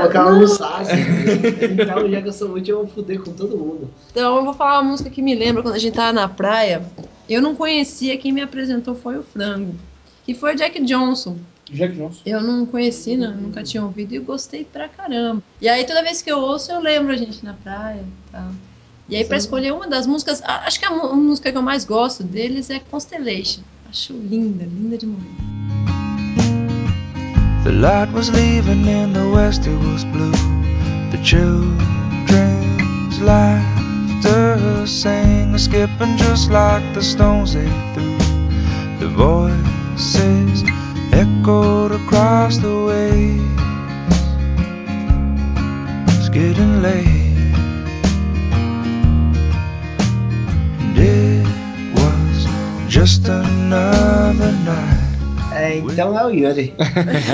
Porque 0.03 0.17
ela 0.17 0.33
não 0.33 0.47
sabe. 0.47 0.91
então, 1.73 2.11
já 2.11 2.23
que 2.23 2.29
eu 2.29 2.33
sou 2.33 2.53
útil, 2.53 2.79
eu 2.79 2.85
vou 2.85 2.95
fuder 2.95 3.21
com 3.21 3.33
todo 3.33 3.57
mundo. 3.57 3.91
Então 4.11 4.37
eu 4.37 4.45
vou 4.45 4.55
falar 4.55 4.81
uma 4.81 4.91
música 4.91 5.11
que 5.11 5.23
me 5.23 5.35
lembra 5.35 5.63
quando 5.63 5.75
a 5.75 5.79
gente 5.79 5.95
tava 5.95 6.13
na 6.13 6.29
praia. 6.29 6.83
Eu 7.29 7.41
não 7.41 7.55
conhecia, 7.55 8.17
quem 8.17 8.33
me 8.33 8.41
apresentou 8.41 8.95
foi 8.95 9.19
o 9.19 9.23
Frango. 9.23 9.75
Que 10.25 10.35
foi 10.35 10.55
o 10.55 10.57
Jack 10.57 10.83
Johnson. 10.85 11.37
Jack 11.71 11.95
Johnson. 11.95 12.21
Eu 12.27 12.43
não 12.43 12.67
conheci, 12.67 13.17
não, 13.17 13.35
nunca 13.35 13.63
tinha 13.63 13.83
ouvido 13.83 14.13
e 14.13 14.17
eu 14.17 14.23
gostei 14.23 14.65
pra 14.65 14.89
caramba. 14.89 15.43
E 15.61 15.69
aí 15.69 15.85
toda 15.85 16.03
vez 16.03 16.21
que 16.21 16.31
eu 16.31 16.39
ouço, 16.39 16.71
eu 16.71 16.81
lembro 16.81 17.13
a 17.13 17.17
gente 17.17 17.45
na 17.45 17.55
praia 17.55 18.01
e 18.01 18.33
tal. 18.33 18.51
E 19.09 19.17
aí, 19.17 19.25
pra 19.27 19.37
escolher 19.37 19.75
uma 19.75 19.87
das 19.87 20.07
músicas, 20.07 20.41
acho 20.43 20.79
que 20.79 20.87
a 20.87 20.91
música 20.91 21.53
que 21.53 21.59
eu 21.59 21.63
mais 21.63 21.85
gosto 21.85 22.23
deles 22.23 22.71
é 22.71 22.79
Constellation. 22.79 23.61
Acho 23.91 24.15
linda, 24.15 24.65
linda 24.65 24.97
demais. 24.97 25.52
The 27.65 27.71
light 27.71 28.11
was 28.11 28.29
leaving 28.33 28.87
in 28.87 29.13
the 29.13 29.31
west, 29.31 29.69
it 29.69 29.79
was 29.79 30.05
blue. 30.05 30.33
The 31.13 31.21
children's 31.23 33.21
laughter 33.21 34.85
sang, 34.85 35.57
skipping 35.59 36.17
just 36.17 36.51
like 36.51 36.83
the 36.93 37.03
stones 37.03 37.55
they 37.55 37.69
threw. 37.95 38.19
The 38.99 39.07
voices 39.15 40.65
echoed 41.13 41.93
across 41.93 42.57
the 42.59 42.85
waves. 42.85 43.43
It's 46.19 46.31
getting 46.31 46.83
late. 46.83 47.55
And 50.81 50.99
it 50.99 51.47
was 51.95 52.47
just 52.89 53.29
another 53.29 54.51
night. 54.65 55.02
É, 55.55 55.79
então 55.79 56.19
é 56.19 56.25
o 56.25 56.31
Yuri. 56.31 56.75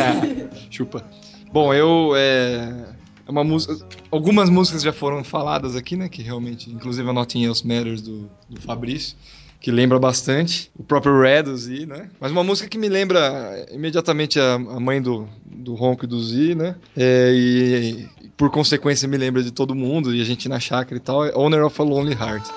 Chupa. 0.71 1.05
Bom, 1.53 1.73
eu. 1.73 2.13
É, 2.17 2.87
é 3.27 3.31
uma 3.31 3.45
música. 3.45 3.77
Algumas 4.11 4.51
músicas 4.51 4.83
já 4.83 4.93
foram 4.93 5.23
faladas 5.25 5.77
aqui, 5.77 5.97
né? 5.97 6.09
Que 6.09 6.23
realmente. 6.23 6.71
Inclusive 6.71 7.09
a 7.09 7.13
Nothing 7.13 7.45
Else 7.45 7.67
Matters 7.67 8.03
do, 8.03 8.31
do 8.49 8.61
Fabrício. 8.61 9.17
Que 9.61 9.71
lembra 9.71 9.99
bastante. 9.99 10.71
O 10.79 10.85
próprio 10.85 11.21
Red 11.21 11.45
do 11.45 11.57
Z, 11.57 11.87
né? 11.87 12.09
Mas 12.21 12.31
uma 12.31 12.45
música 12.45 12.69
que 12.69 12.79
me 12.79 12.89
lembra 12.89 13.67
imediatamente 13.73 14.39
a, 14.39 14.55
a 14.55 14.81
mãe 14.81 15.03
do, 15.03 15.29
do 15.45 15.75
Ronco 15.75 16.05
e 16.05 16.09
do 16.09 16.23
Z, 16.23 16.55
né? 16.55 16.77
É, 16.97 17.33
e, 17.35 18.09
e 18.23 18.29
por 18.37 18.51
consequência 18.51 19.09
me 19.09 19.17
lembra 19.17 19.43
de 19.43 19.51
todo 19.51 19.75
mundo. 19.75 20.15
E 20.15 20.21
a 20.21 20.25
gente 20.25 20.49
na 20.49 20.61
chácara 20.61 20.97
e 20.97 21.01
tal. 21.01 21.25
É 21.25 21.33
Owner 21.35 21.65
of 21.65 21.81
a 21.81 21.85
Lonely 21.85 22.15
Heart. 22.15 22.49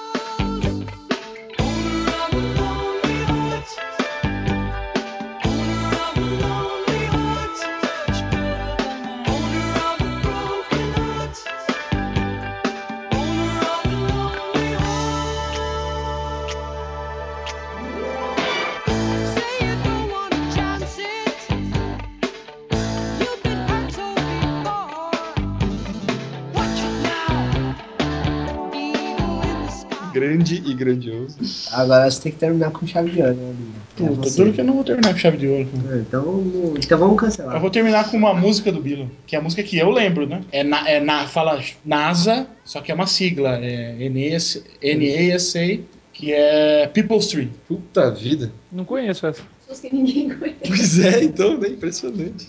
Agora 31.71 32.09
você 32.09 32.21
tem 32.21 32.31
que 32.31 32.37
terminar 32.37 32.71
com 32.71 32.85
chave 32.87 33.11
de 33.11 33.21
ouro, 33.21 33.33
né? 33.35 33.53
É 33.99 34.03
Puta, 34.07 34.29
duro 34.31 34.53
que 34.53 34.61
eu 34.61 34.65
não 34.65 34.73
vou 34.75 34.83
terminar 34.83 35.11
com 35.13 35.19
chave 35.19 35.37
de 35.37 35.47
ouro. 35.47 35.69
Então, 36.07 36.23
vamos- 36.23 36.85
então 36.85 36.97
vamos 36.99 37.19
cancelar. 37.19 37.55
Eu 37.55 37.61
vou 37.61 37.69
terminar 37.69 38.09
com 38.09 38.17
uma 38.17 38.33
música 38.33 38.71
do 38.71 38.81
Bilo, 38.81 39.09
que 39.27 39.35
é 39.35 39.39
a 39.39 39.41
música 39.41 39.61
que 39.63 39.77
eu 39.77 39.89
lembro, 39.89 40.25
né? 40.27 40.41
É, 40.51 40.63
na, 40.63 40.89
é 40.89 40.99
na, 40.99 41.27
fala 41.27 41.61
NASA, 41.85 42.47
só 42.63 42.81
que 42.81 42.91
é 42.91 42.95
uma 42.95 43.07
sigla, 43.07 43.59
é 43.61 44.09
NAS 44.09 44.63
NASA, 44.81 45.79
que 46.13 46.31
é 46.33 46.87
People's 46.87 47.27
Tree. 47.27 47.49
Puta 47.67 48.11
vida. 48.11 48.51
Não 48.71 48.85
conheço 48.85 49.25
essa. 49.27 49.41
Pessoas 49.67 49.79
que 49.81 49.95
ninguém 49.95 50.29
conhece. 50.29 50.57
Pois 50.67 50.99
é, 50.99 51.23
então, 51.23 51.57
né? 51.57 51.67
Impressionante. 51.69 52.47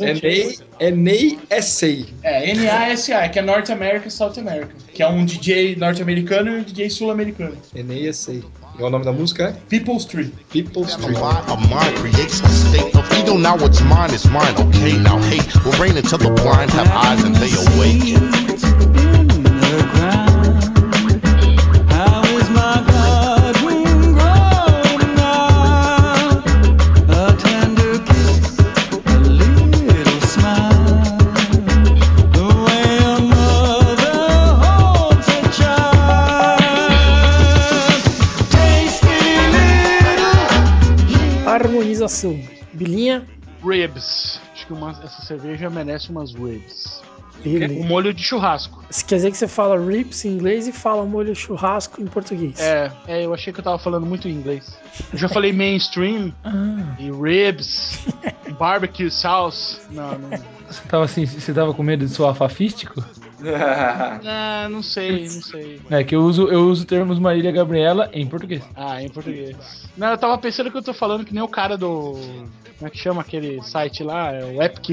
É 0.00 0.14
Ney, 0.14 0.58
é 0.78 0.90
Ney. 0.90 1.38
É, 2.22 2.54
NASA, 2.54 3.28
que 3.28 3.38
é 3.38 3.42
North 3.42 3.70
America 3.70 4.08
e 4.08 4.10
South 4.10 4.34
America, 4.38 4.74
que 4.92 5.02
é 5.02 5.08
um 5.08 5.24
DJ 5.24 5.76
norte-americano 5.76 6.50
e 6.50 6.60
um 6.60 6.62
DJ 6.62 6.90
sul-americano. 6.90 7.56
É 7.74 7.82
Ney 7.82 8.06
Essay. 8.06 8.42
E 8.78 8.82
o 8.82 8.88
nome 8.88 9.04
da 9.04 9.12
música 9.12 9.48
é? 9.48 9.52
People's 9.68 10.04
Tree. 10.04 10.32
People's 10.50 10.94
A 10.94 11.56
mind 11.56 11.98
creates 12.00 12.40
a 12.42 12.48
state 12.48 12.96
of 12.96 13.14
ego. 13.14 13.36
Now 13.36 13.56
what's 13.56 13.80
mine 13.82 14.14
is 14.14 14.24
mine. 14.26 14.54
Okay, 14.56 14.96
now 14.98 15.18
hate 15.28 15.54
will 15.64 15.72
reign 15.78 15.96
until 15.98 16.18
the 16.18 16.30
blind 16.42 16.70
have 16.70 16.90
eyes 16.90 17.22
and 17.22 17.34
they 17.36 17.50
awake. 17.74 19.09
Ribs. 43.64 44.40
Acho 44.52 44.66
que 44.66 44.72
uma- 44.72 44.90
essa 44.90 45.22
cerveja 45.22 45.68
merece 45.70 46.10
umas 46.10 46.32
ribs. 46.34 47.02
Beleza. 47.42 47.74
Com 47.74 47.84
molho 47.86 48.12
de 48.12 48.22
churrasco. 48.22 48.84
Isso 48.90 49.04
quer 49.06 49.14
dizer 49.16 49.30
que 49.30 49.36
você 49.38 49.48
fala 49.48 49.78
ribs 49.78 50.26
em 50.26 50.28
inglês 50.32 50.68
e 50.68 50.72
fala 50.72 51.06
molho 51.06 51.34
churrasco 51.34 52.02
em 52.02 52.06
português. 52.06 52.60
É, 52.60 52.92
é, 53.08 53.24
eu 53.24 53.32
achei 53.32 53.50
que 53.50 53.60
eu 53.60 53.64
tava 53.64 53.78
falando 53.78 54.04
muito 54.04 54.28
em 54.28 54.32
inglês. 54.32 54.76
Eu 55.10 55.18
já 55.18 55.26
falei 55.26 55.50
mainstream 55.50 56.34
Ah. 56.44 56.94
e 56.98 57.10
ribs, 57.10 57.98
barbecue 58.58 59.10
sauce. 59.10 59.78
Não, 59.90 60.18
não. 60.18 60.28
Você 60.68 60.82
tava 60.86 61.04
assim, 61.04 61.24
você 61.24 61.54
tava 61.54 61.72
com 61.72 61.82
medo 61.82 62.04
de 62.04 62.12
soar 62.12 62.34
fafístico? 62.34 63.02
Ah, 63.42 64.68
não 64.70 64.82
sei, 64.82 65.22
não 65.22 65.40
sei. 65.42 65.80
É 65.90 66.04
que 66.04 66.14
eu 66.14 66.20
uso, 66.20 66.48
eu 66.48 66.68
uso 66.68 66.84
termos 66.84 67.18
Marília 67.18 67.50
Gabriela 67.50 68.10
em 68.12 68.26
português. 68.26 68.62
Ah, 68.76 69.02
em 69.02 69.08
português. 69.08 69.56
Não, 69.96 70.08
eu 70.08 70.18
tava 70.18 70.36
pensando 70.36 70.70
que 70.70 70.76
eu 70.76 70.82
tô 70.82 70.92
falando 70.92 71.24
que 71.24 71.32
nem 71.32 71.42
o 71.42 71.48
cara 71.48 71.74
do. 71.78 72.18
Como 72.80 72.88
é 72.88 72.90
que 72.90 72.96
chama 72.98 73.20
aquele 73.20 73.60
site 73.62 74.02
lá? 74.02 74.32
É 74.32 74.42
o 74.42 74.62
Epic. 74.62 74.88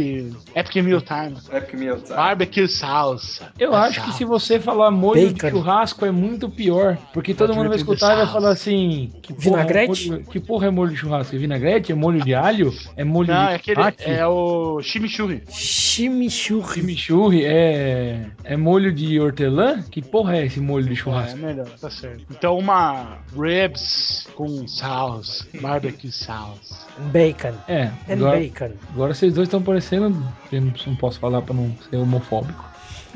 Epic 0.54 0.76
Meal 0.84 1.00
Time. 1.02 1.38
Epic 1.54 1.74
Meal 1.80 1.96
Time. 1.96 2.16
Barbecue 2.18 2.68
sauce. 2.68 3.42
Eu 3.58 3.74
acho 3.74 4.04
que 4.04 4.12
se 4.12 4.26
você 4.26 4.60
falar 4.60 4.92
molho 4.92 5.32
Bacon. 5.32 5.48
de 5.48 5.52
churrasco 5.54 6.06
é 6.06 6.12
muito 6.12 6.50
pior, 6.50 6.98
porque 7.14 7.34
todo 7.34 7.56
mundo 7.56 7.70
vai 7.70 7.78
escutar 7.78 8.12
e 8.14 8.18
vai 8.18 8.28
falar 8.28 8.50
assim, 8.50 9.14
que 9.22 9.32
porra, 9.34 9.62
Vinagrete? 9.64 10.08
é 10.08 10.12
molho- 10.12 10.24
que 10.26 10.40
porra 10.42 10.68
é 10.68 10.70
molho 10.70 10.92
de 10.92 10.98
churrasco? 10.98 11.34
É 11.34 11.40
vinagrete? 11.40 11.92
É 11.94 11.96
molho 11.96 12.22
de 12.22 12.36
alho? 12.36 12.74
É 12.98 13.06
molho 13.06 13.30
Não, 13.30 13.46
de 13.46 13.52
é 13.54 13.56
aquele. 13.56 13.80
É 14.00 14.28
o 14.28 14.82
chimichurri. 14.82 15.44
Chimichurri. 15.50 16.74
Chimichurri 16.82 17.46
é 17.46 18.26
É 18.44 18.58
molho 18.58 18.92
de 18.94 19.18
hortelã? 19.20 19.82
Que 19.90 20.02
porra 20.02 20.36
é 20.38 20.46
esse 20.46 20.60
molho 20.60 20.86
de 20.88 20.92
É 20.92 20.96
churrasco? 20.96 21.38
melhor, 21.38 21.68
tá 21.80 21.90
certo. 21.90 22.26
Então 22.30 22.58
uma 22.58 23.20
ribs 23.34 24.28
com 24.36 24.68
sauce, 24.68 25.46
barbecue 25.62 26.12
sauce. 26.12 26.86
Bacon. 27.14 27.54
É, 27.68 27.77
And 28.10 28.14
agora, 28.14 28.40
bacon. 28.40 28.72
agora 28.94 29.14
vocês 29.14 29.34
dois 29.34 29.48
estão 29.48 29.62
parecendo. 29.62 30.24
Eu 30.52 30.62
não, 30.62 30.96
posso 30.96 31.20
falar 31.20 31.42
pra 31.42 31.54
não 31.54 31.76
ser 31.90 31.98
homofóbico. 31.98 32.66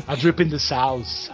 A 0.07 0.15
drip 0.15 0.41
in 0.43 0.49
the 0.49 0.59
sauce. 0.59 1.31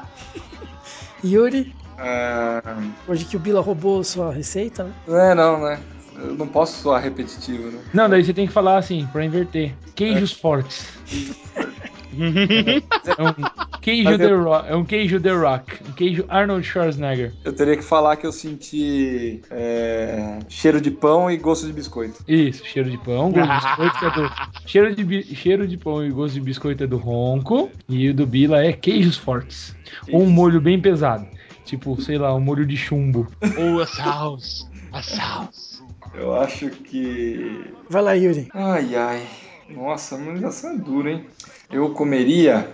Yuri, 1.24 1.74
Ah, 1.98 2.62
hoje 3.08 3.26
que 3.26 3.36
o 3.36 3.40
Bila 3.40 3.60
roubou 3.62 4.04
sua 4.04 4.32
receita, 4.32 4.84
né? 4.84 4.94
não 5.08 5.20
é 5.20 5.36
não, 5.36 5.62
né? 5.62 5.80
Eu 6.16 6.36
não 6.36 6.48
posso 6.48 6.82
soar 6.82 7.02
repetitivo, 7.02 7.70
né? 7.72 7.80
Não, 7.94 8.10
daí 8.10 8.24
você 8.24 8.34
tem 8.34 8.48
que 8.48 8.54
falar 8.54 8.78
assim, 8.78 9.08
pra 9.12 9.24
inverter. 9.26 9.74
Queijos 9.96 10.32
fortes. 10.32 10.86
É 12.18 13.24
um 13.24 13.80
queijo 13.82 14.04
Mas 14.06 14.18
The 14.18 14.26
eu- 14.32 14.44
Rock. 14.44 14.70
É 14.70 14.76
um 14.76 14.84
queijo 14.86 15.20
The 15.22 15.32
Rock. 15.32 15.78
Um 15.88 15.92
queijo 15.94 16.26
Arnold 16.28 16.66
Schwarzenegger. 16.66 17.34
Eu 17.44 17.54
teria 17.54 17.78
que 17.78 17.84
falar 17.84 18.16
que 18.18 18.26
eu 18.26 18.32
senti 18.32 19.42
é, 19.52 20.40
cheiro 20.50 20.82
de 20.82 20.92
pão 20.92 21.30
e 21.32 21.38
gosto 21.38 21.66
de 21.68 21.74
biscoito. 21.74 22.24
Isso, 22.28 22.66
cheiro 22.66 22.90
de 22.90 22.98
pão, 22.98 23.32
gosto 23.32 23.48
de 23.48 23.56
biscoito 23.56 24.06
é 24.06 24.10
do. 24.12 24.32
Cheiro 24.68 24.94
de, 24.96 25.04
bi- 25.04 25.24
cheiro 25.24 25.66
de 25.68 25.78
pão 25.78 26.06
e 26.06 26.10
gosto 26.10 26.34
de 26.34 26.42
biscoito 26.42 26.84
é 26.84 26.88
do 26.88 26.98
ronco. 26.98 27.70
E 27.88 28.10
o 28.10 28.14
do 28.14 28.26
Bila 28.28 28.64
é 28.64 28.74
queijos 28.74 29.16
fortes. 29.18 29.74
Ou 30.12 30.24
um 30.24 30.30
molho 30.30 30.60
bem 30.60 30.80
pesado. 30.80 31.26
Tipo, 31.64 32.00
sei 32.02 32.18
lá, 32.18 32.34
um 32.36 32.40
molho 32.42 32.66
de 32.66 32.76
chumbo. 32.76 33.28
Ou 33.58 33.82
a 33.82 33.86
sauce. 33.88 34.66
A 34.92 35.02
sauce. 35.02 35.82
Eu 36.14 36.36
acho 36.36 36.70
que. 36.70 37.64
Vai 37.90 38.02
lá, 38.02 38.14
Yuri. 38.14 38.48
Ai, 38.54 38.96
ai. 38.96 39.24
Nossa, 39.70 40.16
a 40.16 40.18
harmonização 40.18 40.72
é 40.72 40.78
dura, 40.78 41.12
hein? 41.12 41.26
Eu 41.70 41.90
comeria. 41.92 42.70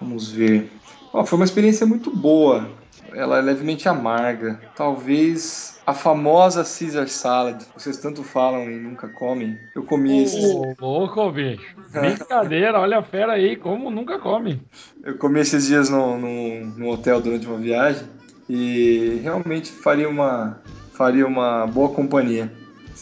Vamos 0.00 0.30
ver. 0.30 0.70
Ó, 1.12 1.24
foi 1.24 1.36
uma 1.36 1.44
experiência 1.44 1.86
muito 1.86 2.10
boa. 2.10 2.68
Ela 3.12 3.38
é 3.38 3.42
levemente 3.42 3.88
amarga. 3.88 4.60
Talvez 4.74 5.80
a 5.86 5.92
famosa 5.92 6.64
Caesar 6.64 7.08
Salad. 7.08 7.62
Vocês 7.76 7.98
tanto 7.98 8.22
falam 8.22 8.70
e 8.70 8.76
nunca 8.76 9.08
comem. 9.08 9.58
Eu 9.74 9.84
comi 9.84 10.22
esses. 10.22 10.44
Ô, 10.44 10.74
louco, 10.80 11.30
bicho. 11.30 11.76
Brincadeira, 11.92 12.80
olha 12.80 12.98
a 12.98 13.02
fera 13.02 13.34
aí, 13.34 13.56
como 13.56 13.90
nunca 13.90 14.18
come. 14.18 14.60
Eu 15.02 15.16
comi 15.18 15.40
esses 15.40 15.66
dias 15.66 15.88
no, 15.88 16.18
no, 16.18 16.66
no 16.66 16.88
hotel 16.90 17.20
durante 17.20 17.46
uma 17.46 17.58
viagem 17.58 18.04
e 18.48 19.20
realmente 19.22 19.70
faria 19.70 20.08
uma, 20.08 20.60
faria 20.92 21.26
uma 21.26 21.66
boa 21.66 21.90
companhia. 21.90 22.50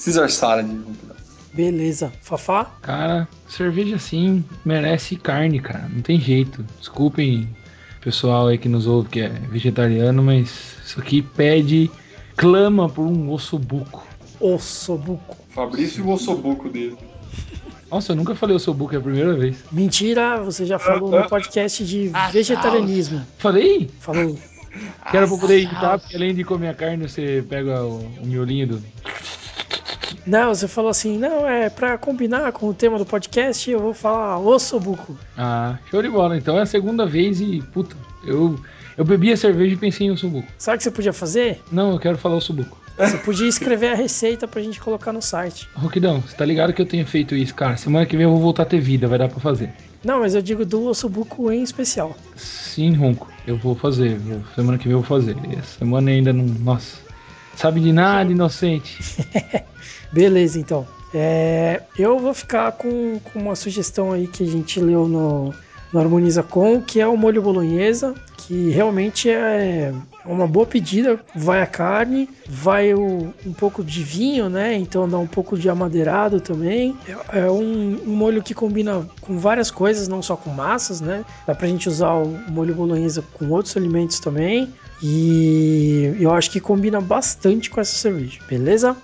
Caesar 0.04 0.30
Salad. 0.30 0.66
Beleza. 1.52 2.12
Fafá? 2.22 2.64
Cara, 2.80 3.28
cerveja 3.48 3.96
assim 3.96 4.44
merece 4.64 5.16
carne, 5.16 5.60
cara. 5.60 5.88
Não 5.92 6.00
tem 6.00 6.18
jeito. 6.18 6.64
Desculpem 6.78 7.48
pessoal 8.00 8.48
aí 8.48 8.58
que 8.58 8.68
nos 8.68 8.86
ouve 8.86 9.08
que 9.08 9.20
é 9.20 9.28
vegetariano, 9.28 10.22
mas 10.22 10.76
isso 10.84 11.00
aqui 11.00 11.22
pede, 11.22 11.90
clama 12.36 12.88
por 12.88 13.06
um 13.06 13.30
ossobuco. 13.30 14.06
Ossobuco. 14.40 15.36
Fabrício 15.50 16.04
e 16.04 16.06
o 16.06 16.10
ossobuco 16.10 16.68
dele. 16.68 16.96
Nossa, 17.90 18.12
eu 18.12 18.16
nunca 18.16 18.34
falei 18.34 18.56
ossobuco, 18.56 18.94
é 18.94 18.98
a 18.98 19.00
primeira 19.00 19.34
vez. 19.34 19.62
Mentira, 19.70 20.42
você 20.42 20.64
já 20.64 20.78
falou 20.78 21.10
no 21.10 21.28
podcast 21.28 21.84
de 21.84 22.10
vegetarianismo. 22.32 23.22
Falei? 23.38 23.90
Falou. 24.00 24.36
Que 25.10 25.16
era 25.16 25.28
pra 25.28 25.36
poder 25.36 25.58
editar, 25.58 25.98
porque 25.98 26.16
além 26.16 26.34
de 26.34 26.42
comer 26.42 26.68
a 26.68 26.74
carne, 26.74 27.06
você 27.06 27.44
pega 27.46 27.84
o, 27.84 27.98
o 27.98 28.26
miolinho 28.26 28.66
do. 28.66 28.82
Não, 30.26 30.54
você 30.54 30.68
falou 30.68 30.90
assim, 30.90 31.18
não, 31.18 31.48
é 31.48 31.68
pra 31.68 31.98
combinar 31.98 32.52
com 32.52 32.68
o 32.68 32.74
tema 32.74 32.98
do 32.98 33.04
podcast, 33.04 33.70
eu 33.70 33.80
vou 33.80 33.92
falar 33.94 34.38
ossobuco. 34.38 35.16
Ah, 35.36 35.78
show 35.90 36.02
de 36.02 36.08
bola. 36.08 36.36
Então 36.36 36.58
é 36.58 36.62
a 36.62 36.66
segunda 36.66 37.04
vez 37.06 37.40
e, 37.40 37.62
puta, 37.72 37.96
eu, 38.24 38.58
eu 38.96 39.04
bebi 39.04 39.32
a 39.32 39.36
cerveja 39.36 39.74
e 39.74 39.78
pensei 39.78 40.06
em 40.06 40.10
ossobuco. 40.10 40.46
Sabe 40.58 40.76
o 40.76 40.78
que 40.78 40.84
você 40.84 40.90
podia 40.90 41.12
fazer? 41.12 41.60
Não, 41.72 41.92
eu 41.92 41.98
quero 41.98 42.16
falar 42.16 42.36
ossobuco. 42.36 42.80
Você 42.98 43.16
podia 43.18 43.48
escrever 43.48 43.88
a 43.88 43.94
receita 43.94 44.46
pra 44.46 44.60
gente 44.60 44.78
colocar 44.78 45.12
no 45.12 45.22
site. 45.22 45.68
Roquidão, 45.74 46.20
você 46.20 46.36
tá 46.36 46.44
ligado 46.44 46.72
que 46.72 46.82
eu 46.82 46.86
tenho 46.86 47.06
feito 47.06 47.34
isso, 47.34 47.54
cara? 47.54 47.76
Semana 47.76 48.04
que 48.06 48.16
vem 48.16 48.24
eu 48.24 48.30
vou 48.30 48.40
voltar 48.40 48.62
a 48.64 48.66
ter 48.66 48.80
vida, 48.80 49.08
vai 49.08 49.18
dar 49.18 49.28
pra 49.28 49.40
fazer. 49.40 49.70
Não, 50.04 50.20
mas 50.20 50.34
eu 50.34 50.42
digo 50.42 50.64
do 50.64 50.84
ossobuco 50.86 51.50
em 51.50 51.62
especial. 51.62 52.14
Sim, 52.36 52.94
Ronco, 52.94 53.28
eu 53.46 53.56
vou 53.56 53.74
fazer. 53.74 54.20
semana 54.54 54.76
que 54.76 54.84
vem 54.84 54.92
eu 54.92 55.00
vou 55.00 55.08
fazer. 55.08 55.36
Essa 55.58 55.78
semana 55.78 56.10
ainda 56.10 56.32
não. 56.32 56.44
Nossa. 56.44 56.98
Sabe 57.56 57.80
de 57.80 57.92
nada, 57.92 58.30
inocente. 58.30 58.98
Beleza, 60.12 60.58
então. 60.58 60.86
É, 61.14 61.82
eu 61.98 62.18
vou 62.18 62.32
ficar 62.32 62.72
com, 62.72 63.18
com 63.32 63.38
uma 63.38 63.54
sugestão 63.54 64.12
aí 64.12 64.26
que 64.26 64.42
a 64.42 64.46
gente 64.46 64.80
leu 64.80 65.06
no, 65.06 65.52
no 65.92 66.00
Harmoniza 66.00 66.42
Com, 66.42 66.80
que 66.80 67.00
é 67.00 67.06
o 67.06 67.16
molho 67.18 67.42
bolonhesa, 67.42 68.14
que 68.38 68.70
realmente 68.70 69.28
é 69.28 69.92
uma 70.24 70.46
boa 70.46 70.64
pedida. 70.64 71.20
Vai 71.34 71.60
a 71.60 71.66
carne, 71.66 72.30
vai 72.48 72.94
o- 72.94 73.32
um 73.44 73.52
pouco 73.52 73.84
de 73.84 74.02
vinho, 74.02 74.48
né? 74.48 74.74
Então 74.74 75.06
dá 75.06 75.18
um 75.18 75.26
pouco 75.26 75.56
de 75.58 75.68
amadeirado 75.68 76.40
também. 76.40 76.96
É, 77.30 77.40
é 77.40 77.50
um, 77.50 78.00
um 78.06 78.16
molho 78.16 78.42
que 78.42 78.54
combina 78.54 79.06
com 79.20 79.36
várias 79.38 79.70
coisas, 79.70 80.08
não 80.08 80.22
só 80.22 80.34
com 80.34 80.48
massas, 80.50 81.02
né? 81.02 81.24
Dá 81.46 81.54
pra 81.54 81.68
gente 81.68 81.90
usar 81.90 82.14
o 82.14 82.26
molho 82.48 82.74
bolonhesa 82.74 83.22
com 83.34 83.50
outros 83.50 83.76
alimentos 83.76 84.18
também. 84.18 84.72
E 85.02 86.14
eu 86.20 86.32
acho 86.32 86.50
que 86.50 86.60
combina 86.60 87.00
bastante 87.00 87.68
com 87.68 87.80
essa 87.80 87.94
cerveja, 87.94 88.40
beleza? 88.48 88.96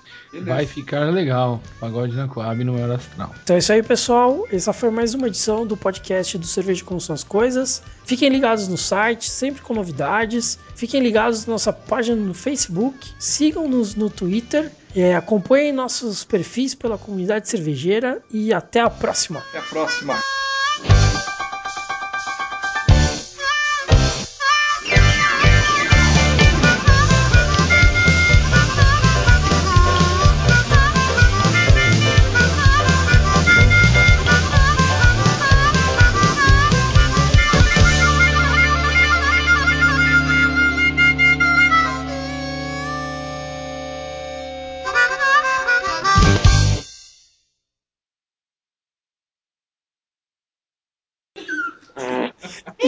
Vai 0.43 0.67
ficar 0.67 1.11
legal. 1.11 1.61
Pagode 1.81 2.15
na 2.15 2.29
Coab 2.29 2.63
no 2.63 2.75
maior 2.75 2.91
astral. 2.91 3.35
Então 3.43 3.57
é 3.57 3.59
isso 3.59 3.73
aí, 3.73 3.83
pessoal. 3.83 4.47
Essa 4.53 4.73
foi 4.73 4.91
mais 4.91 5.15
uma 5.15 5.27
edição 5.27 5.67
do 5.67 5.77
podcast 5.77 6.37
do 6.37 6.47
Cerveja 6.47 6.85
Como 6.85 7.01
São 7.01 7.15
as 7.15 7.25
Coisas. 7.25 7.83
Fiquem 8.05 8.29
ligados 8.29 8.69
no 8.69 8.77
site, 8.77 9.29
sempre 9.29 9.63
com 9.63 9.75
novidades. 9.75 10.59
Fiquem 10.77 11.01
ligados 11.01 11.47
na 11.47 11.55
nossa 11.55 11.73
página 11.73 12.17
no 12.17 12.35
Facebook. 12.35 13.09
Sigam-nos 13.19 13.95
no 13.95 14.11
Twitter. 14.11 14.71
É, 14.95 15.17
acompanhem 15.17 15.73
nossos 15.73 16.25
perfis 16.25 16.75
pela 16.75 16.99
comunidade 16.99 17.49
cervejeira. 17.49 18.23
E 18.31 18.53
até 18.53 18.81
a 18.81 18.91
próxima. 18.91 19.41
Até 19.49 19.59
a 19.59 19.63
próxima. 19.63 20.15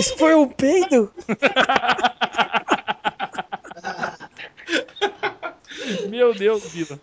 Isso 0.00 0.16
foi 0.16 0.34
um 0.34 0.48
peido? 0.48 1.12
Meu 6.08 6.32
Deus, 6.34 6.64
Vila. 6.64 6.98